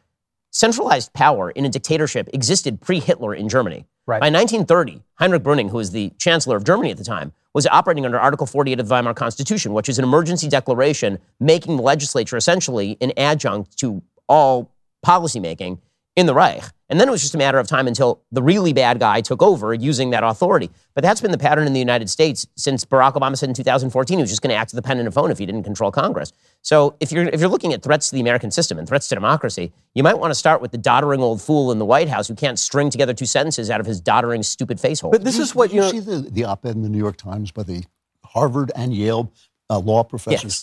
[0.51, 3.86] centralized power in a dictatorship existed pre Hitler in Germany.
[4.07, 4.20] Right.
[4.20, 8.05] By 1930, Heinrich Brüning, who was the chancellor of Germany at the time, was operating
[8.05, 12.36] under Article 48 of the Weimar Constitution, which is an emergency declaration making the legislature
[12.36, 14.72] essentially an adjunct to all
[15.05, 15.78] policymaking
[16.21, 16.62] in the Reich.
[16.91, 19.43] And then it was just a matter of time until the really bad guy took
[19.43, 20.71] over using that authority.
[20.95, 24.18] But that's been the pattern in the United States since Barack Obama said in 2014
[24.18, 25.62] he was just going to act as the pen and a phone if he didn't
[25.62, 26.33] control Congress.
[26.62, 29.14] So if you're, if you're looking at threats to the American system and threats to
[29.14, 32.29] democracy, you might want to start with the doddering old fool in the White House
[32.29, 35.12] who can't string together two sentences out of his doddering, stupid face hole.
[35.12, 35.91] But this is what Did you you know.
[35.93, 37.85] see the, the op-ed in the New York Times by the
[38.25, 39.33] Harvard and Yale
[39.71, 40.62] uh, law professors Yes.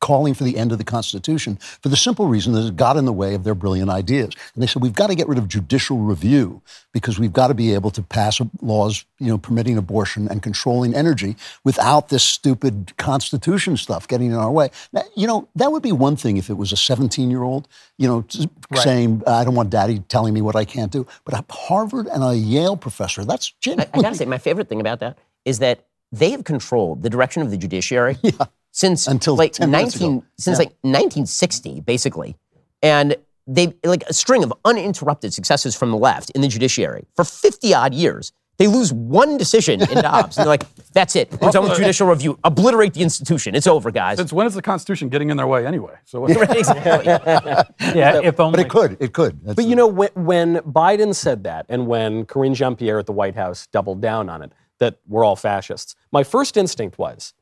[0.00, 2.96] Ca- calling for the end of the Constitution for the simple reason that it got
[2.96, 4.34] in the way of their brilliant ideas.
[4.54, 7.54] And they said we've got to get rid of judicial review because we've got to
[7.54, 12.92] be able to pass laws, you know, permitting abortion and controlling energy without this stupid
[12.96, 14.70] Constitution stuff getting in our way.
[14.92, 18.22] Now, you know, that would be one thing if it was a 17-year-old, you know,
[18.22, 21.06] t- saying uh, I don't want Daddy telling me what I can't do.
[21.24, 23.86] But a Harvard and a Yale professor, that's I.
[23.94, 27.42] I gotta say, my favorite thing about that is that they have controlled the direction
[27.42, 28.18] of the judiciary
[28.80, 29.78] since Until like 10 ago.
[29.78, 30.58] 19 since Yeah.
[30.64, 32.36] like 1960, basically,
[32.82, 33.16] and
[33.46, 37.74] they like a string of uninterrupted successes from the left in the judiciary for 50
[37.74, 38.32] odd years.
[38.58, 41.30] They lose one decision in Dobbs, and they're like, "That's it.
[41.40, 42.38] We're done with uh, judicial review.
[42.44, 43.54] Obliterate the institution.
[43.54, 45.94] It's over, guys." Since when is the Constitution getting in their way anyway?
[46.04, 47.06] So exactly.
[48.00, 48.56] yeah, if only.
[48.58, 48.96] But it could.
[49.00, 49.42] It could.
[49.42, 53.06] That's But you know, when, when Biden said that, and when Karine Jean Pierre at
[53.06, 57.32] the White House doubled down on it, that we're all fascists, my first instinct was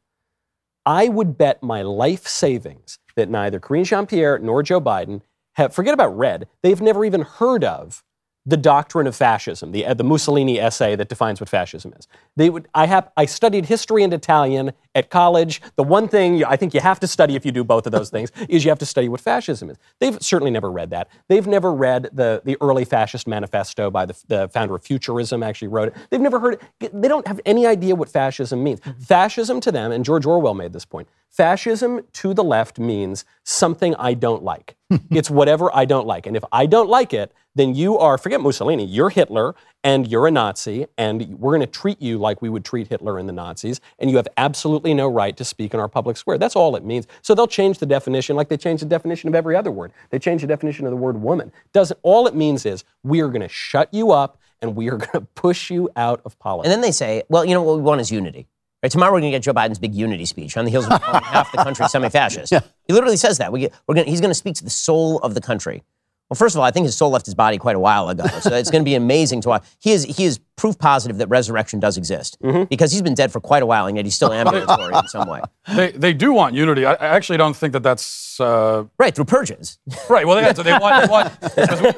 [0.89, 5.21] I would bet my life savings that neither Karine Jean Pierre nor Joe Biden
[5.57, 8.03] have, forget about red, they've never even heard of
[8.47, 12.09] the doctrine of fascism, the, uh, the Mussolini essay that defines what fascism is.
[12.39, 15.61] They would, I, have, I studied history and Italian at college.
[15.75, 17.91] The one thing you, I think you have to study if you do both of
[17.91, 19.77] those things is you have to study what fascism is.
[19.99, 21.09] They've certainly never read that.
[21.27, 25.67] They've never read the, the early fascist manifesto by the, the founder of Futurism, actually
[25.67, 25.97] wrote it.
[26.11, 26.93] They've never heard it.
[27.03, 28.79] They don't have any idea what fascism means.
[28.81, 29.01] Mm-hmm.
[29.01, 33.97] Fascism to them, and George Orwell made this point, fascism to the left means something
[33.97, 34.77] I don't like.
[35.11, 36.27] it's whatever I don't like.
[36.27, 40.27] And if I don't like it, then you are, forget Mussolini, you're Hitler and you're
[40.27, 43.33] a Nazi, and we're going to treat you like we would treat Hitler and the
[43.33, 46.39] Nazis, and you have absolutely no right to speak in our public square.
[46.39, 47.07] That's all it means.
[47.23, 49.93] So they'll change the definition like they change the definition of every other word.
[50.11, 51.53] They change the definition of the word woman.
[51.73, 54.97] Doesn't all it means is we are going to shut you up and we are
[54.99, 56.67] going to push you out of politics.
[56.67, 58.47] And then they say, well, you know what we want is unity.
[58.83, 61.01] Right, tomorrow we're going to get Joe Biden's big unity speech on the heels of
[61.03, 62.53] calling half the country semi-fascist.
[62.85, 63.51] He literally says that.
[63.51, 65.83] We get, we're gonna, he's going to speak to the soul of the country.
[66.31, 68.27] Well, first of all, I think his soul left his body quite a while ago,
[68.41, 69.65] so it's going to be amazing to watch.
[69.79, 72.37] He is he is proof positive that resurrection does exist
[72.69, 75.27] because he's been dead for quite a while, and yet he's still ambulatory in some
[75.29, 75.41] way.
[75.75, 76.85] They, they do want unity.
[76.87, 79.79] I, I actually don't think that that's uh, Right through purges.
[80.09, 80.27] right.
[80.27, 81.93] Well, yeah, so they want, they want 'cause we,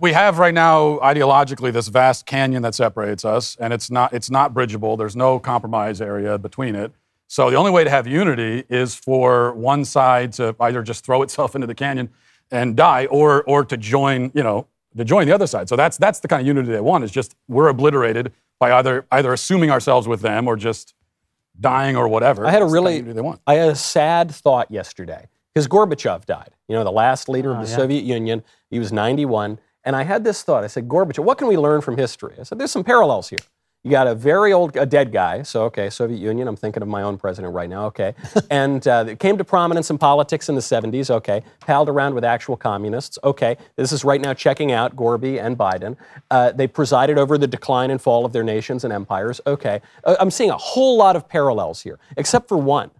[0.00, 4.30] we have right now ideologically this vast canyon that separates us, and it's not it's
[4.30, 4.96] not bridgeable.
[4.96, 6.92] There's no compromise area between it.
[7.28, 11.22] So the only way to have unity is for one side to either just throw
[11.22, 12.10] itself into the canyon
[12.52, 15.68] and die, or or to join you know to join the other side.
[15.68, 17.02] So that's that's the kind of unity they want.
[17.02, 20.94] Is just we're obliterated by either either assuming ourselves with them or just
[21.58, 22.46] dying or whatever.
[22.46, 23.40] I had a That's the kind of really, they want.
[23.46, 26.50] I had a sad thought yesterday because Gorbachev died.
[26.68, 27.76] You know, the last leader of ah, the yeah.
[27.76, 28.42] Soviet Union.
[28.70, 30.64] He was 91, and I had this thought.
[30.64, 32.34] I said, Gorbachev, what can we learn from history?
[32.38, 33.40] I said, there's some parallels here.
[33.84, 35.42] You got a very old, a dead guy.
[35.42, 36.46] So okay, Soviet Union.
[36.46, 37.86] I'm thinking of my own president right now.
[37.86, 38.14] Okay,
[38.50, 41.10] and uh, it came to prominence in politics in the 70s.
[41.10, 43.18] Okay, palled around with actual communists.
[43.24, 45.96] Okay, this is right now checking out Gorby and Biden.
[46.30, 49.40] Uh, they presided over the decline and fall of their nations and empires.
[49.48, 52.90] Okay, Uh, I'm seeing a whole lot of parallels here, except for one.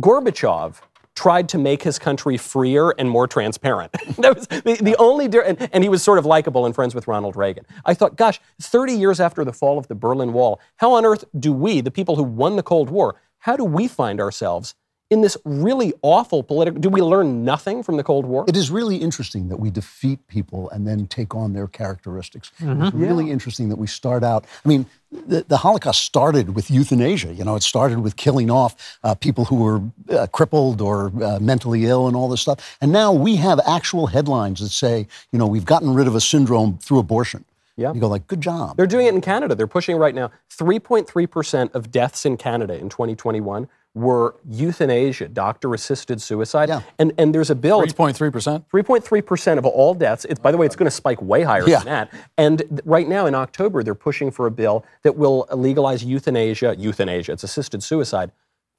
[0.00, 0.80] Gorbachev
[1.14, 3.92] tried to make his country freer and more transparent.
[4.18, 7.06] that was the, the only, and, and he was sort of likable and friends with
[7.06, 7.64] Ronald Reagan.
[7.84, 11.24] I thought, gosh, 30 years after the fall of the Berlin Wall, how on earth
[11.38, 14.74] do we, the people who won the Cold War, how do we find ourselves
[15.10, 16.80] in this really awful political?
[16.80, 18.44] Do we learn nothing from the Cold War?
[18.48, 22.50] It is really interesting that we defeat people and then take on their characteristics.
[22.58, 24.44] It's really interesting that we start out.
[24.64, 27.32] I mean, the, the Holocaust started with euthanasia.
[27.34, 31.38] You know, it started with killing off uh, people who were uh, crippled or uh,
[31.40, 32.76] mentally ill and all this stuff.
[32.80, 36.20] And now we have actual headlines that say, you know, we've gotten rid of a
[36.20, 37.44] syndrome through abortion.
[37.76, 37.92] Yeah.
[37.92, 38.76] You go like, good job.
[38.76, 39.54] They're doing it in Canada.
[39.54, 40.30] They're pushing right now.
[40.50, 46.68] 3.3% of deaths in Canada in 2021 were euthanasia, doctor-assisted suicide.
[46.68, 46.82] Yeah.
[46.98, 47.80] And, and there's a bill.
[47.82, 48.64] it's 3.3%.
[48.72, 50.24] 3.3% of all deaths.
[50.24, 51.78] It's, by the way, it's going to spike way higher Yeah.
[51.78, 52.12] than that.
[52.36, 56.74] And th- right now in October, they're pushing for a bill that will legalize euthanasia,
[56.76, 58.32] euthanasia, it's assisted suicide,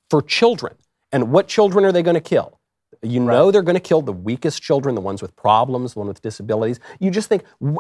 [0.10, 0.76] for children.
[1.14, 2.60] And what children are they going to kill?
[3.02, 6.10] You know they're going to kill the weakest children, the ones with problems, the ones
[6.10, 6.80] with disabilities.
[7.00, 7.78] You just think, wh-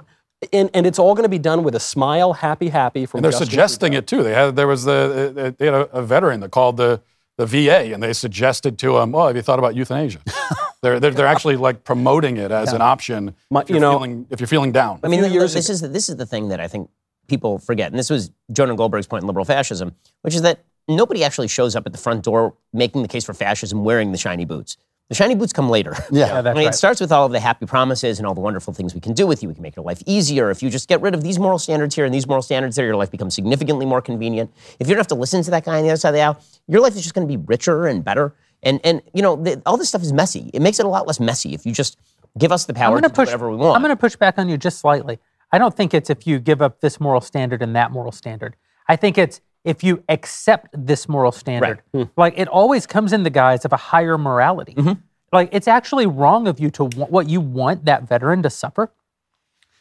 [0.53, 3.25] and, and it's all going to be done with a smile, happy, happy from And
[3.25, 3.97] they're Justin suggesting Trudeau.
[3.97, 4.23] it too.
[4.23, 7.01] They had there was the uh, they had a, a veteran that called the
[7.37, 10.19] the VA, and they suggested to him, "Well, have you thought about euthanasia?"
[10.81, 13.35] they're, they're they're actually like promoting it as an option.
[13.49, 14.99] My- if you're you know- feeling, if you're feeling down.
[15.03, 16.89] I mean, few th- years this is the, this is the thing that I think
[17.27, 21.23] people forget, and this was Jonah Goldberg's point in liberal fascism, which is that nobody
[21.23, 24.45] actually shows up at the front door making the case for fascism wearing the shiny
[24.45, 24.77] boots.
[25.09, 25.93] The shiny boots come later.
[26.11, 26.27] Yeah.
[26.27, 26.73] Yeah, that's I mean, right.
[26.73, 29.13] it starts with all of the happy promises and all the wonderful things we can
[29.13, 29.49] do with you.
[29.49, 30.49] We can make your life easier.
[30.49, 32.85] If you just get rid of these moral standards here and these moral standards there,
[32.85, 34.51] your life becomes significantly more convenient.
[34.79, 36.21] If you don't have to listen to that guy on the other side of the
[36.21, 38.33] aisle, your life is just going to be richer and better.
[38.63, 40.49] And and you know, the, all this stuff is messy.
[40.53, 41.97] It makes it a lot less messy if you just
[42.37, 43.27] give us the power to to do push.
[43.27, 43.75] whatever we want.
[43.75, 45.19] I'm going to push back on you just slightly.
[45.51, 48.55] I don't think it's if you give up this moral standard and that moral standard.
[48.87, 51.81] I think it's if you accept this moral standard.
[51.93, 52.03] Hmm.
[52.15, 54.75] Like it always comes in the guise of a higher morality.
[54.75, 54.93] Mm-hmm.
[55.33, 58.91] Like it's actually wrong of you to want what you want that veteran to suffer.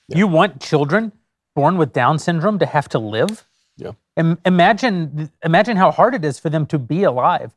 [0.09, 1.13] You want children
[1.55, 3.47] born with Down syndrome to have to live.
[3.77, 3.93] Yeah.
[4.17, 7.53] Im- imagine imagine how hard it is for them to be alive.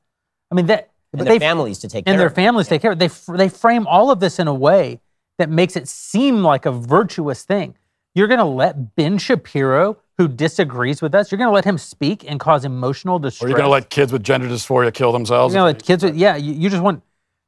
[0.52, 2.16] I mean that and their families to take care of.
[2.16, 3.00] and their families take care of.
[3.00, 5.00] They, they frame all of this in a way
[5.38, 7.76] that makes it seem like a virtuous thing.
[8.14, 11.78] You're going to let Ben Shapiro, who disagrees with us, you're going to let him
[11.78, 13.46] speak and cause emotional distress.
[13.46, 15.54] or you're going to let kids with gender dysphoria kill themselves.
[15.54, 17.04] You're gonna kids, with, yeah, you, you just want,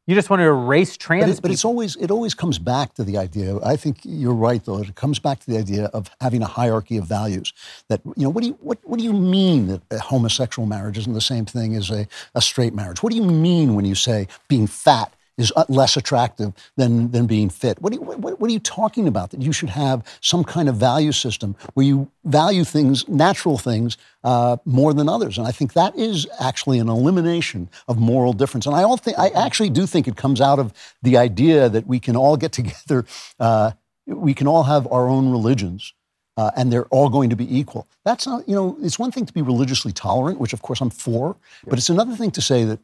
[0.05, 2.95] you just want to erase trans But, it, but it's always it always comes back
[2.95, 3.59] to the idea.
[3.63, 4.80] I think you're right, though.
[4.80, 7.53] It comes back to the idea of having a hierarchy of values.
[7.89, 10.97] That you know, what do you what, what do you mean that a homosexual marriage
[10.97, 13.03] isn't the same thing as a, a straight marriage?
[13.03, 17.25] What do you mean when you say being fat is uh, less attractive than than
[17.25, 17.81] being fit?
[17.81, 19.31] What, you, what, what are you talking about?
[19.31, 23.97] That you should have some kind of value system where you value things, natural things,
[24.23, 25.37] uh, more than others.
[25.37, 28.65] And I think that is actually an elimination of moral difference.
[28.65, 31.87] And I all think I actually do think it comes out of the idea that
[31.87, 33.05] we can all get together,
[33.39, 33.71] uh,
[34.05, 35.93] we can all have our own religions.
[36.37, 37.85] Uh, and they're all going to be equal.
[38.05, 40.89] That's not, you know, it's one thing to be religiously tolerant, which of course I'm
[40.89, 41.35] for,
[41.67, 42.79] but it's another thing to say that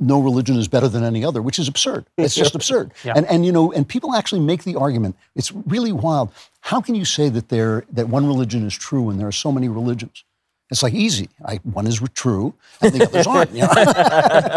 [0.00, 2.06] no religion is better than any other, which is absurd.
[2.16, 2.92] It's just absurd.
[3.04, 5.16] And and you know, and people actually make the argument.
[5.34, 6.32] It's really wild.
[6.62, 9.52] How can you say that there that one religion is true when there are so
[9.52, 10.24] many religions?
[10.70, 11.28] It's like easy.
[11.44, 13.50] I, one is true, and the others aren't.
[13.50, 13.68] You know?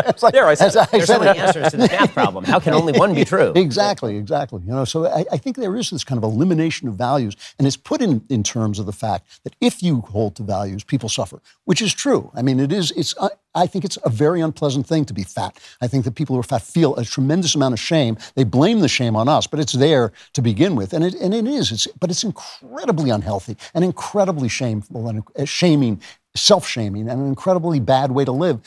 [0.07, 1.41] it's like, There, I said I There's so many it.
[1.43, 2.45] answers to the math problem.
[2.45, 3.51] How can only one be true?
[3.63, 4.61] Exactly, exactly.
[4.63, 7.65] You know, so I, I think there is this kind of elimination of values, and
[7.65, 11.09] it's put in in terms of the fact that if you hold to values, people
[11.09, 12.29] suffer, which is true.
[12.35, 12.91] I mean, it is.
[12.91, 15.59] It's uh, I think it's a very unpleasant thing to be fat.
[15.81, 18.17] I think that people who are fat feel a tremendous amount of shame.
[18.35, 21.33] They blame the shame on us, but it's there to begin with, and it and
[21.33, 21.71] it is.
[21.71, 26.01] It's but it's incredibly unhealthy and incredibly shameful and uh, shaming,
[26.35, 28.59] self-shaming, and an incredibly bad way to live.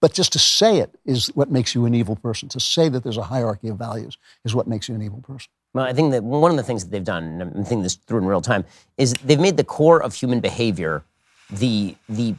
[0.00, 2.48] But just to say it is what makes you an evil person.
[2.50, 5.50] To say that there's a hierarchy of values is what makes you an evil person.
[5.74, 7.94] Well, I think that one of the things that they've done, and I'm thinking this
[7.94, 8.64] through in real time,
[8.96, 11.04] is they've made the core of human behavior
[11.50, 12.34] the the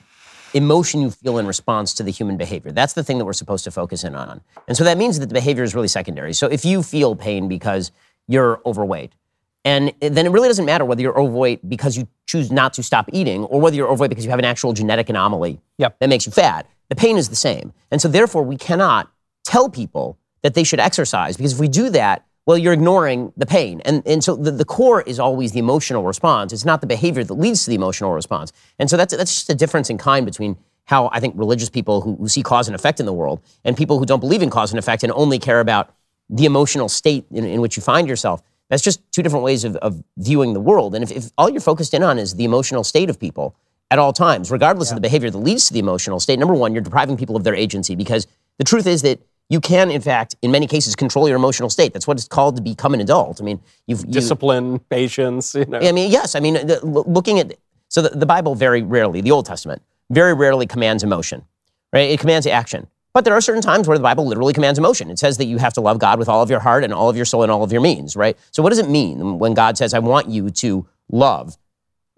[0.54, 2.72] emotion you feel in response to the human behavior.
[2.72, 4.42] That's the thing that we're supposed to focus in on.
[4.68, 6.34] And so that means that the behavior is really secondary.
[6.34, 7.92] So if you feel pain because
[8.28, 9.14] you're overweight,
[9.64, 13.10] and then it really doesn't matter whether you're overweight because you choose not to stop
[13.14, 16.00] eating or whether you're overweight because you have an actual genetic anomaly Yep.
[16.00, 16.68] that makes you fat.
[16.90, 17.72] The pain is the same.
[17.92, 19.12] And so therefore we cannot
[19.46, 23.46] tell people that they should exercise because if we do that, well, you're ignoring the
[23.46, 23.82] pain.
[23.86, 26.54] And, and so the, the core is always the emotional response.
[26.54, 28.52] It's not the behavior that leads to the emotional response.
[28.80, 32.02] And so that's, that's just a difference in kind between how I think religious people
[32.02, 34.50] who, who see cause and effect in the world and people who don't believe in
[34.50, 35.94] cause and effect and only care about
[36.30, 38.42] the emotional state in, in which you find yourself.
[38.70, 40.96] That's just two different ways of, of viewing the world.
[40.96, 43.56] And if, if all you're focused in on is the emotional state of people
[43.92, 46.74] at all times, regardless of the behavior that leads to the emotional state, number one,
[46.74, 48.26] you're depriving people of their agency because
[48.58, 49.20] the truth is that
[49.52, 51.92] you can, in fact, in many cases, control your emotional state.
[51.92, 53.42] That's what it's called to become an adult.
[53.42, 55.78] I mean, you've you, Discipline, patience, you know.
[55.78, 56.36] I mean, yes.
[56.36, 57.58] I mean, the, looking at
[57.90, 61.44] so the, the Bible very rarely, the Old Testament very rarely commands emotion,
[61.92, 62.10] right?
[62.10, 62.88] It commands action.
[63.14, 65.12] But there are certain times where the Bible literally commands emotion.
[65.12, 67.10] It says that you have to love God with all of your heart and all
[67.10, 68.38] of your soul and all of your means, right?
[68.52, 71.58] So what does it mean when God says, "I want you to love"?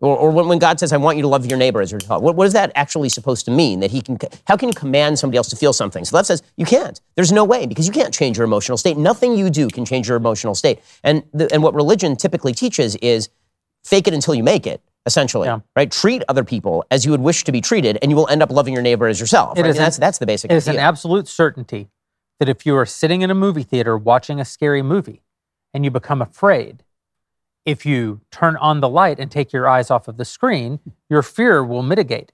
[0.04, 2.22] Or, or when, when God says, I want you to love your neighbor as yourself,
[2.22, 3.80] what, what is that actually supposed to mean?
[3.80, 6.04] That he can, how can you command somebody else to feel something?
[6.04, 7.00] So left says, you can't.
[7.16, 8.98] There's no way because you can't change your emotional state.
[8.98, 10.82] Nothing you do can change your emotional state.
[11.06, 13.30] And, the, and what religion typically teaches is
[13.86, 15.62] fake it until you make it, essentially, Yeah.
[15.74, 15.90] right?
[15.90, 18.52] Treat other people as you would wish to be treated, and you will end up
[18.52, 19.58] loving your neighbor as yourself.
[19.58, 19.70] It right?
[19.70, 21.88] is an- that's, that's the basic It is an absolute certainty
[22.40, 25.24] that if you are sitting in a movie theater watching a scary movie
[25.74, 26.83] and you become afraid,
[27.66, 31.22] if you turn on the light and take your eyes off of the screen, your
[31.22, 32.32] fear will mitigate.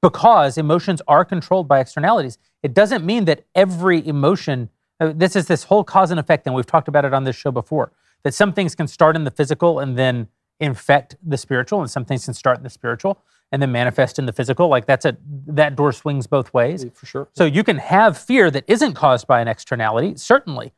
[0.00, 2.38] Because emotions are controlled by externalities.
[2.62, 4.68] It doesn't mean that every emotion,
[5.00, 6.52] uh, this is this whole cause and effect thing.
[6.52, 9.30] We've talked about it on this show before, that some things can start in the
[9.30, 10.28] physical and then
[10.60, 13.18] infect the spiritual, and some things can start in the spiritual
[13.50, 14.68] and then manifest in the physical.
[14.68, 15.16] Like that's a
[15.46, 16.86] that door swings both ways.
[16.94, 17.28] For sure.
[17.34, 20.72] So you can have fear that isn't caused by an externality, certainly.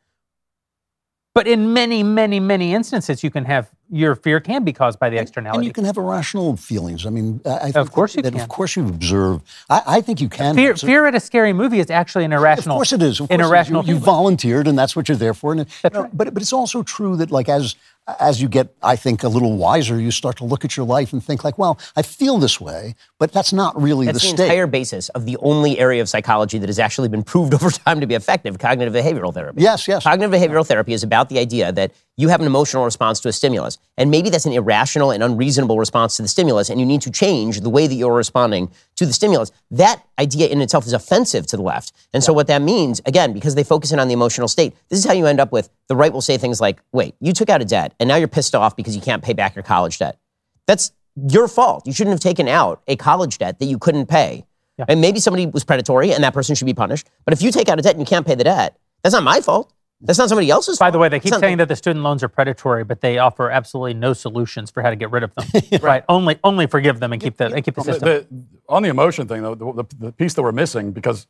[1.34, 5.10] But in many, many, many instances, you can have your fear can be caused by
[5.10, 5.58] the externality.
[5.58, 7.04] And you can have irrational feelings.
[7.06, 8.40] I mean, I Of course you that can.
[8.40, 9.42] Of course you observe.
[9.68, 10.54] I, I think you can.
[10.54, 12.76] fear, fear at a scary movie is actually an Of irrational.
[12.76, 13.18] course it is.
[13.20, 13.50] Of an course it is.
[13.50, 15.52] irrational You, you volunteered, and that's what you're there for.
[15.52, 17.74] And, you know, But but it's also true that like as
[18.20, 21.12] as you get, I think, a little wiser, you start to look at your life
[21.12, 24.36] and think like, well, I feel this way, but that's not really That's the the
[24.36, 24.44] state.
[24.44, 28.00] entire basis of the only area of psychology that has actually been proved over time
[28.00, 29.62] to be effective cognitive behavioral therapy.
[29.62, 30.02] Yes, yes.
[30.04, 33.32] Cognitive behavioral therapy is about the idea that you have an emotional response to a
[33.32, 37.02] stimulus, and maybe that's an irrational and unreasonable response to the stimulus, and you need
[37.02, 39.50] to change the way that you're responding to the stimulus.
[39.70, 41.92] That idea in itself is offensive to the left.
[42.12, 44.98] And so, what that means, again, because they focus in on the emotional state, this
[44.98, 47.48] is how you end up with the right will say things like, wait, you took
[47.48, 49.98] out a debt, and now you're pissed off because you can't pay back your college
[49.98, 50.18] debt.
[50.66, 51.86] That's your fault.
[51.86, 54.44] You shouldn't have taken out a college debt that you couldn't pay.
[54.88, 57.08] And maybe somebody was predatory and that person should be punished.
[57.24, 59.22] But if you take out a debt and you can't pay the debt, that's not
[59.22, 59.72] my fault.
[60.06, 60.92] That's not somebody else's By fault.
[60.92, 63.94] the way, they keep saying that the student loans are predatory, but they offer absolutely
[63.94, 65.46] no solutions for how to get rid of them.
[65.82, 66.04] right?
[66.08, 68.08] Only, only forgive them and keep the, and keep the The- system.
[68.08, 68.26] the-
[68.68, 71.26] on the emotion thing, though, the, the, the piece that we're missing, because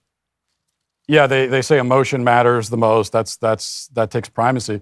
[1.09, 3.13] yeah, they, they say emotion matters the most.
[3.13, 4.81] That's that's that takes primacy.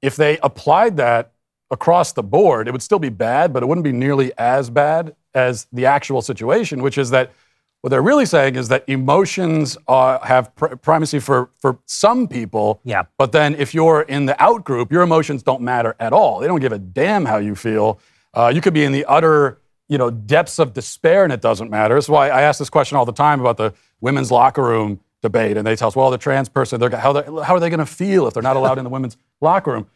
[0.00, 1.32] If they applied that
[1.70, 5.14] across the board, it would still be bad, but it wouldn't be nearly as bad
[5.34, 7.32] as the actual situation, which is that
[7.80, 12.80] what they're really saying is that emotions are, have pr- primacy for, for some people.
[12.84, 13.04] Yeah.
[13.16, 16.40] But then if you're in the out group, your emotions don't matter at all.
[16.40, 17.98] They don't give a damn how you feel.
[18.34, 19.58] Uh, you could be in the utter,
[19.88, 21.94] you know, depths of despair and it doesn't matter.
[21.94, 25.56] That's why I ask this question all the time about the women's locker room debate.
[25.56, 27.78] And they tell us, well, the trans person, they're, how, they, how are they going
[27.78, 29.86] to feel if they're not allowed in the women's locker room?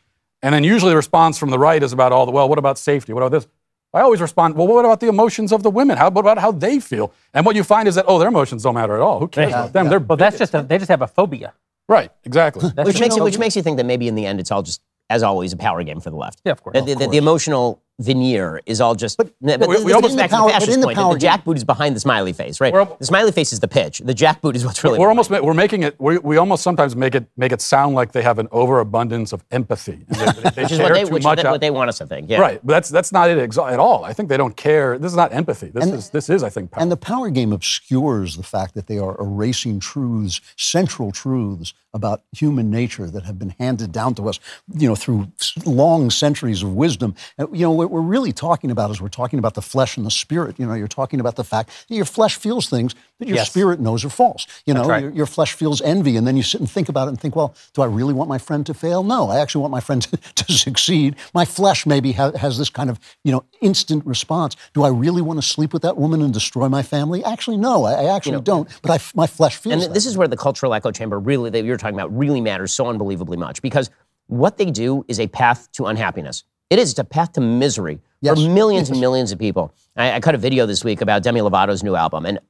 [0.42, 2.78] And then usually the response from the right is about all the, well, what about
[2.78, 3.12] safety?
[3.12, 3.46] What about this?
[3.94, 5.96] I always respond, well, what about the emotions of the women?
[5.96, 7.12] How what about how they feel?
[7.32, 9.20] And what you find is that, oh, their emotions don't matter at all.
[9.20, 9.88] Who cares about them?
[9.88, 11.54] They're well, that's just a, they just have a phobia.
[11.88, 12.68] right, exactly.
[12.70, 14.80] Which makes, it, which makes you think that maybe in the end it's all just,
[15.10, 16.40] as always, a power game for the left.
[16.44, 16.74] Yeah, of course.
[16.74, 19.16] The, the- the emotional veneer is all just.
[19.16, 20.86] But, but we- this we almost- back in the to the but fascist in the
[20.88, 20.96] point.
[20.98, 22.72] power the jackboot is behind the smiley face, right?
[22.72, 23.98] We're- the smiley face is the pitch.
[24.04, 24.98] The jackboot is what's really.
[24.98, 25.94] We're almost ma- we're making it.
[26.00, 29.44] We, we almost sometimes make it make it sound like they have an overabundance of
[29.50, 30.04] empathy.
[30.08, 31.88] And they, they which is care what they, too which is much what they want
[31.88, 32.28] us to think.
[32.30, 32.40] Yeah.
[32.40, 34.04] Right, but that's that's not it exa- at all.
[34.04, 34.98] I think they don't care.
[34.98, 35.68] This is not empathy.
[35.68, 36.82] This is this is I think power.
[36.82, 42.22] And the power game obscures the fact that they are erasing truths, central truths about
[42.32, 44.40] human nature that have been handed down to us,
[44.74, 45.28] you know, through
[45.64, 47.14] long centuries of wisdom.
[47.38, 50.04] And, you know, what we're really talking about is we're talking about the flesh and
[50.04, 50.58] the spirit.
[50.58, 53.50] You know, you're talking about the fact that your flesh feels things that your Yes.
[53.50, 54.46] spirit knows are false.
[54.66, 55.02] You know, right.
[55.02, 57.36] your, your flesh feels envy, and then you sit and think about it and think,
[57.36, 59.02] well, do I really want my friend to fail?
[59.02, 61.16] No, I actually want my friend to, to succeed.
[61.34, 64.56] My flesh maybe ha- has this kind of, you know, instant response.
[64.72, 67.22] Do I really want to sleep with that woman and destroy my family?
[67.24, 68.68] Actually, no, I, I actually don't.
[68.82, 71.64] But I my flesh feels And this is where the cultural echo chamber really that
[71.64, 73.90] you're talking about really matters so unbelievably much because
[74.26, 76.44] what they do is a path to unhappiness.
[76.74, 76.90] It is.
[76.90, 78.42] It's a path to misery Yes.
[78.42, 79.72] for millions and millions of people.
[79.96, 82.40] I, I cut a video this week about Demi Lovato's new album, and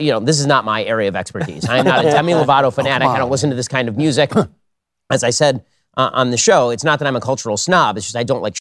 [0.00, 1.68] you know this is not my area of expertise.
[1.68, 3.06] I am not a Demi Lovato fanatic.
[3.06, 4.32] I don't listen to this kind of music.
[5.10, 5.62] As I said
[5.94, 7.98] uh, on the show, it's not that I'm a cultural snob.
[7.98, 8.56] It's just I don't like.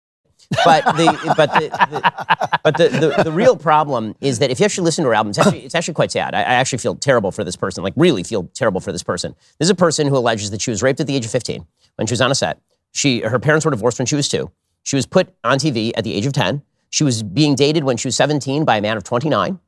[0.65, 4.65] But the but the, the but the, the, the real problem is that if you
[4.65, 6.35] actually listen to her album, it's actually, it's actually quite sad.
[6.35, 9.33] I, I actually feel terrible for this person, like really feel terrible for this person.
[9.59, 11.65] This is a person who alleges that she was raped at the age of 15
[11.95, 12.59] when she was on a set.
[12.91, 14.51] She, her parents were divorced when she was two.
[14.85, 16.61] She was put on TV at the age of 10.
[16.91, 19.59] She was being dated when she was 17 by a man of 29.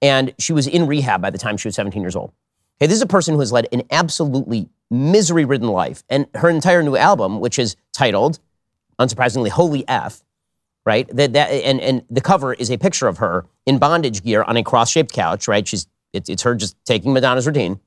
[0.00, 2.32] And she was in rehab by the time she was 17 years old.
[2.78, 6.04] Okay, this is a person who has led an absolutely misery ridden life.
[6.08, 8.38] And her entire new album, which is titled,
[8.98, 10.22] unsurprisingly, Holy F,
[10.86, 11.06] right?
[11.14, 14.56] That, that, and, and the cover is a picture of her in bondage gear on
[14.56, 15.66] a cross shaped couch, right?
[15.66, 17.80] She's, it's, it's her just taking Madonna's routine.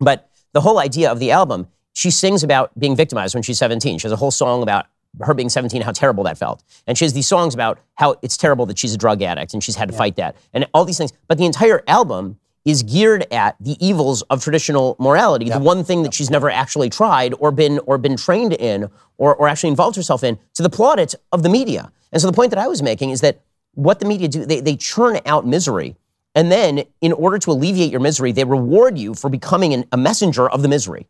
[0.00, 3.98] but the whole idea of the album, she sings about being victimized when she's 17.
[3.98, 4.86] She has a whole song about
[5.22, 6.62] her being 17, how terrible that felt.
[6.86, 9.62] And she has these songs about how it's terrible that she's a drug addict and
[9.62, 11.12] she's had to fight that and all these things.
[11.28, 16.02] But the entire album is geared at the evils of traditional morality, the one thing
[16.02, 19.94] that she's never actually tried or been or been trained in or, or actually involved
[19.94, 21.92] herself in, to the plaudits of the media.
[22.12, 23.40] And so the point that I was making is that
[23.74, 25.96] what the media do, they, they churn out misery.
[26.34, 29.96] And then, in order to alleviate your misery, they reward you for becoming an, a
[29.96, 31.06] messenger of the misery.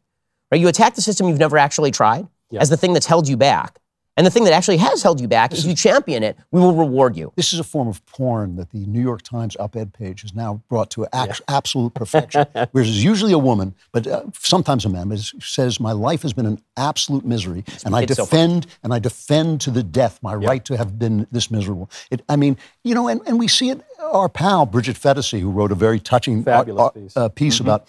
[0.53, 0.61] Right?
[0.61, 2.29] You attack the system you've never actually tried
[2.61, 3.81] as the thing that's held you back.
[4.17, 6.75] And the thing that actually has held you back, if you champion it, we will
[6.75, 7.33] reward you.
[7.37, 10.63] This is a form of porn that the New York Times op-ed page has now
[10.71, 12.47] brought to act- absolute perfection.
[12.73, 16.23] Whereas it's usually a woman, but uh, sometimes a man, but it says, "My life
[16.23, 19.83] has been an absolute misery, and I it's so defend and I defend to the
[19.83, 23.39] death my right to have been this miserable." It, I mean, you know, and, and
[23.39, 23.83] we see it.
[24.01, 27.17] Our pal Bridget Phetasy, who wrote a very touching Fabulous uh, piece.
[27.17, 27.89] uh, piece about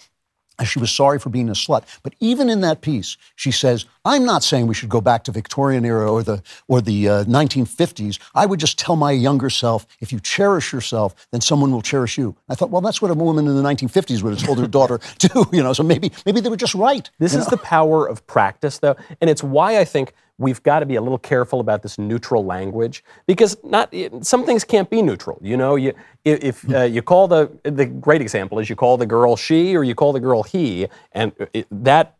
[0.66, 1.84] she was sorry for being a slut.
[2.02, 5.32] But even in that piece, she says, "I'm not saying we should go back to
[5.32, 8.18] Victorian era or the or the uh, 1950s.
[8.34, 12.18] I would just tell my younger self, if you cherish yourself, then someone will cherish
[12.18, 14.66] you." I thought, well, that's what a woman in the 1950s would have told her
[14.66, 15.46] daughter too.
[15.52, 17.08] You know, so maybe maybe they were just right.
[17.18, 20.86] This is the power of practice, though, and it's why I think we've got to
[20.86, 25.38] be a little careful about this neutral language because not some things can't be neutral.
[25.42, 25.92] You know, you
[26.24, 29.76] if if, uh, you call the the great example is you call the girl she
[29.76, 32.18] or you call the girl he, and it, that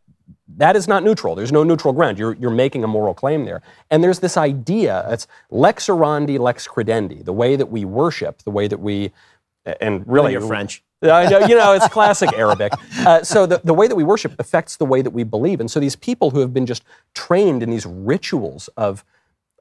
[0.56, 1.34] that is not neutral.
[1.34, 2.18] There's no neutral ground.
[2.18, 3.62] You're, you're making a moral claim there.
[3.90, 8.50] And there's this idea, it's lex orandi, lex credendi, the way that we worship, the
[8.50, 9.12] way that we,
[9.80, 10.32] and really.
[10.32, 10.82] you're French.
[11.02, 12.72] I know, you know, it's classic Arabic.
[12.98, 15.60] Uh, so the, the way that we worship affects the way that we believe.
[15.60, 16.82] And so these people who have been just
[17.14, 19.04] trained in these rituals of,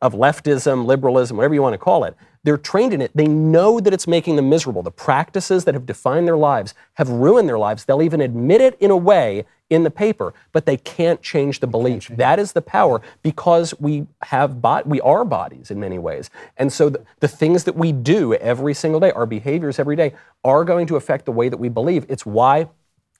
[0.01, 3.11] of leftism, liberalism, whatever you want to call it, they're trained in it.
[3.13, 4.83] They know that it's making them miserable.
[4.83, 7.85] The practices that have defined their lives have ruined their lives.
[7.85, 11.67] They'll even admit it in a way in the paper, but they can't change the
[11.67, 12.07] belief.
[12.07, 16.29] That is the power because we have bot- we are bodies in many ways.
[16.55, 20.13] And so the, the things that we do every single day, our behaviors every day,
[20.45, 22.05] are going to affect the way that we believe.
[22.07, 22.69] It's why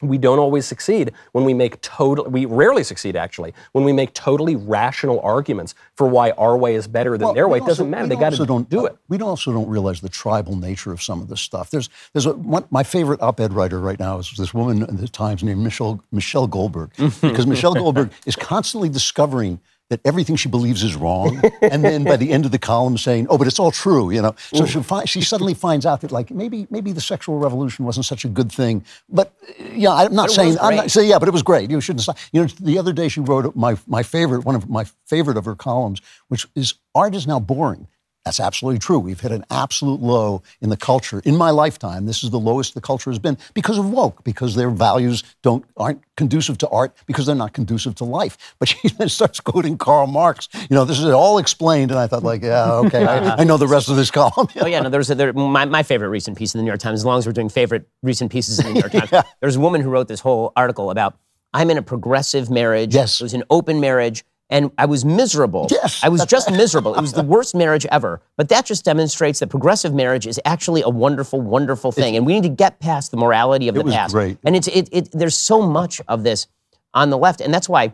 [0.01, 4.13] we don't always succeed when we make total we rarely succeed actually when we make
[4.13, 7.57] totally rational arguments for why our way is better than Well, their way.
[7.57, 8.07] It doesn't matter.
[8.07, 8.95] They got to also don't do it.
[9.07, 11.71] We also don't realize the tribal nature of some of this stuff.
[11.71, 15.07] There's, there's a, one, my favorite op-ed writer right now is this woman in the
[15.07, 16.91] Times named Michelle Michelle Goldberg,
[17.21, 19.59] because Michelle Goldberg is constantly discovering
[19.89, 23.27] that everything she believes is wrong, and then by the end of the column saying,
[23.29, 24.35] "Oh, but it's all true," you know.
[24.53, 28.05] So she, fi- she suddenly finds out that like maybe maybe the sexual revolution wasn't
[28.05, 28.83] such a good thing.
[29.09, 29.33] But
[29.71, 31.69] yeah, I'm not saying I'm not so yeah, but it was great.
[31.69, 32.03] You shouldn't.
[32.03, 32.17] stop.
[32.31, 35.45] You know, the other day she wrote my my favorite one of my favorite of
[35.45, 37.87] her columns, which is art is now boring.
[38.27, 38.99] That's absolutely true.
[38.99, 41.21] We've hit an absolute low in the culture.
[41.23, 44.53] In my lifetime, this is the lowest the culture has been because of woke, because
[44.53, 48.37] their values don't aren't conducive to art, because they're not conducive to life.
[48.59, 50.49] But she then starts quoting Karl Marx.
[50.53, 53.55] You know, this is all explained, and I thought, like, yeah, okay, I, I know
[53.55, 54.49] the rest of this column.
[54.59, 54.89] Oh yeah, no.
[54.89, 56.99] There's a, there, my my favorite recent piece in the New York Times.
[56.99, 59.59] As long as we're doing favorite recent pieces in the New York Times, there's a
[59.61, 61.15] woman who wrote this whole article about
[61.53, 62.93] I'm in a progressive marriage.
[62.93, 63.21] Yes.
[63.21, 64.25] it was an open marriage.
[64.49, 65.67] And I was miserable.
[65.69, 66.95] Yes, I was just miserable.
[66.95, 68.21] It was the worst marriage ever.
[68.37, 72.15] But that just demonstrates that progressive marriage is actually a wonderful, wonderful thing.
[72.15, 74.13] and we need to get past the morality of the was past.
[74.13, 74.37] great.
[74.45, 76.47] And it's it, it there's so much of this
[76.93, 77.41] on the left.
[77.41, 77.93] And that's why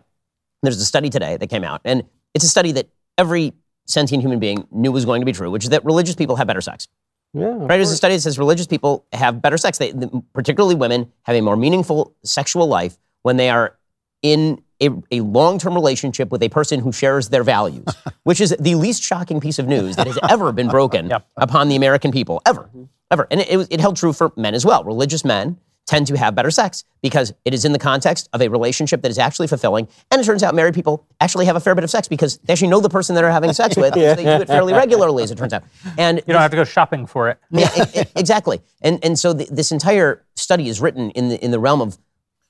[0.62, 1.82] there's a study today that came out.
[1.86, 2.88] And it's a study that
[3.18, 3.54] every
[3.86, 6.48] sentient human being knew was going to be true, which is that religious people have
[6.48, 6.88] better sex.
[7.34, 7.48] Yeah.
[7.48, 7.68] Right?
[7.68, 9.80] There's a study that says religious people have better sex.
[9.80, 9.94] They,
[10.34, 13.78] particularly women, have a more meaningful sexual life when they are
[14.22, 17.86] in a, a long-term relationship with a person who shares their values,
[18.24, 21.76] which is the least shocking piece of news that has ever been broken upon the
[21.76, 22.84] American people, ever, mm-hmm.
[23.12, 23.28] ever.
[23.32, 24.84] And it, it, it held true for men as well.
[24.84, 28.48] Religious men tend to have better sex because it is in the context of a
[28.48, 29.88] relationship that is actually fulfilling.
[30.12, 32.54] And it turns out married people actually have a fair bit of sex because they
[32.54, 33.94] actually know the person that they're having sex with.
[33.94, 35.64] because They do it fairly regularly, as it turns out.
[35.98, 37.40] And You don't have to go shopping for it.
[37.52, 38.62] yeah, e- e- exactly.
[38.82, 41.98] And and so th this entire study is written in the in the realm of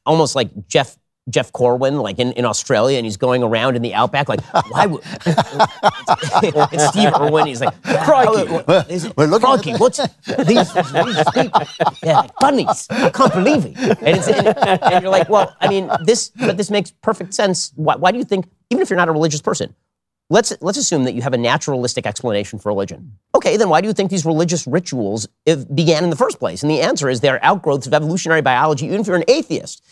[0.06, 0.98] almost like Jeff
[1.30, 4.88] Jeff Corwin, like in, in Australia, and he's going around in the outback, like, why
[4.88, 7.48] would it's, Steve Irwin?
[7.48, 8.52] He's like, crikey,
[9.16, 10.00] We're looking at what's
[10.46, 11.62] these, these people?
[12.02, 12.88] They're like bunnies.
[12.90, 13.78] I can't believe it.
[13.78, 17.72] And, it's, and, and you're like, well, I mean, this, but this makes perfect sense.
[17.76, 19.74] Why, why do you think, even if you're not a religious person,
[20.30, 23.18] let's let's assume that you have a naturalistic explanation for religion.
[23.36, 25.28] Okay, then why do you think these religious rituals
[25.74, 26.64] began in the first place?
[26.64, 29.84] And the answer is they're outgrowths of evolutionary biology, even if you're an atheist,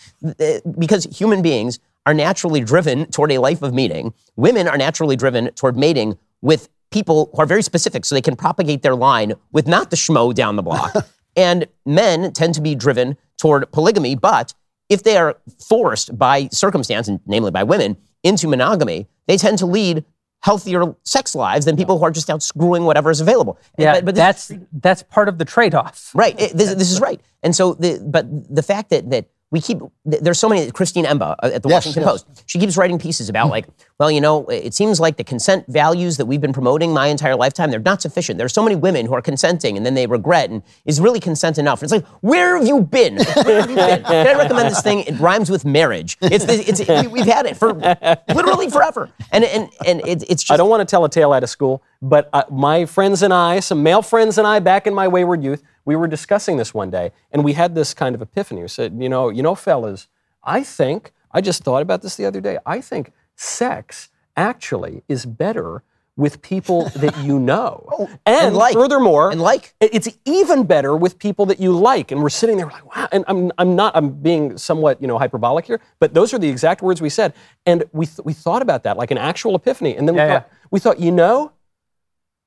[0.79, 4.13] because human beings are naturally driven toward a life of meaning.
[4.35, 8.35] Women are naturally driven toward mating with people who are very specific, so they can
[8.35, 10.93] propagate their line with not the schmo down the block.
[11.35, 14.53] and men tend to be driven toward polygamy, but
[14.89, 19.65] if they are forced by circumstance, and namely by women, into monogamy, they tend to
[19.65, 20.03] lead
[20.41, 23.59] healthier sex lives than people who are just out screwing whatever is available.
[23.77, 26.11] Yeah, but, but that's that's part of the trade-off.
[26.13, 26.39] right.
[26.39, 27.21] it- this, this is right.
[27.43, 31.35] And so, the, but the fact that that we keep there's so many Christine Emba
[31.43, 32.23] uh, at the Yes, Washington yes.
[32.23, 32.43] Post.
[32.49, 33.67] She keeps writing pieces about like,
[33.99, 37.35] well, you know, it seems like the consent values that we've been promoting my entire
[37.35, 38.37] lifetime they're not sufficient.
[38.37, 41.57] There's so many women who are consenting and then they regret and is really consent
[41.57, 41.81] enough?
[41.81, 43.17] And it's like, where have you been?
[43.43, 44.03] Where have you been?
[44.03, 44.99] Can I recommend this thing?
[45.01, 46.17] It rhymes with marriage.
[46.21, 50.51] It's it's we, we've had it for literally forever, and and and it, it's just
[50.51, 53.33] I don't want to tell a tale out of school, but uh, my friends and
[53.33, 56.73] I, some male friends and I, back in my wayward youth, we were discussing this
[56.73, 58.61] one day, and we had this kind of epiphany.
[58.61, 60.07] We said, you know, you know, fellas,
[60.43, 62.57] I think I just thought about this the other day.
[62.65, 65.83] I think sex actually is better
[66.17, 68.73] with people that you know, oh, and, and like.
[68.73, 69.73] furthermore, And like.
[69.79, 72.11] it's even better with people that you like.
[72.11, 73.07] And we're sitting there like, wow.
[73.11, 76.49] And I'm, I'm not, I'm being somewhat, you know, hyperbolic here, but those are the
[76.49, 77.33] exact words we said.
[77.65, 79.95] And we, th- we thought about that like an actual epiphany.
[79.95, 81.53] And then we, Yeah, thought, we thought, you know,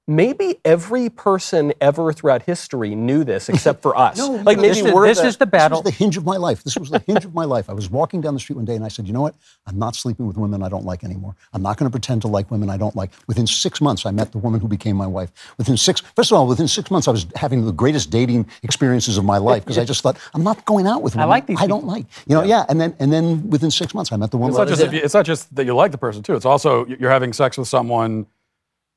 [0.07, 4.19] maybe every person ever throughout history knew this except for us.
[4.19, 6.25] No, like maybe This, is, we're this the, is the This was the hinge of
[6.25, 6.63] my life.
[6.63, 7.71] This was the hinge of my life.
[7.71, 9.35] I was walking down the street one day and I said, you know what?
[9.67, 11.35] I'm not sleeping with women I don't like anymore.
[11.53, 13.13] I'm not going to pretend to like women I don't like.
[13.27, 15.31] Within six months, I met the woman who became my wife.
[15.59, 19.17] Within six, first of all, within six months, I was having the greatest dating experiences
[19.17, 21.47] of my life because I just thought, I'm not going out with women I, like
[21.47, 22.07] these I don't like.
[22.27, 22.65] You know, yeah.
[22.69, 24.51] And then and then within six months, I met the woman.
[24.51, 26.35] It's not, just you, it's not just that you like the person too.
[26.35, 28.27] It's also you're having sex with someone,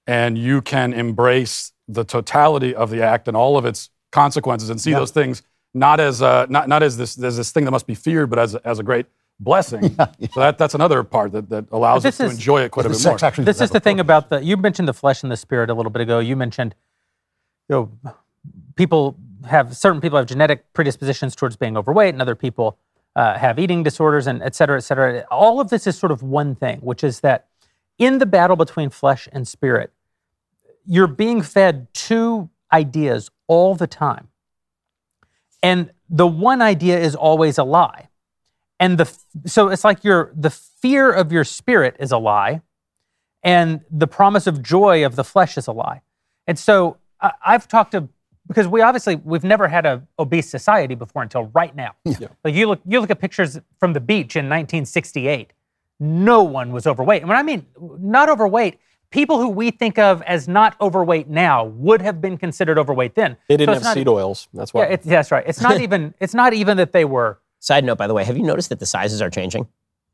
[0.08, 4.80] and you can embrace the totality of the act and all of its consequences, and
[4.82, 5.43] see those things
[5.74, 8.39] not as uh, not not as this as this thing that must be feared, but
[8.39, 9.05] as as a great
[9.39, 9.95] blessing.
[10.34, 12.72] So that that's another part that, that allows But us this to is- enjoy it
[12.72, 13.18] quite a bit more.
[13.24, 15.74] actually this is the thing about the you mentioned the flesh and the spirit a
[15.74, 16.20] little bit ago.
[16.20, 16.74] You mentioned
[17.70, 18.14] you know
[18.76, 22.78] people have certain people have genetic predispositions towards being overweight and other people
[23.16, 25.26] uh, have eating disorders and et cetera et cetera.
[25.32, 27.47] All of this is sort of one thing which is that
[27.99, 29.91] in the battle between flesh and spirit
[30.88, 34.29] you're being fed two ideas all the time.
[35.61, 38.07] And the one idea is always a lie.
[38.79, 42.61] And the so it's like your the fear of your spirit is a lie
[43.43, 46.01] and the promise of joy of the flesh is a lie.
[46.45, 48.07] And so I, i've talked to
[48.47, 51.95] because we obviously we've never had a obese society before until right now.
[52.43, 55.51] Like you look you look at pictures from the beach in 1968
[55.99, 57.23] no one was overweight.
[57.23, 57.65] And when i mean
[57.99, 58.79] not overweight
[59.12, 63.38] people who we think of as not overweight now would have been considered overweight then
[63.47, 64.47] they didn't it's have not- seed oils.
[64.53, 64.84] That's why.
[64.84, 65.43] yeah, it's, that's right.
[65.47, 66.14] It's not even.
[66.20, 67.39] It's not even that they were.
[67.60, 69.68] Side note, by the way, have you noticed that the sizes are changing?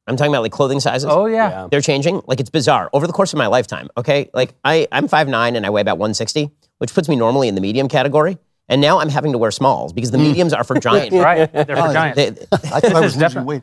[0.07, 1.07] I'm talking about like clothing sizes.
[1.09, 1.49] Oh yeah.
[1.49, 1.67] Yeah.
[1.71, 2.21] They're changing.
[2.25, 3.89] Like it's bizarre over the course of my lifetime.
[3.97, 7.55] Okay, like I I'm 5'9 and I weigh about 160, which puts me normally in
[7.55, 8.37] the medium category.
[8.69, 10.23] And now I'm having to wear smalls because the hmm.
[10.23, 11.11] mediums are for giant.
[11.23, 11.51] Right.
[11.51, 12.15] They're for giants.
[12.15, 13.61] They- I thought I was losing definite- weight.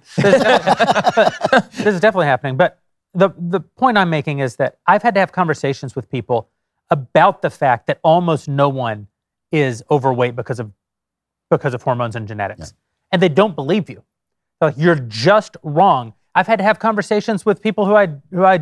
[1.73, 2.57] this is definitely happening.
[2.57, 2.79] But
[3.15, 6.49] the the point I'm making is that I've had to have conversations with people
[6.91, 9.09] about the fact that almost no one
[9.53, 10.73] is overweight because of
[11.51, 12.75] because of hormones and genetics,
[13.11, 14.05] and they don't believe you.
[14.61, 16.15] Like you're just wrong.
[16.35, 18.61] I've had to have conversations with people who I who I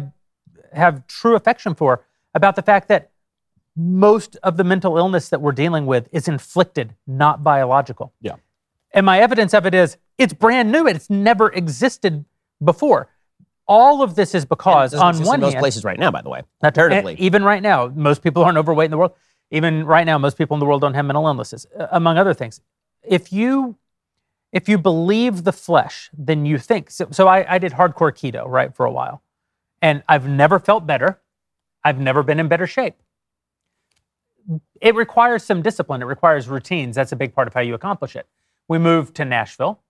[0.72, 3.11] have true affection for about the fact that
[3.76, 8.12] most of the mental illness that we're dealing with is inflicted, not biological.
[8.20, 8.36] Yeah.
[8.92, 10.86] And my evidence of it is it's brand new.
[10.86, 12.24] It's never existed
[12.62, 13.09] before.
[13.69, 16.31] All of this is because, on one in most hand, places right now, by the
[16.31, 17.16] way, not- comparatively.
[17.19, 19.12] even right now, most people aren't overweight in the world.
[19.51, 22.61] Even right now, most people in the world don't have mental illnesses, among other things.
[23.03, 23.77] If you
[24.53, 26.91] if you believe the flesh, then you think.
[26.91, 29.23] So, so I, I did hardcore keto right for a while,
[29.83, 31.21] and I've never felt better.
[31.85, 32.95] I've never been in better shape.
[34.81, 36.01] It requires some discipline.
[36.01, 36.97] It requires routines.
[36.97, 38.27] That's a big part of how you accomplish it.
[38.66, 39.81] We moved to Nashville.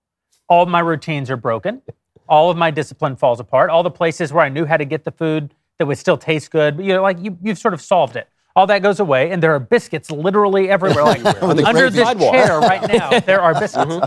[0.49, 1.81] All my routines are broken.
[2.29, 3.69] All of my discipline falls apart.
[3.69, 6.51] All the places where I knew how to get the food that would still taste
[6.51, 8.27] good, you know, like you, you've sort of solved it.
[8.55, 11.03] All that goes away, and there are biscuits literally everywhere.
[11.03, 12.33] Like under this sidewalk.
[12.33, 14.05] chair right now, there are biscuits.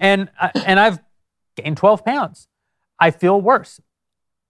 [0.00, 0.98] and I- and I've
[1.56, 2.48] gained 12 pounds.
[2.98, 3.80] I feel worse.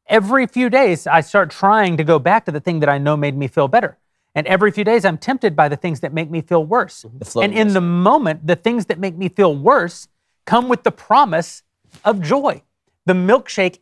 [0.09, 3.17] Every few days, I start trying to go back to the thing that I know
[3.17, 3.99] made me feel better.
[4.35, 7.05] And every few days, I'm tempted by the things that make me feel worse.
[7.37, 10.09] And in the moment, the things that make me feel worse
[10.47, 11.63] come with the promise
[12.05, 12.63] of joy.
[13.07, 13.79] The milkshake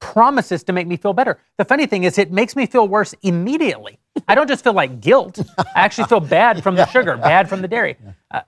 [0.00, 1.38] promises to make me feel better.
[1.58, 3.98] The funny thing is, it makes me feel worse immediately.
[4.28, 5.38] I don't just feel like guilt.
[5.58, 7.96] I actually feel bad from the sugar, bad from the dairy.
[8.30, 8.40] Uh,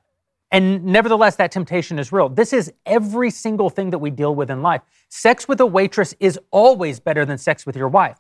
[0.51, 2.29] and nevertheless, that temptation is real.
[2.29, 4.83] This is every single thing that we deal with in life.
[5.09, 8.19] Sex with a waitress is always better than sex with your wife,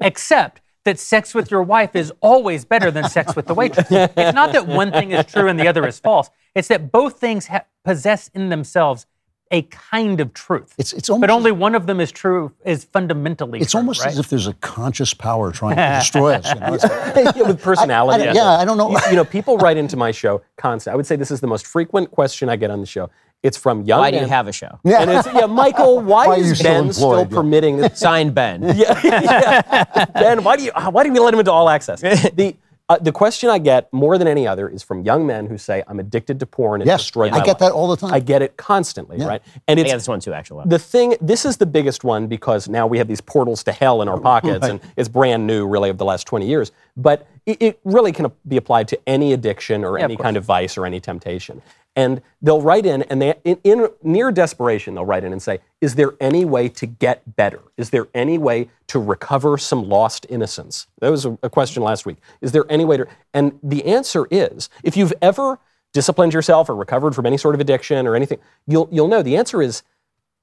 [0.00, 3.86] except that sex with your wife is always better than sex with the waitress.
[3.90, 6.30] It's not that one thing is true and the other is false.
[6.54, 9.06] It's that both things ha- possess in themselves
[9.54, 10.74] a kind of truth.
[10.78, 14.00] It's, it's almost, but only one of them is true, is fundamentally it's true, almost
[14.00, 14.10] right?
[14.10, 16.48] as if there's a conscious power trying to destroy us.
[16.52, 17.32] You know?
[17.36, 18.28] Yeah, with personality.
[18.28, 18.90] I- yeah, I don't know.
[18.90, 20.92] You, you know, people write into my show constant.
[20.92, 23.10] I would say this is the most frequent question I get on the show.
[23.44, 24.24] It's from young Why do men.
[24.24, 24.80] you have a show?
[24.84, 27.30] And it's, yeah, Michael, why, Why is still Ben still employed?
[27.30, 27.36] Yeah.
[27.36, 28.00] permitting this?
[28.00, 28.62] Signed Ben.
[28.74, 30.04] yeah, yeah.
[30.14, 32.00] Ben, why do you why do we let him into all access?
[32.00, 32.56] The
[32.90, 35.82] uh, the question I get more than any other is from young men who say,
[35.88, 36.82] "I'm addicted to porn.
[36.82, 38.12] It's Yes, destroyed I my get life." that all the time.
[38.12, 39.40] I get it constantly, right?
[39.66, 40.64] And I it's this one too, actually.
[40.66, 41.16] the thing.
[41.20, 44.20] This is the biggest one because now we have these portals to hell in our
[44.32, 46.72] pockets, and it's brand new, really, of the last 20 years.
[46.94, 50.76] But it, it really can be applied to any addiction or any kind of vice
[50.76, 51.62] or any temptation.
[51.96, 55.60] And they'll write in, and they, in, in near desperation, they'll write in and say,
[55.80, 57.60] "Is there any way to get better?
[57.76, 62.04] Is there any way to recover some lost innocence?" That was a, a question last
[62.04, 62.16] week.
[62.40, 63.06] Is there any way to?
[63.32, 65.60] And the answer is, if you've ever
[65.92, 69.36] disciplined yourself or recovered from any sort of addiction or anything, you'll you'll know the
[69.36, 69.84] answer is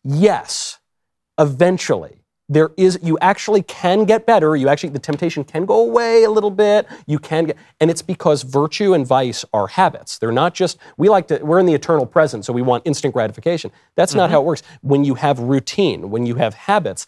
[0.04, 0.80] yes,
[1.38, 2.21] eventually
[2.52, 4.58] there is you actually can get better.
[4.58, 6.86] You actually the temptation can go away a little bit.
[7.08, 10.18] You can get and it's because virtue and vice are habits.
[10.18, 13.14] They're not just we like to we're in the eternal present so we want instant
[13.14, 13.72] gratification.
[13.96, 14.34] That's not mm-hmm.
[14.34, 14.64] how it works.
[14.82, 17.08] When you have routine when you have habits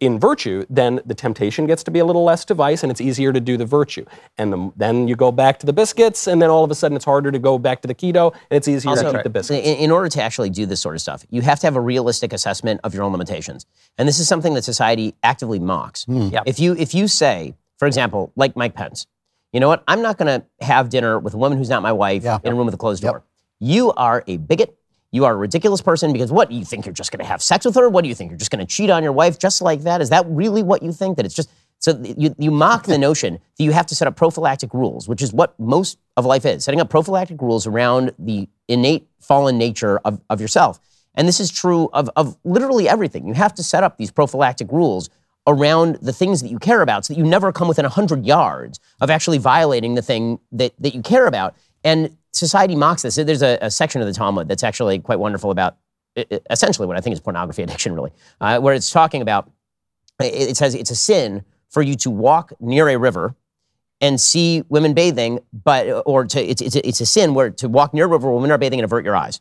[0.00, 3.00] in virtue then the temptation gets to be a little less to vice and it's
[3.00, 4.04] easier to do the virtue
[4.36, 6.96] and the, then you go back to the biscuits and then all of a sudden
[6.96, 9.64] it's harder to go back to the keto and it's easier to keep the biscuits
[9.64, 11.80] In, in order to actually do this sort of stuff, you have to have a
[11.80, 13.64] realistic assessment of your own limitations.
[13.96, 16.04] And this is something that society actively mocks.
[16.04, 16.28] Hmm.
[16.32, 16.42] Yep.
[16.46, 19.06] If you if you say, for example, like Mike Pence,
[19.52, 19.84] you know what?
[19.86, 22.38] I'm not going to have dinner with a woman who's not my wife Yeah.
[22.42, 23.22] in a room with a closed door.
[23.60, 24.76] You are a bigot.
[25.12, 26.50] You are a ridiculous person because what?
[26.50, 27.88] You think you're just going to have sex with her?
[27.88, 28.30] What do you think?
[28.30, 30.00] You're just going to cheat on your wife just like that?
[30.00, 31.16] Is that really what you think?
[31.16, 34.16] That it's just so you, you mock the notion that you have to set up
[34.16, 38.48] prophylactic rules, which is what most of life is setting up prophylactic rules around the
[38.66, 40.80] innate fallen nature of, of yourself.
[41.14, 43.26] And this is true of, of literally everything.
[43.26, 45.10] You have to set up these prophylactic rules
[45.46, 48.80] around the things that you care about so that you never come within 100 yards
[49.00, 51.54] of actually violating the thing that, that you care about.
[51.84, 53.16] And society mocks this.
[53.16, 55.76] There's a, a section of the Talmud that's actually quite wonderful about
[56.50, 59.50] essentially what I think is pornography addiction, really, uh, where it's talking about
[60.20, 63.34] it, it says it's a sin for you to walk near a river
[64.00, 67.92] and see women bathing, but or to it's it's, it's a sin where to walk
[67.94, 69.40] near a river where women are bathing and avert your eyes.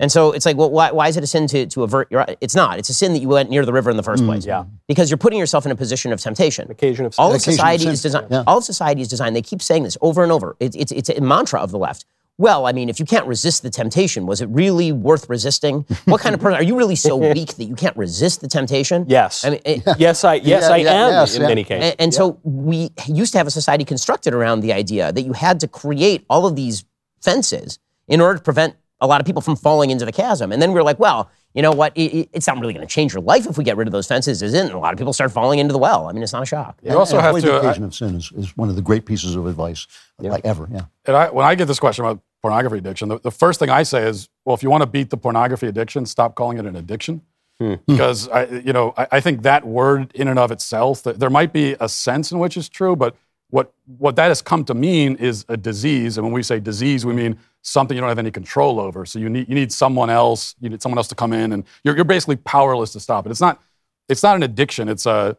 [0.00, 2.26] And so it's like, well, why, why is it a sin to, to avert your?
[2.40, 2.80] It's not.
[2.80, 4.44] It's a sin that you went near the river in the first place.
[4.44, 4.64] yeah.
[4.88, 6.68] Because you're putting yourself in a position of temptation.
[6.72, 8.26] occasion of All of of society sin, is designed.
[8.28, 8.42] yeah.
[8.48, 9.36] All of society is designed.
[9.36, 10.56] They keep saying this over and over.
[10.58, 12.04] It's it's it's a mantra of the left.
[12.38, 15.82] Well, I mean, if you can't resist the temptation, was it really worth resisting?
[16.06, 19.04] What kind of person are you really so weak that you can't resist the temptation?
[19.08, 19.44] Yes.
[19.44, 21.48] I mean, it- yes, I yes Yeah, I yeah, am yes, in yeah.
[21.48, 21.90] many cases.
[21.90, 25.32] and, and so we used to have a society constructed around the idea that you
[25.34, 26.84] had to create all of these
[27.20, 27.78] fences
[28.08, 30.52] in order to prevent a lot of people from falling into the chasm.
[30.52, 31.92] And then we were like, well, you know what?
[31.96, 33.92] It, it- it's not really going to change your life if we get rid of
[33.92, 34.60] those fences, is it?
[34.64, 36.08] And a lot of people start falling into the well.
[36.08, 36.78] I mean, it's not a shock.
[36.82, 37.40] You also and have to.
[37.42, 39.86] the I- occasion of sin is, is one of the great pieces of advice,
[40.18, 40.68] like ever.
[40.72, 40.82] Yeah.
[41.06, 43.82] and I, when I get this question about pornography addiction, the, the first thing I
[43.84, 46.76] say is, well, if you want to beat the pornography addiction, stop calling it an
[46.76, 47.22] addiction.
[47.60, 47.74] Hmm.
[47.74, 47.80] Hmm.
[47.86, 51.30] Because I, you know, I, I think that word in and of itself, th- there
[51.30, 53.14] might be a sense in which it's true, but
[53.52, 56.16] what what that has come to mean is a disease.
[56.16, 59.04] And when we say disease, we mean something you don't have any control over.
[59.04, 61.64] So you need you need someone else, you need someone else to come in, and
[61.84, 63.30] you're, you're basically powerless to stop it.
[63.30, 63.60] It's not
[64.08, 64.88] it's not an addiction.
[64.88, 65.36] It's a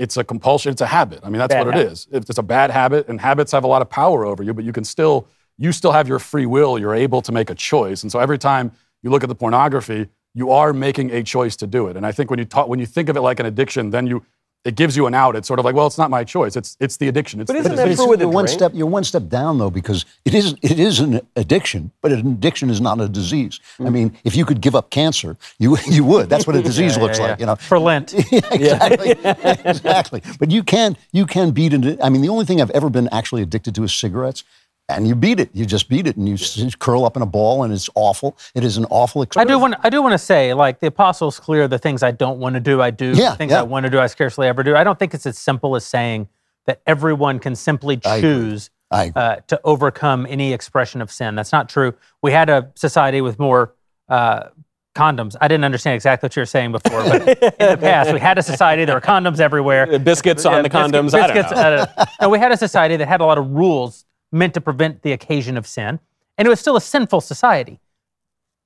[0.00, 0.72] it's a compulsion.
[0.72, 1.20] It's a habit.
[1.22, 1.86] I mean, that's Bad what habit.
[1.86, 2.08] it is.
[2.10, 4.52] It's a bad habit, and habits have a lot of power over you.
[4.52, 6.76] But you can still, you still have your free will.
[6.76, 8.02] You're able to make a choice.
[8.02, 8.72] And so every time
[9.04, 11.96] you look at the pornography, you are making a choice to do it.
[11.96, 14.08] And I think when you talk, when you think of it like an addiction, then
[14.08, 14.24] you,
[14.64, 15.36] it gives you an out.
[15.36, 16.56] It's sort of like, well, it's not my choice.
[16.56, 17.40] It's it's the addiction.
[17.40, 17.98] It's But the isn't that disease.
[17.98, 21.00] true with you're one step you're one step down though because it is it is
[21.00, 23.60] an addiction, but an addiction is not a disease.
[23.80, 26.28] I mean, if you could give up cancer, you you would.
[26.30, 27.40] That's what a disease looks like.
[27.40, 28.14] You know, For Lent.
[28.32, 29.10] Yeah, exactly,
[29.70, 30.22] exactly.
[30.38, 31.98] But you can you can beat it.
[32.02, 34.44] I mean, the only thing I've ever been actually addicted to is cigarettes.
[34.90, 35.48] And you beat it.
[35.54, 38.36] You just beat it, and you s curl up in a ball, and it's awful.
[38.54, 39.50] It is an awful experience.
[39.50, 39.56] I experience.
[39.56, 39.86] do want.
[39.86, 42.60] I do want to say, like the apostles, clear the things I don't want to
[42.60, 43.12] do, I do.
[43.14, 43.60] Yeah, the things yeah.
[43.60, 44.76] I want to do, I scarcely ever do.
[44.76, 46.28] I don't think it's as simple as saying
[46.66, 49.22] that everyone can simply choose I agree.
[49.22, 51.34] uh, to overcome any expression of sin.
[51.34, 51.94] That's not true.
[52.22, 53.74] We had a society with more
[54.10, 54.48] uh,
[54.94, 55.34] condoms.
[55.40, 57.26] I didn't understand exactly what you were saying before, but
[57.58, 58.84] in the past, we had a society.
[58.84, 59.98] There were condoms everywhere.
[59.98, 61.14] Biscuits on the biscuit- condoms.
[61.14, 61.86] I don't biscuits, know.
[61.96, 64.04] uh, no, we had a society that had a lot of rules
[64.34, 66.00] meant to prevent the occasion of sin,
[66.36, 67.80] and it was still a sinful society.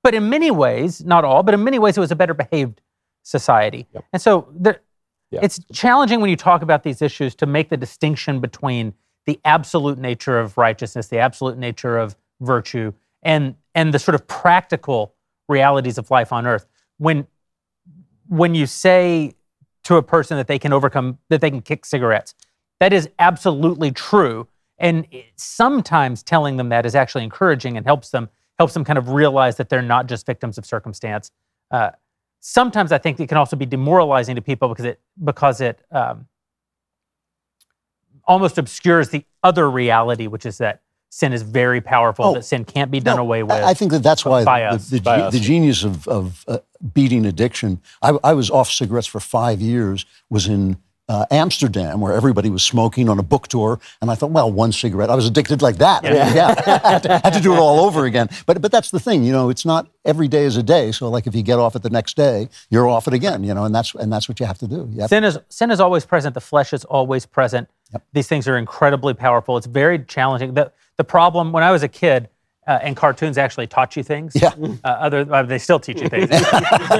[0.03, 2.81] But in many ways, not all, but in many ways, it was a better behaved
[3.23, 3.87] society.
[4.11, 4.81] And so there,
[5.31, 5.41] Yeah.
[5.43, 8.93] it's challenging when you talk about these issues to make the distinction between
[9.25, 14.25] the absolute nature of righteousness, the absolute nature of virtue, and and the sort of
[14.27, 15.13] practical
[15.47, 16.65] realities of life on earth.
[16.97, 17.27] When
[18.27, 19.33] when you say
[19.83, 22.33] to a person that they can overcome, that they can kick cigarettes,
[22.79, 24.47] that is absolutely true.
[24.79, 29.09] And sometimes telling them that is actually encouraging and helps them helps them kind of
[29.09, 31.31] realize that they're not just victims of circumstance.
[31.71, 31.91] Uh,
[32.41, 36.27] sometimes I think it can also be demoralizing to people because it because it um,
[38.25, 42.63] almost obscures the other reality, which is that sin is very powerful, Oh, that sin
[42.63, 43.51] can't be done No, away with.
[43.51, 44.89] I think that that's why the, us.
[44.89, 46.59] the, the genius of, of uh,
[46.93, 47.81] beating addiction.
[48.01, 50.05] I, I was off cigarettes for five years.
[50.29, 50.77] Was in
[51.09, 54.71] uh, Amsterdam where everybody was smoking on a book tour, and I thought, well, one
[54.71, 55.09] cigarette.
[55.09, 56.05] I was addicted like that.
[56.05, 58.29] I mean, yeah, I had, to, had to do it all over again.
[58.45, 60.91] But but that's the thing, you know, it's not every day is a day.
[60.91, 63.53] So like if you get off it the next day, you're off it again, you
[63.53, 64.89] know, and that's and that's what you have to do.
[64.99, 66.35] Have Sin is sin is always present.
[66.35, 67.67] The flesh is always present.
[68.13, 69.57] These things are incredibly powerful.
[69.57, 70.53] It's very challenging.
[70.53, 72.29] The the problem when I was a kid,
[72.69, 74.33] uh, and cartoons actually taught you things.
[74.39, 74.53] Yeah.
[74.83, 76.29] Uh, other uh, they still teach you things.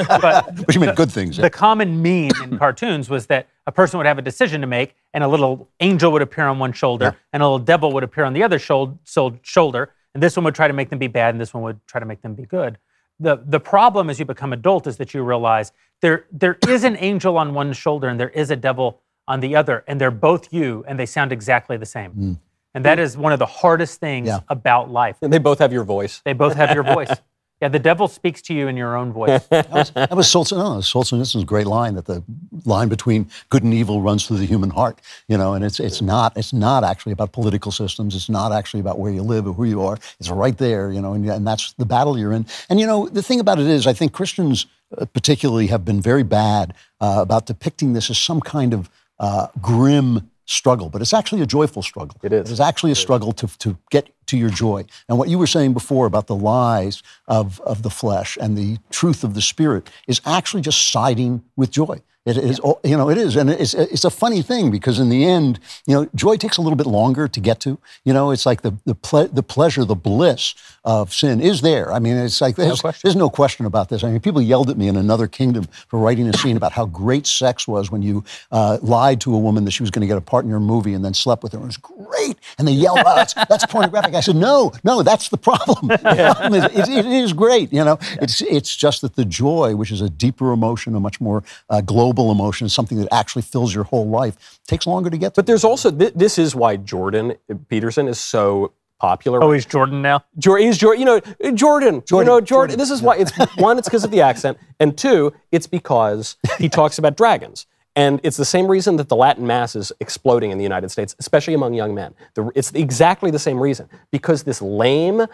[0.10, 1.38] but Which you mean good things.
[1.38, 4.96] the common meme in cartoons was that a person would have a decision to make,
[5.14, 8.24] and a little angel would appear on one shoulder, and a little devil would appear
[8.24, 8.98] on the other sol-
[9.44, 11.80] shoulder, and this one would try to make them be bad, and this one would
[11.86, 12.80] try to make them be good.
[13.20, 15.72] The, the problem as you become adult is that you realize
[16.02, 19.56] there, there is an angel on one shoulder and there is a devil on the
[19.56, 22.40] other, and they're both you, and they sound exactly the same.
[22.76, 24.40] And that is one of the hardest things Yeah.
[24.48, 25.18] about life.
[25.22, 26.22] And they both have your voice.
[26.24, 27.10] They both have your voice.
[27.62, 29.46] Yeah, the devil speaks to you in your own voice.
[29.50, 30.58] That was, that was Solzhenitsyn.
[30.58, 32.24] No, Solzhenitsyn's great line that the
[32.64, 35.02] line between good and evil runs through the human heart.
[35.28, 38.16] You know, and it's it's not it's not actually about political systems.
[38.16, 39.98] It's not actually about where you live or who you are.
[40.22, 40.90] It's right there.
[40.94, 42.46] You know, and, and that's the battle you're in.
[42.70, 44.66] And you know, the thing about it is, I think Christians
[44.98, 48.90] uh, particularly have been very bad uh, about depicting this as some kind of
[49.20, 52.18] uh, grim struggle, but it's actually a joyful struggle.
[52.24, 52.50] It is.
[52.50, 54.84] It is actually a struggle to, to get to your joy.
[55.08, 58.78] And what you were saying before about the lies of, of the flesh and the
[58.90, 62.02] truth of the spirit is actually just siding with joy.
[62.38, 65.26] It is, you know, it is, and it's it's a funny thing because in the
[65.26, 67.80] end, you know, joy takes a little bit longer to get to.
[68.06, 70.54] You know, it's like the the, ple- the pleasure, the bliss
[70.84, 71.92] of sin is there.
[71.92, 74.04] I mean, it's like there's, there's no question about this.
[74.04, 76.86] I mean, people yelled at me in another kingdom for writing a scene about how
[76.86, 80.08] great sex was when you uh, lied to a woman that she was going to
[80.08, 81.60] get a part in your movie and then slept with her.
[81.60, 85.30] It was great, and they yelled, "Oh, that's, that's pornographic." I said, "No, no, that's
[85.30, 85.90] the problem.
[86.10, 87.72] The problem is, it, it is great.
[87.72, 91.20] You know, it's it's just that the joy, which is a deeper emotion, a much
[91.22, 95.34] more uh, global emotion, something that actually fills your whole life, takes longer to get.
[95.34, 95.40] To.
[95.40, 99.44] But there's also th- this is why Jordan uh, Peterson is so popular.
[99.44, 100.24] Oh, he's Jordan now.
[100.38, 101.00] Jor- he's Jordan.
[101.00, 102.04] You know, Jordan.
[102.12, 102.78] You know, Jordan.
[102.78, 103.78] This is why it's one.
[103.78, 107.66] It's because of the accent, and two, it's because he talks about dragons.
[107.96, 111.16] And it's the same reason that the Latin Mass is exploding in the United States,
[111.20, 112.14] especially among young men.
[112.36, 113.90] The, it's exactly the same reason.
[114.12, 115.26] Because this lame,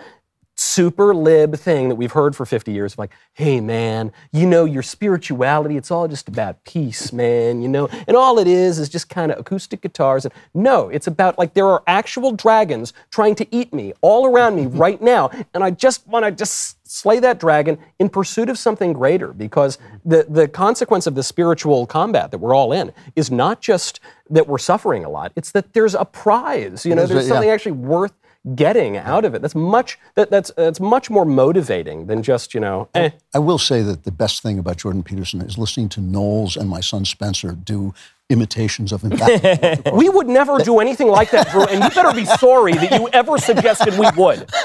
[0.65, 4.81] super lib thing that we've heard for 50 years like, hey man, you know, your
[4.81, 9.07] spirituality, it's all just about peace, man, you know, and all it is is just
[9.07, 10.25] kind of acoustic guitars.
[10.25, 14.55] And no, it's about like there are actual dragons trying to eat me all around
[14.55, 15.29] me right now.
[15.53, 19.77] And I just want to just slay that dragon in pursuit of something greater because
[20.03, 24.47] the, the consequence of the spiritual combat that we're all in is not just that
[24.47, 27.33] we're suffering a lot, it's that there's a prize, you know, there's yeah.
[27.33, 28.13] something actually worth
[28.53, 29.41] getting out of it.
[29.41, 32.89] That's much that, that's that's much more motivating than just you know.
[32.93, 33.09] Eh.
[33.34, 36.69] I will say that the best thing about Jordan Peterson is listening to Knowles and
[36.69, 37.93] my son Spencer do
[38.30, 39.11] imitations of him.
[39.11, 42.11] back and forth across We would never do anything like that, Drew, and you better
[42.15, 44.49] be sorry that you ever suggested we would.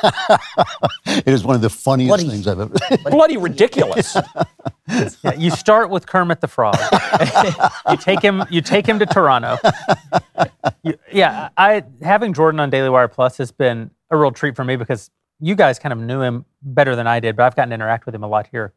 [1.06, 2.74] It is one of the funniest Bloody- things I've ever.
[3.10, 4.16] Bloody ridiculous.
[4.88, 6.76] Yeah, you start with Kermit the Frog.
[7.90, 8.44] you take him.
[8.48, 9.56] You take him to Toronto.
[10.82, 14.64] You- yeah, I having Jordan on Daily Wire Plus has been a real treat for
[14.64, 15.10] me because
[15.40, 18.06] you guys kind of knew him better than I did, but I've gotten to interact
[18.06, 18.72] with him a lot here,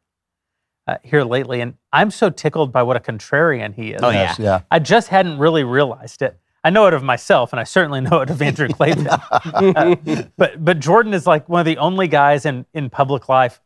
[0.88, 4.02] uh, here lately, and I'm so tickled by what a contrarian he is.
[4.04, 4.36] Oh, yeah.
[4.38, 4.62] yeah.
[4.70, 6.38] I just hadn't really realized it.
[6.64, 9.08] I know it of myself, and I certainly know it of Andrew Klavan.
[9.08, 9.96] Uh,
[10.38, 13.62] but but Jordan is like one of the only guys in in public life.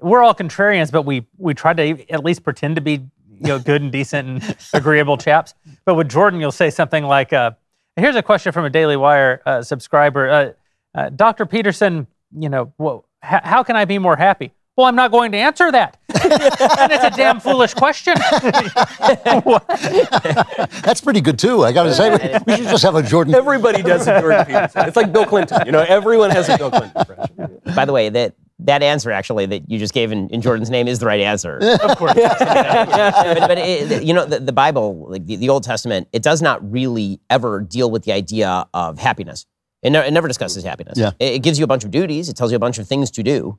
[0.00, 3.58] We're all contrarians, but we we try to at least pretend to be you know
[3.58, 5.54] good and decent and agreeable chaps.
[5.84, 7.50] But with Jordan, you'll say something like, uh,
[7.96, 10.52] "Here's a question from a Daily Wire uh, subscriber, uh,
[10.98, 12.06] uh, Doctor Peterson.
[12.34, 15.72] You know, wh- how can I be more happy?" Well, I'm not going to answer
[15.72, 15.96] that.
[16.08, 18.14] and it's a damn foolish question.
[20.82, 21.64] That's pretty good too.
[21.64, 23.34] I got to say, we should just have a Jordan.
[23.34, 24.86] Everybody does a Jordan Peterson.
[24.86, 25.66] It's like Bill Clinton.
[25.66, 27.60] You know, everyone has a Bill Clinton impression.
[27.74, 30.86] By the way, that that answer actually that you just gave in, in Jordan's name
[30.86, 31.58] is the right answer.
[31.58, 32.14] of course.
[32.14, 36.40] but, but it, you know, the, the Bible, like the, the Old Testament, it does
[36.40, 39.44] not really ever deal with the idea of happiness.
[39.82, 40.98] It, ne- it never discusses happiness.
[40.98, 41.10] Yeah.
[41.18, 42.28] It, it gives you a bunch of duties.
[42.28, 43.58] It tells you a bunch of things to do,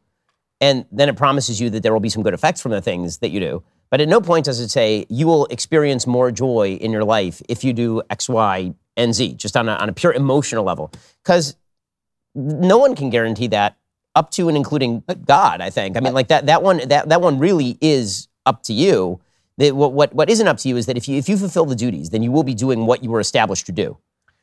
[0.62, 3.20] and then it promises you that there will be some good effects from the things
[3.20, 3.64] that you do.
[3.90, 7.42] But at no point does it say you will experience more joy in your life
[7.50, 10.92] if you do X, Y, and Z, just on a, on a pure emotional level,
[11.24, 11.56] because
[12.36, 13.78] no one can guarantee that
[14.16, 15.98] up to and including God, I think.
[15.98, 19.22] I mean, like that that one that that one really is up to you.
[19.58, 21.66] That what, what what isn't up to you is that if you if you fulfill
[21.66, 23.98] the duties, then you will be doing what you were established to do.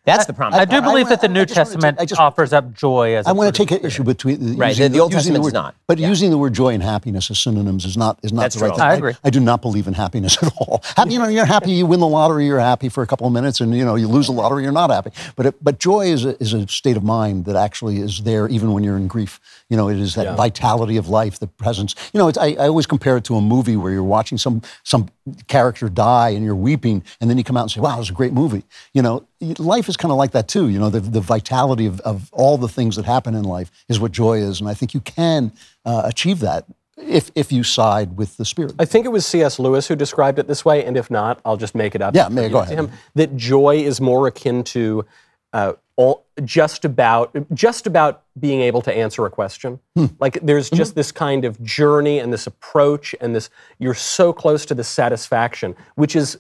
[0.07, 0.61] That's the problem.
[0.61, 3.17] I do I- believe that the I New just take- Testament just- offers up joy
[3.17, 3.27] as.
[3.27, 4.07] I want fruit to take an issue Spirit.
[4.07, 5.75] between Right, using the- the Old using Testament word, does not.
[5.89, 8.61] But using the word joy and happiness as synonyms is not is not That's the
[8.63, 8.77] right true.
[8.79, 8.87] thing.
[8.87, 9.15] I agree.
[9.25, 10.81] I do not believe in happiness at all.
[10.97, 11.73] Happy, you know, you're happy.
[11.73, 14.07] You win the lottery, you're happy for a couple of minutes, and you know you
[14.09, 15.11] lose the lottery, you're not happy.
[15.35, 18.47] But it, but joy is a, is a state of mind that actually is there
[18.49, 19.41] even when you're in grief.
[19.69, 21.97] You know, it is that vitality of life, the presence.
[22.13, 24.63] You know, it's, I, I always compare it to a movie where you're watching some
[24.85, 25.09] some
[25.49, 28.11] character die and you're weeping, and then you come out and say, "Wow, it was
[28.11, 28.63] a great movie."
[28.95, 29.25] You know,
[29.59, 30.69] life is kind of like that too.
[30.69, 34.01] You know, the, the vitality of, of all the things that happen in life is
[34.01, 35.53] what joy is, and I think you can
[35.85, 36.65] uh, achieve that
[36.97, 38.75] if if you side with the spirit.
[38.79, 39.59] I think it was C.S.
[39.59, 42.15] Lewis who described it this way, and if not, I'll just make it up.
[42.15, 42.79] Yeah, may- go ahead.
[42.79, 45.05] Him, that joy is more akin to
[45.53, 49.79] uh, all, just about just about being able to answer a question.
[49.95, 50.07] Hmm.
[50.19, 50.77] Like there's Mm-hmm.
[50.77, 54.85] just this kind of journey and this approach and this you're so close to the
[54.85, 56.39] satisfaction, which is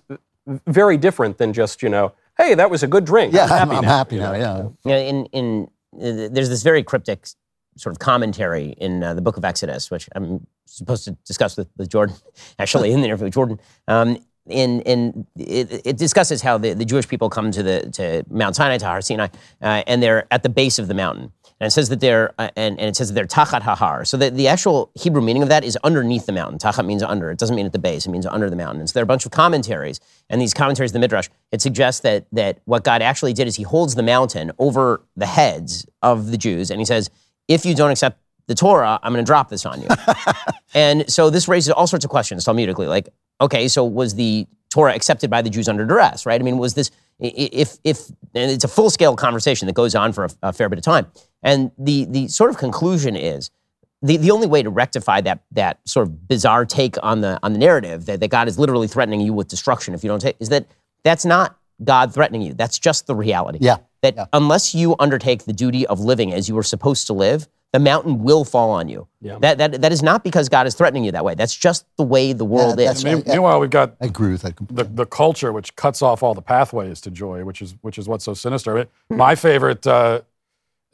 [0.66, 3.33] very different than just you know, hey, that was a good drink.
[3.35, 3.89] yeah, I'm happy I'm now.
[3.89, 4.33] happy now.
[4.35, 4.63] Yeah.
[4.85, 7.27] You know, in in uh, there's this very cryptic
[7.77, 11.69] sort of commentary in uh, the Book of Exodus, which I'm supposed to discuss with,
[11.77, 12.17] with Jordan,
[12.59, 13.61] actually in the interview with Jordan.
[13.89, 14.19] Um,
[14.49, 18.55] in in it, it discusses how the, the Jewish people come to the to Mount
[18.57, 19.29] Sinai to Har Sinai,
[19.61, 21.33] uh, and they're at the base of the mountain.
[21.59, 24.07] And it says that they're uh, and, and it says that they're tachat hahar.
[24.07, 26.59] So the, the actual Hebrew meaning of that is underneath the mountain.
[26.59, 27.31] Tachat means under.
[27.31, 28.07] It doesn't mean at the base.
[28.07, 28.81] It means under the mountain.
[28.81, 32.01] And so there are a bunch of commentaries, and these commentaries, the midrash, it suggests
[32.03, 36.31] that that what God actually did is He holds the mountain over the heads of
[36.31, 37.11] the Jews, and He says,
[37.49, 39.89] if you don't accept the Torah, I'm going to drop this on you.
[40.74, 43.09] and so this raises all sorts of questions Talmudically, like,
[43.41, 46.41] okay, so was the Torah accepted by the Jews under duress, right?
[46.41, 50.12] I mean, was this if if and it's a full scale conversation that goes on
[50.12, 51.07] for a, a fair bit of time,
[51.43, 53.51] and the the sort of conclusion is.
[54.03, 57.55] The, the only way to rectify that that sort of bizarre take on the on
[57.55, 60.37] the narrative that, that God is literally threatening you with destruction if you don't take
[60.39, 60.67] is that
[61.03, 62.53] that's not God threatening you.
[62.53, 64.27] That's just the reality Yeah, that yeah.
[64.35, 68.23] unless you undertake the duty of living as you were supposed to live, the mountain
[68.23, 69.09] will fall on you.
[69.21, 69.39] Yeah.
[69.41, 71.35] That, that, that is not because God is threatening you that way.
[71.35, 73.05] That's just the way the world that's is.
[73.05, 73.27] right.
[73.27, 76.43] Meanwhile, we've got I agree with that the, the culture which cuts off all the
[76.43, 78.79] pathways to joy, which is which is what's so sinister.
[78.79, 80.21] I My favorite uh,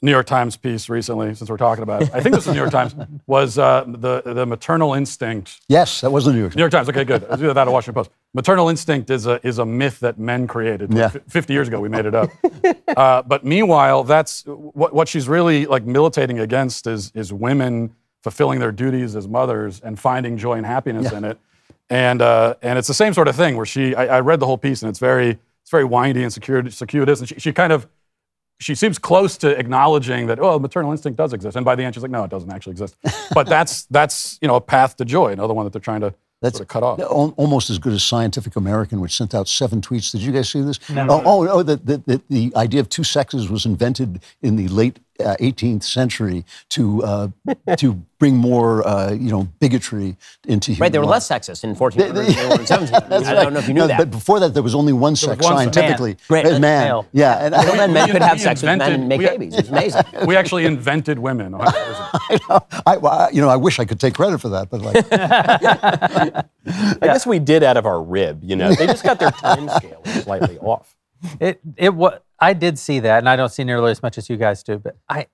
[0.05, 2.11] New York Times piece recently, since we're talking about it.
[2.13, 2.95] I think this is New York Times,
[3.29, 5.61] was uh, the, the maternal instinct.
[5.69, 6.57] Yes, that was the New York.
[6.57, 7.25] New York Times, okay, good.
[7.25, 8.11] I was either that or Washington Post.
[8.35, 10.93] Maternal instinct is a, is a myth that men created.
[10.93, 11.05] Yeah.
[11.05, 12.31] F- 50 years ago, we made it up.
[12.97, 18.59] uh, but meanwhile, that's what, what she's really like militating against is, is women fulfilling
[18.59, 21.39] their duties as mothers and finding joy and happiness in it.
[21.91, 24.47] And, uh, and it's the same sort of thing where she, I, I read the
[24.47, 27.73] whole piece and it's very, it's very windy and circuitous, circuitous and she, she kind
[27.73, 27.87] of,
[28.63, 31.95] she seems close to acknowledging that oh maternal instinct does exist and by the end
[31.95, 32.97] she's like no it doesn't actually exist
[33.35, 36.15] but that's that's you know a path to joy another one that they're trying to
[36.41, 37.01] That's sort of cut off
[37.37, 40.11] almost as good as Scientific American, which sent out seven tweets.
[40.11, 40.81] Did you guys see this?
[40.91, 44.67] Oh, oh, oh the, the, the, the idea of two sexes was invented in the
[44.67, 47.29] late uh, 18th century to uh,
[47.77, 50.17] to bring more, uh, you know, bigotry
[50.47, 51.29] into human Right, they were life.
[51.29, 53.27] less sexist in 1400 than they were in 1700.
[53.27, 53.99] I don't know if you knew No, that.
[53.99, 56.17] But before that, there was only one sex one scientifically.
[56.31, 56.45] Man.
[56.45, 56.61] Man.
[56.61, 57.07] Male.
[57.13, 59.55] Yeah, and Well, then men could have we sex with men and make we- babies.
[59.57, 60.03] It's amazing.
[60.27, 62.83] we actually invented women 100%.
[62.87, 65.05] I, well, I- you know, I wish I could take credit for that, but like,
[65.11, 66.43] I
[67.01, 68.73] guess we did out of our rib, you know.
[68.75, 70.95] They just got their time scale slightly off.
[71.41, 74.29] It it what I did see that, and I don't see nearly as much as
[74.29, 75.27] you guys do, but I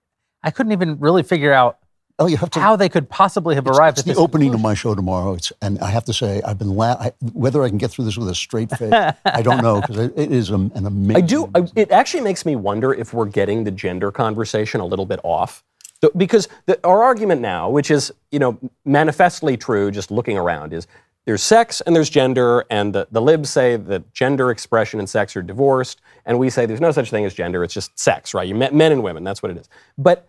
[0.43, 1.79] I couldn't even really figure out
[2.21, 2.61] oh, you have to.
[2.61, 4.19] how they could possibly have arrived It's at the this.
[4.19, 5.33] opening of my show tomorrow.
[5.35, 8.05] It's, and I have to say, I've been la- I, whether I can get through
[8.05, 8.93] this with a straight face,
[9.25, 11.17] I don't know because it, it is a, an amazing.
[11.17, 11.51] I do.
[11.55, 15.19] I, it actually makes me wonder if we're getting the gender conversation a little bit
[15.25, 15.65] off.
[16.01, 20.73] The- Because the, our argument now, which is you know manifestly true, just looking around,
[20.73, 20.87] is
[21.29, 25.37] there's sex and there's gender, and the, the libs say that gender expression and sex
[25.37, 28.49] are divorced, and we say there's no such thing as gender; it's just sex, right?
[28.49, 29.69] You met men and women, that's what it is.
[29.99, 30.27] But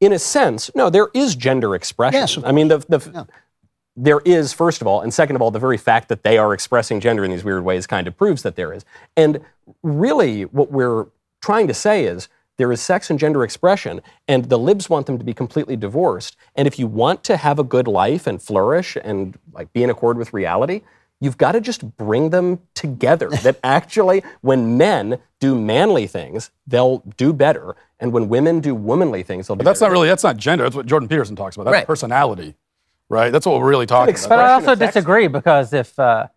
[0.00, 2.20] in a sense, no, there is gender expression.
[2.20, 3.26] Yes, I mean, the, the
[3.96, 6.52] there is, first of all, and second of all, the very fact that they are
[6.52, 8.84] expressing gender in these weird ways kind of proves that there is.
[9.16, 9.40] And
[9.82, 11.06] really, what we're
[11.40, 15.18] trying to say is there is sex and gender expression, and the libs want them
[15.18, 16.36] to be completely divorced.
[16.54, 19.90] And if you want to have a good life and flourish and like be in
[19.90, 20.82] accord with reality,
[21.20, 23.28] you've got to just bring them together.
[23.42, 29.22] that actually, when men do manly things, they'll do better, and when women do womanly
[29.22, 29.90] things, they'll do But that's better.
[29.90, 31.86] not really that's not gender that's what jordan peterson talks about that's Right.
[31.86, 32.54] personality
[33.08, 36.26] right that's what we're really talking It's about But I also disagree because if uh,
[36.26, 36.28] i-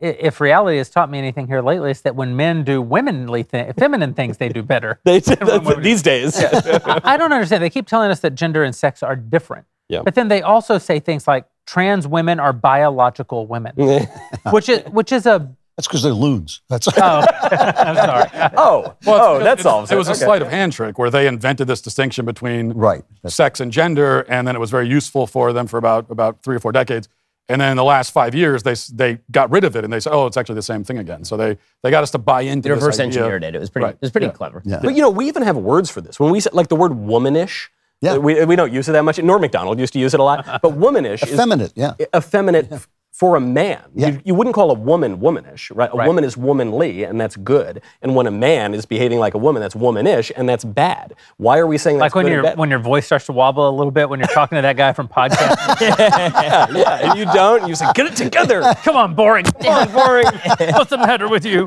[0.00, 3.72] if reality has taught me anything here lately, it's that when men do womanly thi-
[3.78, 5.00] feminine things, they do better.
[5.04, 6.36] They, women- these days.
[6.36, 7.62] I I don't understand.
[7.62, 9.66] They keep telling us that gender and sex are different.
[9.88, 10.02] Yeah.
[10.02, 13.74] But then they also say things like trans women are biological women,
[14.50, 16.62] which is which is a That's because they're loons.
[16.68, 18.50] That's oh, I'm sorry.
[18.56, 21.26] Oh, Well, oh, that solves it It was a sleight of hand trick where they
[21.26, 23.04] invented this distinction between right.
[23.26, 26.56] Sex and gender, and then it was very useful for them for about about three
[26.56, 27.08] or four decades.
[27.48, 30.00] And then in the last five years, they they got rid of it, and they
[30.00, 32.40] said, "Oh, it's actually the same thing again." So they they got us to buy
[32.42, 33.06] into They this reverse idea.
[33.06, 33.54] engineered it.
[33.54, 33.84] It was pretty.
[33.84, 33.94] Right.
[33.94, 34.32] It was pretty Yeah.
[34.32, 34.62] clever.
[34.64, 34.80] yeah.
[34.82, 36.18] But you know, we even have words for this.
[36.18, 37.68] When we say like the word womanish,
[38.00, 38.16] Yeah.
[38.16, 39.18] we, we don't use it that much.
[39.22, 40.46] Norm Macdonald used to use it a lot.
[40.62, 41.92] But womanish is Effeminate, yeah.
[42.16, 43.80] effeminate f- for a man.
[43.94, 44.08] Yeah.
[44.08, 45.88] You, you wouldn't call a woman womanish, right?
[45.92, 46.06] A Right.
[46.08, 47.80] woman is womanly, and that's good.
[48.02, 51.14] And when a man is behaving like a woman, that's womanish, and that's bad.
[51.36, 52.58] Why are we saying that's Like when good your and bad?
[52.58, 54.92] when your voice starts to wobble a little bit when you're talking to that guy
[54.92, 55.56] from podcast.
[55.80, 58.62] yeah, yeah, and you don't, you say, get it together.
[58.82, 59.44] Come on, Boreing.
[59.62, 60.72] Come on, Boreing.
[60.72, 61.66] What's the matter with you?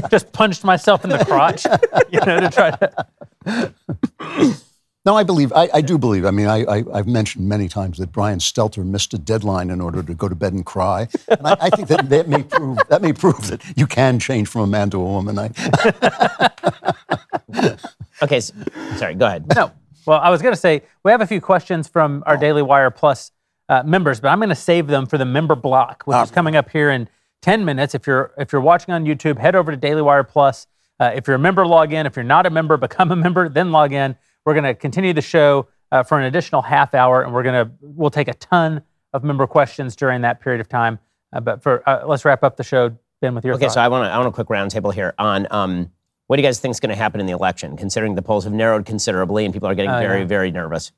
[0.10, 1.66] Just punched myself in the crotch,
[2.10, 4.64] you know, to try to.
[5.08, 6.26] No, I believe, I, I do believe.
[6.26, 9.80] I mean, I, I, I've mentioned many times that Brian Stelter missed a deadline in
[9.80, 11.08] order to go to bed and cry.
[11.28, 14.48] And I, I think that, that, may prove, that may prove that you can change
[14.48, 15.38] from a man to a woman.
[15.38, 15.48] I,
[18.22, 18.52] Okay, s
[18.96, 19.14] sorry.
[19.14, 19.46] Go ahead.
[19.56, 19.72] No.
[20.04, 22.90] Well, I was going to say we have a few questions from our Daily Wire
[22.90, 23.32] Plus
[23.70, 26.54] uh, members, but I'm going to save them for the member block, which is coming
[26.54, 27.08] up here in
[27.40, 27.94] 10 minutes.
[27.94, 30.66] If you're if you're watching on YouTube, head over to Daily Wire Plus.
[31.00, 32.04] Uh, if you're a member, log in.
[32.04, 34.14] If you're not a member, become a member, then log in.
[34.48, 37.66] We're going to continue the show uh, for an additional half hour, and we're going
[37.66, 38.80] to we'll take a ton
[39.12, 40.98] of member questions during that period of time.
[41.34, 43.74] Uh, but for uh, let's wrap up the show, Ben, with your Okay, thoughts.
[43.74, 45.90] so I want to I want a quick roundtable here on um,
[46.28, 48.44] what do you guys think is going to happen in the election, considering the polls
[48.44, 50.24] have narrowed considerably and people are getting Oh, very yeah.
[50.26, 50.92] very nervous.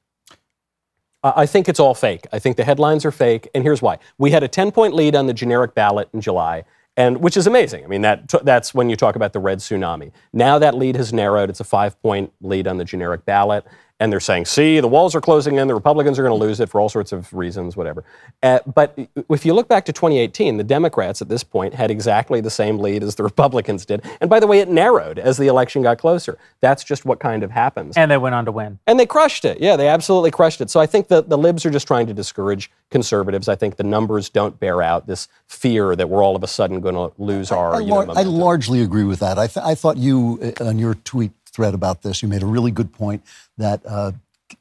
[1.24, 2.28] Uh, I think it's all fake.
[2.32, 3.98] I think the headlines are fake, and here's why.
[4.16, 6.62] We had a 10 point lead on the generic ballot in July,
[7.00, 7.82] and which is amazing.
[7.82, 10.12] I mean, that that's when you talk about the red tsunami.
[10.34, 11.48] Now that lead has narrowed.
[11.48, 13.64] It's a five point lead on the generic ballot,
[14.00, 16.58] and they're saying, see, the walls are closing in, the Republicans are going to lose
[16.58, 18.02] it for all sorts of reasons, whatever.
[18.42, 18.98] Uh, but
[19.28, 22.78] if you look back to 2018, the Democrats at this point had exactly the same
[22.78, 24.02] lead as the Republicans did.
[24.20, 26.38] And by the way, it narrowed as the election got closer.
[26.60, 27.96] That's just what kind of happens.
[27.96, 28.78] and they went on to win.
[28.86, 29.60] And they crushed it.
[29.60, 30.70] Yeah, they absolutely crushed it.
[30.70, 33.48] So I think the, the libs are just trying to discourage conservatives.
[33.48, 36.80] I think the numbers don't bear out this fear that we're all of a sudden
[36.80, 37.74] going to lose our.
[37.74, 39.38] I, you know, lar- I largely agree with that.
[39.38, 42.22] I, th- I thought you, uh, on your tweet thread about this.
[42.22, 43.22] You made a really good point
[43.58, 44.12] that uh,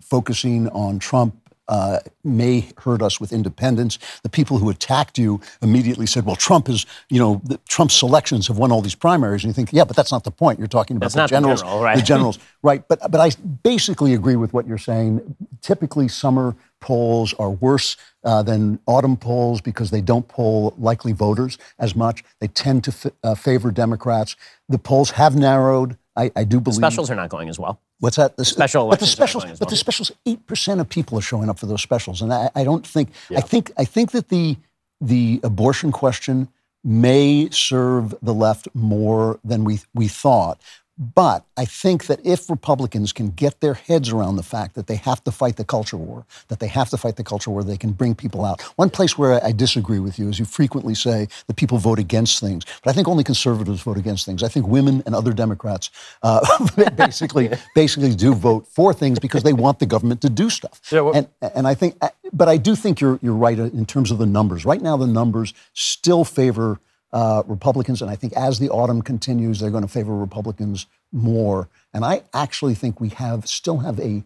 [0.01, 1.35] focusing on Trump
[1.69, 3.99] uh, may hurt us with independents.
[4.23, 8.47] The people who attacked you immediately said, "Well, Trump is, you know, the, Trump's selections
[8.47, 10.57] have won all these primaries." And you think, "Yeah, but that's not the point.
[10.57, 11.95] You're talking about That's the not the generals, general, right?
[11.95, 13.29] the generals, right?" But but I
[13.61, 15.35] basically agree with what you're saying.
[15.61, 21.59] Typically, summer polls are worse uh, than autumn polls because they don't poll likely voters
[21.77, 22.23] as much.
[22.39, 24.35] They tend to f- uh, favor Democrats.
[24.67, 25.97] The polls have narrowed.
[26.19, 27.79] I, I do believe the Specials are not going as well.
[27.99, 28.35] What's that?
[28.35, 31.57] The special but the specials, but the specials, eight percent of people are showing up
[31.57, 33.09] for those specials, and I, I don't think.
[33.35, 33.71] I think.
[33.77, 34.57] I think that the
[34.99, 36.49] the abortion question
[36.83, 40.59] may serve the left more than we we thought.
[40.99, 44.97] But I think that if Republicans can get their heads around the fact that they
[44.97, 47.77] have to fight the culture war, that they have to fight the culture war, they
[47.77, 48.61] can bring people out.
[48.75, 52.41] One place where I disagree with you is you frequently say that people vote against
[52.41, 54.43] things, but I think only conservatives vote against things.
[54.43, 55.89] I think women and other Democrats
[56.21, 56.45] uh,
[56.97, 60.81] basically basically do vote for things because they want the government to do stuff.
[60.91, 61.97] Yeah, well- and and I think,
[62.33, 64.65] but I do think you're you're right in terms of the numbers.
[64.65, 66.79] Right now, the numbers still favor
[67.11, 71.69] uh, Republicans, and I think as the autumn continues, they're going to favor Republicans more.
[71.93, 74.23] And I actually think we have still have a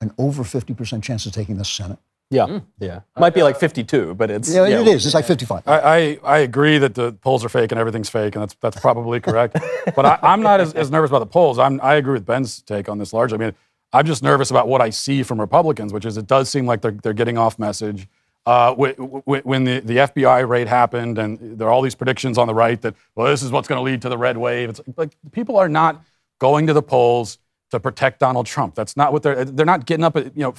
[0.00, 1.98] an over fifty percent chance of taking the Senate.
[2.28, 3.00] Yeah, yeah.
[3.16, 5.06] Might be like 52, but it's Yeah, you it know, is.
[5.06, 5.62] It's like fifty-five.
[5.64, 8.80] I, I, I agree that the polls are fake and everything's fake, and that's that's
[8.80, 9.56] probably correct.
[9.94, 11.58] but I, I'm not as, as nervous about the polls.
[11.58, 13.36] I'm, I agree with Ben's take on this largely.
[13.36, 13.54] I mean,
[13.92, 16.80] I'm just nervous about what I see from Republicans, which is it does seem like
[16.80, 18.08] they're, they're getting off message.
[18.46, 18.94] Uh, wh-
[19.26, 22.54] wh- when the, the FBI raid happened, and there are all these predictions on the
[22.54, 24.70] right that, well, this is what's going to lead to the red wave.
[24.70, 26.00] It's like people are not
[26.38, 27.38] going to the polls
[27.72, 28.76] to protect Donald Trump.
[28.76, 30.54] That's not what they're, they're not getting up at, you know,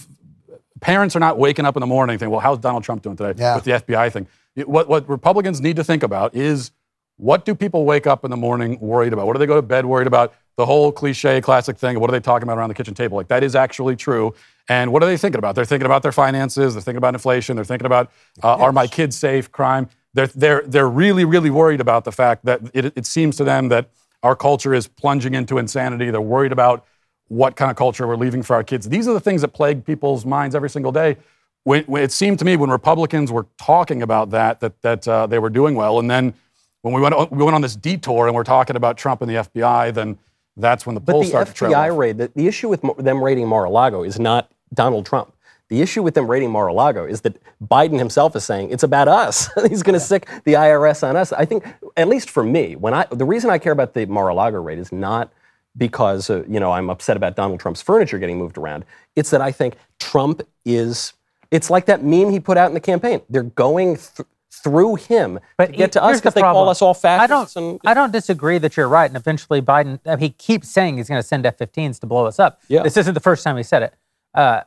[0.82, 3.34] parents are not waking up in the morning thinking, well, how's Donald Trump doing today
[3.42, 3.56] Yeah.
[3.56, 4.28] with the FBI thing?
[4.58, 6.72] It- What, what Republicans need to think about is
[7.16, 9.26] what do people wake up in the morning worried about?
[9.28, 10.34] What do they go to bed worried about?
[10.58, 13.16] The whole cliche classic thing, what are they talking about around the kitchen table?
[13.18, 14.34] Like that is actually true.
[14.70, 15.56] And what are they thinking about?
[15.56, 18.12] They're thinking about their finances, they're thinking about inflation, they're thinking about
[18.44, 19.90] uh, are my kids safe, crime.
[20.14, 23.70] They're, they're, they're really, really worried about the fact that it, it seems to them
[23.70, 23.90] that
[24.24, 26.10] our culture is plunging into insanity.
[26.10, 26.86] They're worried about
[27.28, 28.90] what kind of culture we're leaving for our kids.
[28.90, 31.18] These are the things that plague people's minds every single day.
[31.64, 35.28] When, when it seemed to me when Republicans were talking about that, that, that uh,
[35.28, 36.00] they were doing well.
[36.00, 36.34] And then
[36.82, 39.30] when we went, on, we went on this detour and we're talking about Trump and
[39.30, 40.18] the FBI, then
[40.56, 43.22] that's when the But polls the to trail FBI raid, the, the issue with them
[43.22, 45.34] raiding Mar-a-Lago is not Donald Trump.
[45.70, 49.50] The issue with them raiding Mar-a-Lago is that Biden himself is saying it's about us.
[49.68, 51.34] He's going to sic the IRS on us.
[51.34, 51.66] I think,
[51.98, 54.92] at least for me, when I the reason I care about the Mar-a-Lago raid is
[54.92, 55.32] not
[55.76, 58.86] because uh, you know I'm upset about Donald Trump's furniture getting moved around.
[59.16, 61.14] It's that I think Trump is.
[61.52, 63.22] It's like that meme he put out in the campaign.
[63.30, 66.82] They're going th- through him But to get to us because the they call us
[66.82, 67.56] all fascists.
[67.56, 67.72] I don't.
[67.72, 69.10] and, I don't disagree that you're right.
[69.10, 70.00] And eventually, Biden.
[70.20, 72.62] He keeps saying he's going to send F-15s to blow us up.
[72.68, 72.84] Yeah.
[72.84, 73.94] This isn't the first time he said it.
[74.38, 74.62] Uh,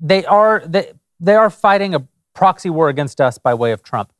[0.00, 0.62] they are.
[0.66, 4.12] They, they are fighting a proxy war against us by way of Trump.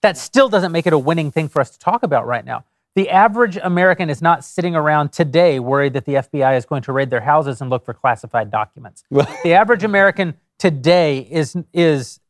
[0.00, 2.64] That still doesn't make it a winning thing for us to talk about right now.
[2.94, 6.92] The average American is not sitting around today worried that the FBI is going to
[6.92, 9.04] raid their houses and look for classified documents.
[9.10, 12.20] the average American today is is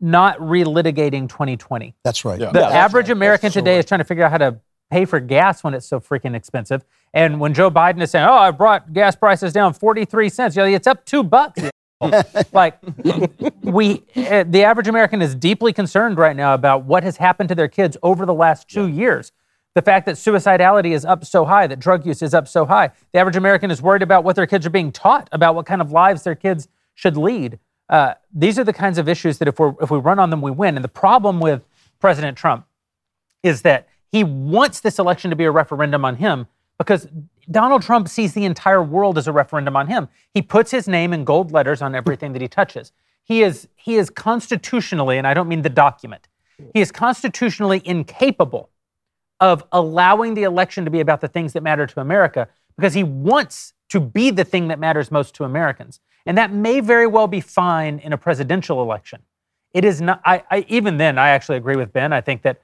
[0.00, 1.94] not relitigating 2020.
[2.02, 2.38] That's right.
[2.38, 2.50] Yeah.
[2.50, 3.16] The Yeah, average right.
[3.16, 3.78] American That's so today right.
[3.78, 4.58] is trying to figure out how to
[4.94, 6.84] pay for gas when it's so freaking expensive.
[7.12, 10.62] And when Joe Biden is saying, "Oh, I brought gas prices down 43 cents," you
[10.62, 11.60] know, it's up two bucks.
[12.52, 12.78] like
[13.62, 17.54] we, uh, the average American is deeply concerned right now about what has happened to
[17.56, 19.32] their kids over the last two years.
[19.74, 22.90] The fact that suicidality is up so high, that drug use is up so high.
[23.12, 25.80] The average American is worried about what their kids are being taught about what kind
[25.80, 27.58] of lives their kids should lead.
[27.88, 30.40] Uh, these are the kinds of issues that if we if we run on them,
[30.40, 30.76] we win.
[30.76, 31.62] And the problem with
[31.98, 32.66] President Trump
[33.42, 36.46] is that he wants this election to be a referendum on him
[36.78, 37.08] because
[37.50, 40.08] Donald Trump sees the entire world as a referendum on him.
[40.32, 42.92] He puts his name in gold letters on everything that he touches.
[43.24, 46.28] He is he is constitutionally, and I don't mean the document.
[46.72, 48.70] He is constitutionally incapable
[49.40, 52.46] of allowing the election to be about the things that matter to America
[52.76, 55.98] because he wants to be the thing that matters most to Americans.
[56.24, 59.22] And that may very well be fine in a presidential election.
[59.72, 62.12] It is not, I, I, even then, I actually agree with Ben.
[62.12, 62.62] I think that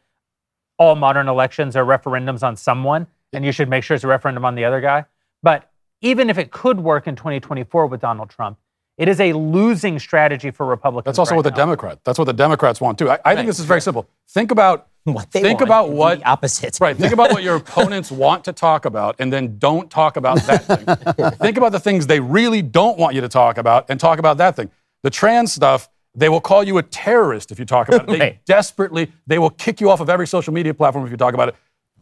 [0.81, 4.47] all modern elections are referendums on someone, and you should make sure it's a referendum
[4.47, 5.05] on the other guy.
[5.43, 5.71] But
[6.01, 8.59] even if it could work in 2024 with Donald Trump,
[8.97, 11.05] it is a losing strategy for Republicans.
[11.05, 11.57] That's also right what the now.
[11.57, 12.01] Democrat.
[12.03, 13.11] That's what the Democrats want too.
[13.11, 14.09] I, I think this is very simple.
[14.29, 16.79] Think about What they think want about what the opposite.
[16.81, 16.97] Right.
[16.97, 20.65] Think about what your opponents want to talk about, and then don't talk about that
[20.65, 21.31] thing.
[21.39, 24.39] think about the things they really don't want you to talk about, and talk about
[24.39, 24.71] that thing.
[25.03, 25.91] The trans stuff.
[26.15, 28.13] They will call you a terrorist if you talk about it.
[28.13, 28.45] They Right.
[28.45, 29.13] desperately.
[29.27, 31.55] They will kick you off of every social media platform if you talk about it.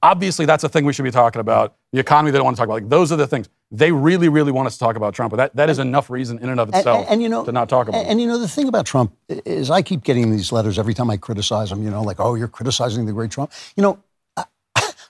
[0.02, 1.74] obviously that's a thing we should be talking about.
[1.92, 2.74] The economy they don't want to talk about.
[2.74, 5.30] Like those are the things they really, really want us to talk about Trump.
[5.32, 7.52] But that, that is enough reason in and of itself and, and, you know, to
[7.52, 7.98] not talk about.
[7.98, 10.94] And, and, you know, the thing about Trump is I keep getting these letters every
[10.94, 13.50] time I criticize him, you know, like, oh, you're criticizing the great Trump.
[13.76, 13.98] You know,
[14.36, 14.44] I,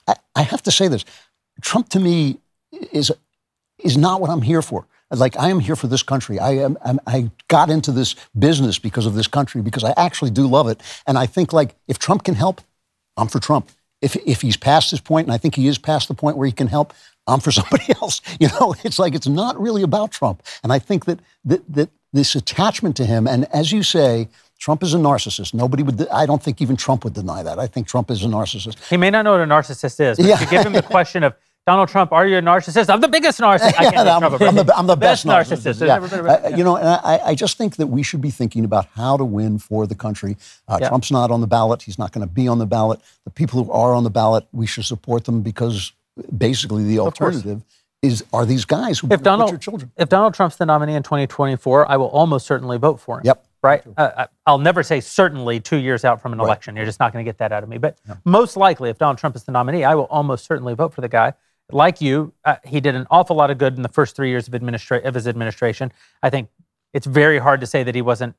[0.07, 1.05] I, I have to say this.
[1.61, 2.39] Trump to me
[2.91, 3.11] is,
[3.77, 4.87] is not what I'm here for.
[5.11, 6.37] Like, I am here for this country.
[6.39, 10.31] I, am, I'm, I got into this business because of this country, because I actually
[10.31, 10.81] do love it.
[11.07, 12.61] And I think, like, if Trump can help,
[13.17, 13.71] I'm for Trump.
[14.01, 16.45] If, if he's past this point, and I think he is past the point where
[16.45, 16.93] he can help,
[17.27, 18.21] I'm for somebody else.
[18.39, 20.43] You know, it's like it's not really about Trump.
[20.63, 24.29] And I think that that, that this attachment to him, and as you say,
[24.59, 25.53] Trump is a narcissist.
[25.53, 26.07] Nobody would.
[26.09, 27.59] I don't think even Trump would deny that.
[27.59, 28.77] I think Trump is a narcissist.
[28.89, 30.35] He may not know what a narcissist is, but Yeah.
[30.35, 31.33] if you give him the question of
[31.69, 32.91] Donald Trump, are you a narcissist?
[32.91, 33.75] I'm the biggest narcissist.
[33.77, 35.63] I can't yeah, I'm, I'm the, I'm the best, narcissist.
[35.63, 35.99] There's Yeah.
[35.99, 38.31] never been a- Uh, You know, and I, I just think that we should be
[38.31, 40.35] thinking about how to win for the country.
[40.67, 40.87] Uh, Yeah.
[40.89, 41.83] Trump's not on the ballot.
[41.83, 42.99] He's not going to be on the ballot.
[43.23, 45.91] The people who are on the ballot, we should support them because
[46.35, 47.61] basically the alternative
[48.01, 49.91] is are these guys who if Donald, your children.
[49.97, 53.25] if Donald Trump's the nominee in 2024, I will almost certainly vote for him.
[53.25, 53.45] Yep.
[53.61, 53.83] Right?
[53.95, 56.75] Uh, I- I'll never say certainly two years out from an election.
[56.75, 57.77] You're just not going to get that out of me.
[57.77, 61.01] But most likely, if Donald Trump is the nominee, I will almost certainly vote for
[61.01, 61.33] the guy.
[61.71, 64.47] Like you, uh, he did an awful lot of good in the first three years
[64.47, 65.91] of, administra- of his administration.
[66.23, 66.49] I think
[66.93, 68.35] it's very hard to say that he wasn't,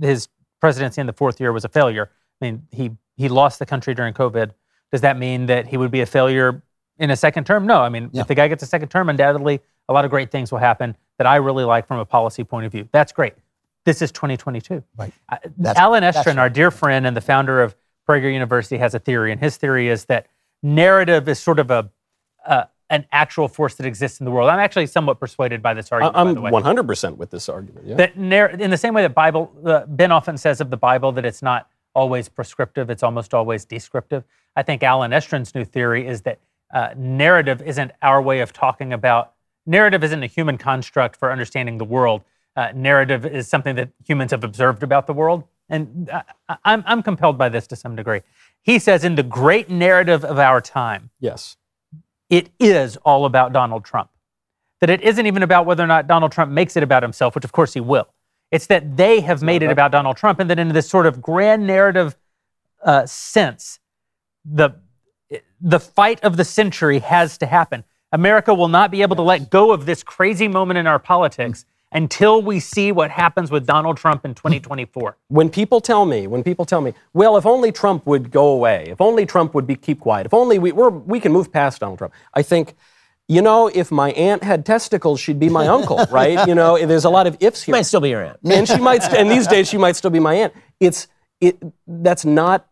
[0.00, 0.28] his
[0.60, 2.10] presidency in the fourth year was a failure.
[2.40, 4.50] I mean, he, he lost the country during COVID.
[4.92, 6.62] Does that mean that he would be a failure
[6.98, 7.66] in a second term?
[7.66, 7.80] No.
[7.80, 8.22] I mean, Yeah.
[8.22, 10.96] if the guy gets a second term, undoubtedly a lot of great things will happen
[11.18, 12.88] that I really like from a policy point of view.
[12.92, 13.34] That's great.
[13.84, 14.82] This is 2022.
[14.96, 15.12] Right.
[15.58, 17.74] That's- Allen Estrin, our dear friend and the founder of
[18.08, 20.26] Prager University, has a theory, and his theory is that
[20.62, 21.88] narrative is sort of a
[22.46, 24.50] uh, an actual force that exists in the world.
[24.50, 26.16] I'm actually somewhat persuaded by this argument.
[26.16, 26.50] I'm the way.
[26.50, 27.86] 100% with this argument.
[27.86, 27.94] Yeah.
[27.94, 31.12] That narr- in the same way that Bible, uh, Ben often says of the Bible
[31.12, 34.24] that it's not always prescriptive, it's almost always descriptive.
[34.56, 36.40] I think Allen Estrin's new theory is that
[36.72, 39.32] uh, narrative isn't our way of talking about,
[39.66, 42.22] narrative isn't a human construct for understanding the world.
[42.56, 45.44] Uh, narrative is something that humans have observed about the world.
[45.68, 48.22] And uh, I, I'm, I'm compelled by this to some degree.
[48.62, 51.56] He says, in the great narrative of our time, yes.
[52.30, 54.10] It is all about Donald Trump.
[54.80, 57.44] That it isn't even about whether or not Donald Trump makes it about himself, which
[57.44, 58.08] of course he will.
[58.50, 61.20] It's that they have made it about Donald Trump, and that in this sort of
[61.20, 62.16] grand narrative
[62.82, 63.78] uh, sense,
[64.44, 64.70] the
[65.60, 67.84] the fight of the century has to happen.
[68.12, 71.64] America will not be able to let go of this crazy moment in our politics
[71.92, 75.16] until we see what happens with Donald Trump in 2024.
[75.28, 78.86] when people tell me, when people tell me, well, if only Trump would go away,
[78.88, 81.80] if only Trump would be keep quiet, if only we we're, we can move past
[81.80, 82.74] Donald Trump, I think,
[83.28, 86.46] you know, if my aunt had testicles, she'd be my uncle, right?
[86.48, 88.38] You know, there's a lot of ifs here, She Might still be your aunt.
[88.44, 90.52] and she might, st- and these days she might still be my aunt.
[90.78, 91.08] It's
[91.40, 91.58] it.
[91.86, 92.66] That's not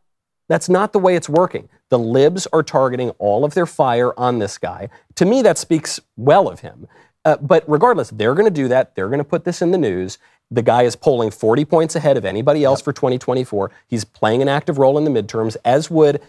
[0.48, 1.68] that's not the way it's working.
[1.90, 4.88] The libs are targeting all of their fire on this guy.
[5.16, 6.86] To me, that speaks well of him.
[7.28, 8.94] Uh, but regardless, they're going to do that.
[8.94, 10.16] They're going to put this in the news.
[10.50, 13.70] The guy is polling 40 points ahead of anybody else for 2024.
[13.86, 16.22] He's playing an active role in the midterms, as would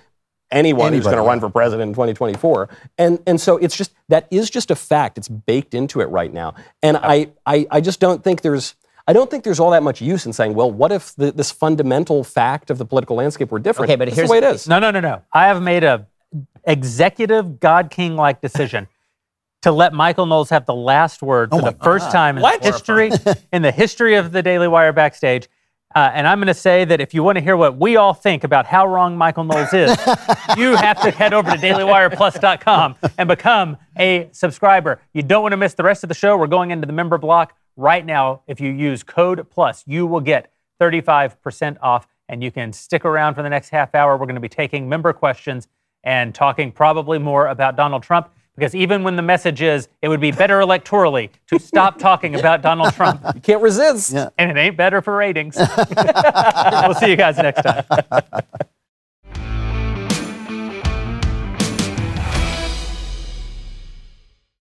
[0.51, 2.67] anyone who's going to run for president in 2024.
[2.97, 5.17] And and so it's just that is just a fact.
[5.17, 6.55] It's baked into it right now.
[6.83, 8.75] And I I, I just don't think there's
[9.07, 11.49] I don't think there's all that much use in saying, well, what if the, this
[11.49, 13.89] fundamental fact of the political landscape were different?
[13.89, 14.67] Okay, but That's here's the way it is.
[14.67, 15.21] No, no, no, no.
[15.31, 16.07] I have made a
[16.65, 18.89] executive God King like decision
[19.61, 22.61] to let Michael Knowles have the last word for my the first time in What?
[22.61, 23.11] the history
[23.53, 25.49] in the history of the Daily Wire backstage.
[25.95, 28.13] Uh, and I'm going to say that if you want to hear what we all
[28.13, 29.89] think about how wrong Michael Knowles is,
[30.57, 35.01] you have to head over to dailywireplus.com and become a subscriber.
[35.13, 36.37] You don't want to miss the rest of the show.
[36.37, 38.43] We're going into the member block right now.
[38.45, 43.33] If you use code PLUS, you will get 35% off and you can stick around
[43.33, 44.15] for the next half hour.
[44.15, 45.67] We're going to be taking member questions
[46.03, 48.29] and talking probably more about Donald Trump
[48.59, 52.61] because even when the message is it would be better electorally to stop talking about
[52.69, 54.11] Donald Trump, You can't resist.
[54.13, 54.29] Yeah.
[54.37, 55.55] and it ain't better for ratings.
[56.83, 57.83] we'll see you guys next time.